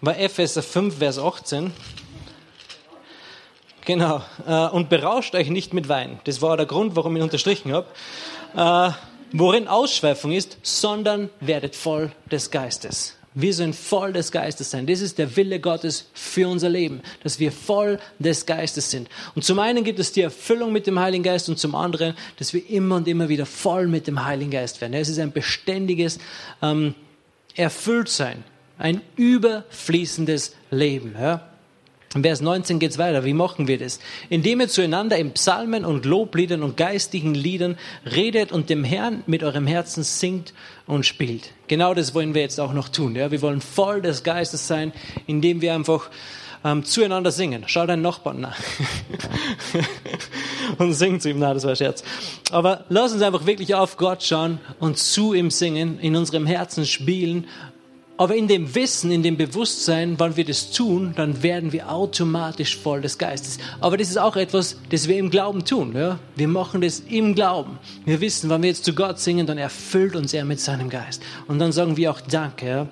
War 0.00 0.16
Epheser 0.18 0.62
5, 0.62 0.98
Vers 0.98 1.18
18. 1.18 1.72
Genau. 3.84 4.22
Äh, 4.46 4.68
und 4.68 4.88
berauscht 4.88 5.34
euch 5.34 5.50
nicht 5.50 5.74
mit 5.74 5.88
Wein. 5.88 6.20
Das 6.24 6.40
war 6.40 6.56
der 6.56 6.66
Grund, 6.66 6.94
warum 6.94 7.16
ich 7.16 7.20
ihn 7.20 7.24
unterstrichen 7.24 7.72
habe. 7.72 7.88
Äh, 8.54 8.92
worin 9.32 9.66
Ausschweifung 9.66 10.30
ist, 10.30 10.58
sondern 10.62 11.30
werdet 11.40 11.74
voll 11.74 12.12
des 12.30 12.52
Geistes. 12.52 13.16
Wir 13.34 13.54
sollen 13.54 13.72
voll 13.72 14.12
des 14.12 14.30
Geistes 14.30 14.70
sein. 14.70 14.86
Das 14.86 15.00
ist 15.00 15.16
der 15.18 15.36
Wille 15.36 15.58
Gottes 15.58 16.06
für 16.12 16.48
unser 16.48 16.68
Leben, 16.68 17.00
dass 17.22 17.38
wir 17.38 17.50
voll 17.50 17.98
des 18.18 18.44
Geistes 18.44 18.90
sind. 18.90 19.08
Und 19.34 19.42
zum 19.42 19.58
einen 19.58 19.84
gibt 19.84 19.98
es 19.98 20.12
die 20.12 20.20
Erfüllung 20.20 20.72
mit 20.72 20.86
dem 20.86 20.98
Heiligen 20.98 21.24
Geist 21.24 21.48
und 21.48 21.58
zum 21.58 21.74
anderen, 21.74 22.14
dass 22.38 22.52
wir 22.52 22.68
immer 22.68 22.96
und 22.96 23.08
immer 23.08 23.28
wieder 23.28 23.46
voll 23.46 23.86
mit 23.86 24.06
dem 24.06 24.24
Heiligen 24.24 24.50
Geist 24.50 24.80
werden. 24.80 24.92
Es 24.92 25.08
ist 25.08 25.18
ein 25.18 25.32
beständiges 25.32 26.18
ähm, 26.60 26.94
Erfülltsein, 27.54 28.44
ein 28.78 29.00
überfließendes 29.16 30.54
Leben. 30.70 31.14
Ja? 31.18 31.51
In 32.14 32.22
Vers 32.22 32.42
19 32.42 32.78
geht's 32.78 32.98
weiter. 32.98 33.24
Wie 33.24 33.32
machen 33.32 33.68
wir 33.68 33.78
das? 33.78 33.98
Indem 34.28 34.60
ihr 34.60 34.68
zueinander 34.68 35.16
in 35.16 35.32
Psalmen 35.32 35.86
und 35.86 36.04
Lobliedern 36.04 36.62
und 36.62 36.76
geistigen 36.76 37.34
Liedern 37.34 37.78
redet 38.04 38.52
und 38.52 38.68
dem 38.68 38.84
Herrn 38.84 39.22
mit 39.26 39.42
eurem 39.42 39.66
Herzen 39.66 40.02
singt 40.02 40.52
und 40.86 41.06
spielt. 41.06 41.52
Genau 41.68 41.94
das 41.94 42.14
wollen 42.14 42.34
wir 42.34 42.42
jetzt 42.42 42.60
auch 42.60 42.74
noch 42.74 42.90
tun. 42.90 43.16
Ja? 43.16 43.30
Wir 43.30 43.40
wollen 43.40 43.62
voll 43.62 44.02
des 44.02 44.24
Geistes 44.24 44.66
sein, 44.66 44.92
indem 45.26 45.62
wir 45.62 45.74
einfach 45.74 46.10
ähm, 46.64 46.84
zueinander 46.84 47.30
singen. 47.30 47.64
Schau 47.66 47.86
deinen 47.86 48.02
Nachbarn 48.02 48.40
nach. 48.40 48.58
und 50.78 50.92
sing 50.92 51.18
zu 51.18 51.30
ihm. 51.30 51.38
Na, 51.38 51.54
das 51.54 51.64
war 51.64 51.70
ein 51.70 51.76
Scherz. 51.76 52.04
Aber 52.50 52.84
lass 52.90 53.14
uns 53.14 53.22
einfach 53.22 53.46
wirklich 53.46 53.74
auf 53.74 53.96
Gott 53.96 54.22
schauen 54.22 54.60
und 54.80 54.98
zu 54.98 55.32
ihm 55.32 55.50
singen, 55.50 55.98
in 55.98 56.14
unserem 56.14 56.46
Herzen 56.46 56.84
spielen 56.84 57.46
aber 58.18 58.36
in 58.36 58.46
dem 58.46 58.74
Wissen, 58.74 59.10
in 59.10 59.22
dem 59.22 59.36
Bewusstsein, 59.36 60.14
wann 60.18 60.36
wir 60.36 60.44
das 60.44 60.70
tun, 60.70 61.12
dann 61.16 61.42
werden 61.42 61.72
wir 61.72 61.90
automatisch 61.90 62.76
voll 62.76 63.00
des 63.00 63.18
Geistes. 63.18 63.58
Aber 63.80 63.96
das 63.96 64.10
ist 64.10 64.18
auch 64.18 64.36
etwas, 64.36 64.76
das 64.90 65.08
wir 65.08 65.16
im 65.16 65.30
Glauben 65.30 65.64
tun. 65.64 65.94
Ja? 65.96 66.18
Wir 66.36 66.48
machen 66.48 66.82
das 66.82 67.00
im 67.00 67.34
Glauben. 67.34 67.78
Wir 68.04 68.20
wissen, 68.20 68.50
wenn 68.50 68.62
wir 68.62 68.68
jetzt 68.68 68.84
zu 68.84 68.94
Gott 68.94 69.18
singen, 69.18 69.46
dann 69.46 69.58
erfüllt 69.58 70.14
uns 70.14 70.34
er 70.34 70.44
mit 70.44 70.60
seinem 70.60 70.90
Geist. 70.90 71.22
Und 71.48 71.58
dann 71.58 71.72
sagen 71.72 71.96
wir 71.96 72.10
auch 72.10 72.20
Danke. 72.20 72.66
Ja? 72.66 72.86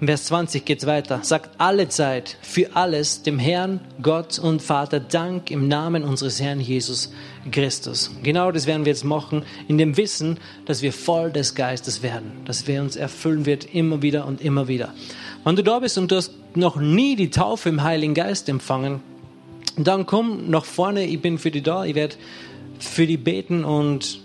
Vers 0.00 0.26
20 0.26 0.64
geht's 0.64 0.86
weiter. 0.86 1.20
Sagt 1.22 1.50
alle 1.58 1.88
Zeit 1.88 2.36
für 2.40 2.76
alles 2.76 3.22
dem 3.22 3.40
Herrn, 3.40 3.80
Gott 4.00 4.38
und 4.38 4.62
Vater 4.62 5.00
Dank 5.00 5.50
im 5.50 5.66
Namen 5.66 6.04
unseres 6.04 6.40
Herrn 6.40 6.60
Jesus 6.60 7.10
Christus. 7.50 8.10
Genau 8.22 8.50
das 8.52 8.66
werden 8.66 8.84
wir 8.84 8.92
jetzt 8.92 9.04
machen, 9.04 9.42
in 9.68 9.78
dem 9.78 9.96
Wissen, 9.96 10.38
dass 10.66 10.82
wir 10.82 10.92
voll 10.92 11.32
des 11.32 11.54
Geistes 11.54 12.02
werden, 12.02 12.32
dass 12.44 12.66
wir 12.66 12.80
uns 12.80 12.96
erfüllen 12.96 13.46
wird 13.46 13.74
immer 13.74 14.02
wieder 14.02 14.26
und 14.26 14.40
immer 14.40 14.68
wieder. 14.68 14.94
Wenn 15.44 15.56
du 15.56 15.62
da 15.62 15.78
bist 15.78 15.98
und 15.98 16.10
du 16.10 16.16
hast 16.16 16.32
noch 16.54 16.76
nie 16.76 17.16
die 17.16 17.30
Taufe 17.30 17.68
im 17.68 17.82
Heiligen 17.82 18.14
Geist 18.14 18.48
empfangen, 18.48 19.00
dann 19.76 20.06
komm 20.06 20.50
nach 20.50 20.64
vorne, 20.64 21.04
ich 21.04 21.20
bin 21.20 21.38
für 21.38 21.50
dich 21.50 21.62
da, 21.62 21.84
ich 21.84 21.94
werde 21.94 22.16
für 22.78 23.06
dich 23.06 23.22
beten 23.22 23.64
und 23.64 24.20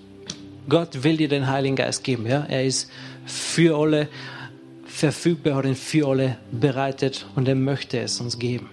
Gott 0.70 1.04
will 1.04 1.18
dir 1.18 1.28
den 1.28 1.48
Heiligen 1.48 1.76
Geist 1.76 2.04
geben. 2.04 2.26
Ja? 2.26 2.46
Er 2.48 2.64
ist 2.64 2.90
für 3.26 3.78
alle 3.78 4.08
verfügbar, 4.86 5.56
hat 5.56 5.66
ihn 5.66 5.76
für 5.76 6.08
alle 6.08 6.38
bereitet 6.52 7.26
und 7.36 7.48
er 7.48 7.56
möchte 7.56 8.00
es 8.00 8.20
uns 8.20 8.40
geben. 8.40 8.70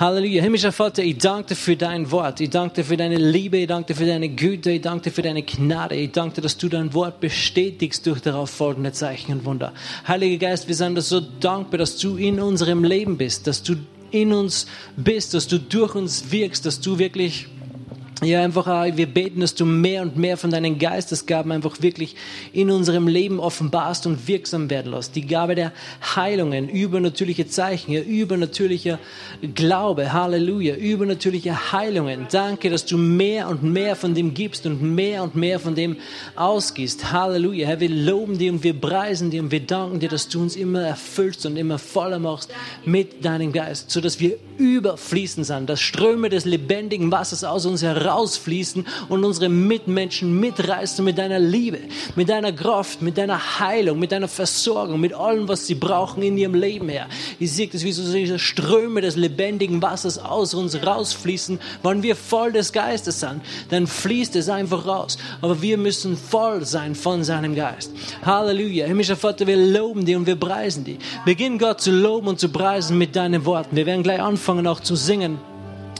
Halleluja. 0.00 0.42
Himmlischer 0.42 0.72
Vater, 0.72 1.02
ich 1.02 1.18
danke 1.18 1.48
dir 1.48 1.56
für 1.56 1.76
dein 1.76 2.10
Wort. 2.10 2.40
Ich 2.40 2.48
danke 2.48 2.76
dir 2.76 2.84
für 2.84 2.96
deine 2.96 3.18
Liebe. 3.18 3.58
Ich 3.58 3.66
danke 3.66 3.88
dir 3.88 3.96
für 3.96 4.06
deine 4.06 4.30
Güte. 4.30 4.70
Ich 4.70 4.80
danke 4.80 5.02
dir 5.02 5.10
für 5.10 5.20
deine 5.20 5.42
Gnade. 5.42 5.94
Ich 5.94 6.10
danke 6.10 6.36
dir, 6.36 6.40
dass 6.40 6.56
du 6.56 6.70
dein 6.70 6.94
Wort 6.94 7.20
bestätigst 7.20 8.06
durch 8.06 8.22
darauf 8.22 8.48
folgende 8.48 8.92
Zeichen 8.92 9.32
und 9.32 9.44
Wunder. 9.44 9.74
Heiliger 10.08 10.48
Geist, 10.48 10.68
wir 10.68 10.74
sind 10.74 10.98
so 11.02 11.20
dankbar, 11.20 11.76
dass 11.76 11.98
du 11.98 12.16
in 12.16 12.40
unserem 12.40 12.82
Leben 12.82 13.18
bist, 13.18 13.46
dass 13.46 13.62
du 13.62 13.74
in 14.10 14.32
uns 14.32 14.66
bist, 14.96 15.34
dass 15.34 15.46
du 15.48 15.58
durch 15.58 15.94
uns 15.94 16.32
wirkst, 16.32 16.64
dass 16.64 16.80
du 16.80 16.98
wirklich 16.98 17.48
ja, 18.22 18.42
einfach, 18.42 18.66
wir 18.66 19.06
beten, 19.06 19.40
dass 19.40 19.54
du 19.54 19.64
mehr 19.64 20.02
und 20.02 20.16
mehr 20.16 20.36
von 20.36 20.50
deinen 20.50 20.78
Geistesgaben 20.78 21.52
einfach 21.52 21.80
wirklich 21.80 22.16
in 22.52 22.70
unserem 22.70 23.08
Leben 23.08 23.40
offenbarst 23.40 24.06
und 24.06 24.28
wirksam 24.28 24.68
werden 24.68 24.92
lässt. 24.92 25.16
Die 25.16 25.26
Gabe 25.26 25.54
der 25.54 25.72
Heilungen, 26.16 26.68
übernatürliche 26.68 27.48
Zeichen, 27.48 27.92
ja, 27.92 28.00
übernatürlicher 28.02 28.98
Glaube, 29.54 30.12
Halleluja, 30.12 30.74
übernatürliche 30.74 31.72
Heilungen. 31.72 32.26
Danke, 32.30 32.68
dass 32.68 32.84
du 32.84 32.98
mehr 32.98 33.48
und 33.48 33.62
mehr 33.62 33.96
von 33.96 34.14
dem 34.14 34.34
gibst 34.34 34.66
und 34.66 34.82
mehr 34.82 35.22
und 35.22 35.34
mehr 35.34 35.58
von 35.58 35.74
dem 35.74 35.96
ausgießt. 36.36 37.12
Halleluja. 37.12 37.68
Herr, 37.68 37.80
wir 37.80 37.88
loben 37.88 38.36
dir 38.36 38.52
und 38.52 38.62
wir 38.62 38.74
preisen 38.74 39.30
dir 39.30 39.42
und 39.42 39.50
wir 39.50 39.60
danken 39.60 39.98
dir, 39.98 40.10
dass 40.10 40.28
du 40.28 40.42
uns 40.42 40.56
immer 40.56 40.82
erfüllst 40.82 41.46
und 41.46 41.56
immer 41.56 41.78
voller 41.78 42.18
machst 42.18 42.52
mit 42.84 43.24
deinem 43.24 43.52
Geist, 43.52 43.90
so 43.90 44.00
dass 44.00 44.20
wir 44.20 44.36
überfließen 44.60 45.42
sind, 45.44 45.68
dass 45.68 45.80
Ströme 45.80 46.28
des 46.28 46.44
lebendigen 46.44 47.10
Wassers 47.10 47.44
aus 47.44 47.66
uns 47.66 47.82
heraus 47.82 48.10
rausfließen 48.20 48.86
und 49.08 49.24
unsere 49.24 49.48
Mitmenschen 49.48 50.38
mitreißen 50.38 51.04
mit 51.04 51.18
deiner 51.18 51.38
Liebe, 51.38 51.78
mit 52.16 52.28
deiner 52.28 52.52
Kraft, 52.52 53.02
mit 53.02 53.16
deiner 53.16 53.60
Heilung, 53.60 53.98
mit 53.98 54.12
deiner 54.12 54.28
Versorgung, 54.28 55.00
mit 55.00 55.14
allem, 55.14 55.48
was 55.48 55.66
sie 55.66 55.74
brauchen 55.74 56.22
in 56.22 56.36
ihrem 56.36 56.54
Leben, 56.54 56.88
Herr. 56.88 57.08
Ich 57.38 57.52
sehe 57.52 57.68
das, 57.68 57.84
wie 57.84 57.92
so 57.92 58.12
diese 58.12 58.38
Ströme 58.38 59.00
des 59.00 59.16
lebendigen 59.16 59.80
Wassers 59.80 60.18
aus 60.18 60.54
uns 60.54 60.84
rausfließen. 60.84 61.58
Wenn 61.82 62.02
wir 62.02 62.16
voll 62.16 62.52
des 62.52 62.72
Geistes 62.72 63.20
sind, 63.20 63.40
dann 63.70 63.86
fließt 63.86 64.36
es 64.36 64.48
einfach 64.48 64.86
raus. 64.86 65.18
Aber 65.40 65.62
wir 65.62 65.78
müssen 65.78 66.16
voll 66.16 66.64
sein 66.64 66.94
von 66.94 67.24
seinem 67.24 67.54
Geist. 67.54 67.92
Halleluja. 68.24 68.86
Himmlischer 68.86 69.16
Vater, 69.16 69.46
wir 69.46 69.56
loben 69.56 70.04
dich 70.04 70.16
und 70.16 70.26
wir 70.26 70.36
preisen 70.36 70.84
dich. 70.84 70.98
Beginn 71.24 71.58
Gott 71.58 71.80
zu 71.80 71.90
loben 71.90 72.28
und 72.28 72.40
zu 72.40 72.48
preisen 72.50 72.98
mit 72.98 73.16
deinen 73.16 73.44
Worten. 73.44 73.76
Wir 73.76 73.86
werden 73.86 74.02
gleich 74.02 74.20
anfangen 74.20 74.49
auch 74.66 74.80
zu 74.80 74.96
singen. 74.96 75.38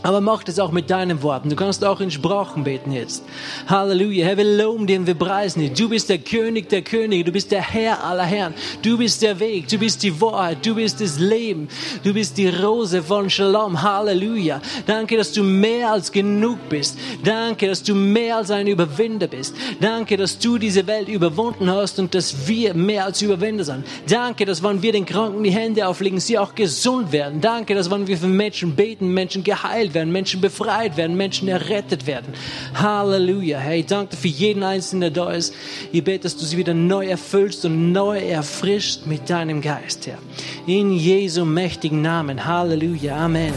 Aber 0.03 0.23
mach 0.23 0.43
das 0.43 0.59
auch 0.59 0.73
mit 0.73 0.89
deinen 0.89 1.23
Worten. 1.23 1.51
Du 1.51 1.57
kannst 1.57 1.85
auch 1.85 2.01
in 2.01 2.11
Sprachen 2.11 2.65
beten 2.65 2.91
jetzt. 2.91 3.23
Halleluja. 3.69 4.25
Herr, 4.25 4.39
wir 4.39 4.45
loben 4.45 4.87
dir 4.87 4.99
und 4.99 5.07
wir 5.07 5.15
preisen 5.15 5.61
dich. 5.61 5.73
Du 5.75 5.91
bist 5.91 6.09
der 6.09 6.19
König 6.19 6.71
der 6.71 6.81
Könige. 6.81 7.25
Du 7.25 7.33
bist 7.33 7.51
der 7.51 7.61
Herr 7.61 8.03
aller 8.03 8.25
Herren. 8.25 8.55
Du 8.81 8.97
bist 8.97 9.21
der 9.21 9.39
Weg. 9.39 9.69
Du 9.69 9.77
bist 9.77 10.03
die 10.03 10.19
Wahrheit. 10.21 10.65
Du 10.65 10.75
bist 10.75 11.03
das 11.03 11.19
Leben. 11.19 11.69
Du 12.03 12.15
bist 12.15 12.39
die 12.39 12.49
Rose 12.49 13.03
von 13.03 13.29
Shalom. 13.29 13.83
Halleluja. 13.83 14.63
Danke, 14.87 15.19
dass 15.19 15.33
du 15.33 15.43
mehr 15.43 15.93
als 15.93 16.11
genug 16.11 16.59
bist. 16.71 16.99
Danke, 17.23 17.67
dass 17.69 17.83
du 17.83 17.95
mehr 17.95 18.39
als 18.39 18.51
ein 18.51 18.69
Überwinder 18.69 19.27
bist. 19.27 19.55
Danke, 19.81 20.17
dass 20.17 20.39
du 20.39 20.57
diese 20.57 20.87
Welt 20.87 21.09
überwunden 21.09 21.71
hast 21.71 21.99
und 21.99 22.15
dass 22.15 22.49
wir 22.49 22.73
mehr 22.73 23.05
als 23.05 23.21
Überwinder 23.21 23.65
sind. 23.65 23.85
Danke, 24.09 24.47
dass 24.47 24.63
wenn 24.63 24.81
wir 24.81 24.93
den 24.93 25.05
Kranken 25.05 25.43
die 25.43 25.51
Hände 25.51 25.87
auflegen, 25.87 26.21
sie 26.21 26.39
auch 26.39 26.55
gesund 26.55 27.13
werden. 27.13 27.43
Danke, 27.43 27.75
dass 27.75 27.91
wenn 27.91 28.07
wir 28.07 28.17
für 28.17 28.29
Menschen 28.29 28.75
beten, 28.75 29.13
Menschen 29.13 29.45
geheilt 29.45 29.90
geheilt 29.91 29.95
werden, 29.95 30.13
Menschen 30.13 30.41
befreit 30.41 30.97
werden, 30.97 31.17
Menschen 31.17 31.49
errettet 31.49 32.07
werden. 32.07 32.33
Halleluja. 32.75 33.59
Hey, 33.59 33.85
danke 33.85 34.17
für 34.17 34.29
jeden 34.29 34.63
Einzelnen, 34.63 35.01
der 35.01 35.11
da 35.11 35.33
ist. 35.33 35.53
Ich 35.93 36.05
bete, 36.05 36.23
dass 36.25 36.37
du 36.37 36.45
sie 36.45 36.57
wieder 36.57 36.75
neu 36.75 37.07
erfüllst 37.07 37.65
und 37.65 37.93
neu 37.93 38.19
erfrischt 38.19 39.07
mit 39.07 39.29
deinem 39.29 39.61
Geist, 39.61 40.07
Herr. 40.07 40.19
In 40.67 40.93
Jesu 40.93 41.45
mächtigen 41.45 42.03
Namen. 42.03 42.47
Halleluja. 42.47 43.17
Amen. 43.17 43.53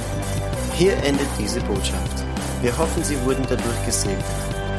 Hier 0.78 0.94
endet 1.04 1.28
diese 1.40 1.62
Botschaft. 1.62 2.24
Wir 2.62 2.78
hoffen, 2.78 3.04
Sie 3.04 3.20
wurden 3.26 3.46
dadurch 3.50 3.86
gesegnet. 3.86 4.24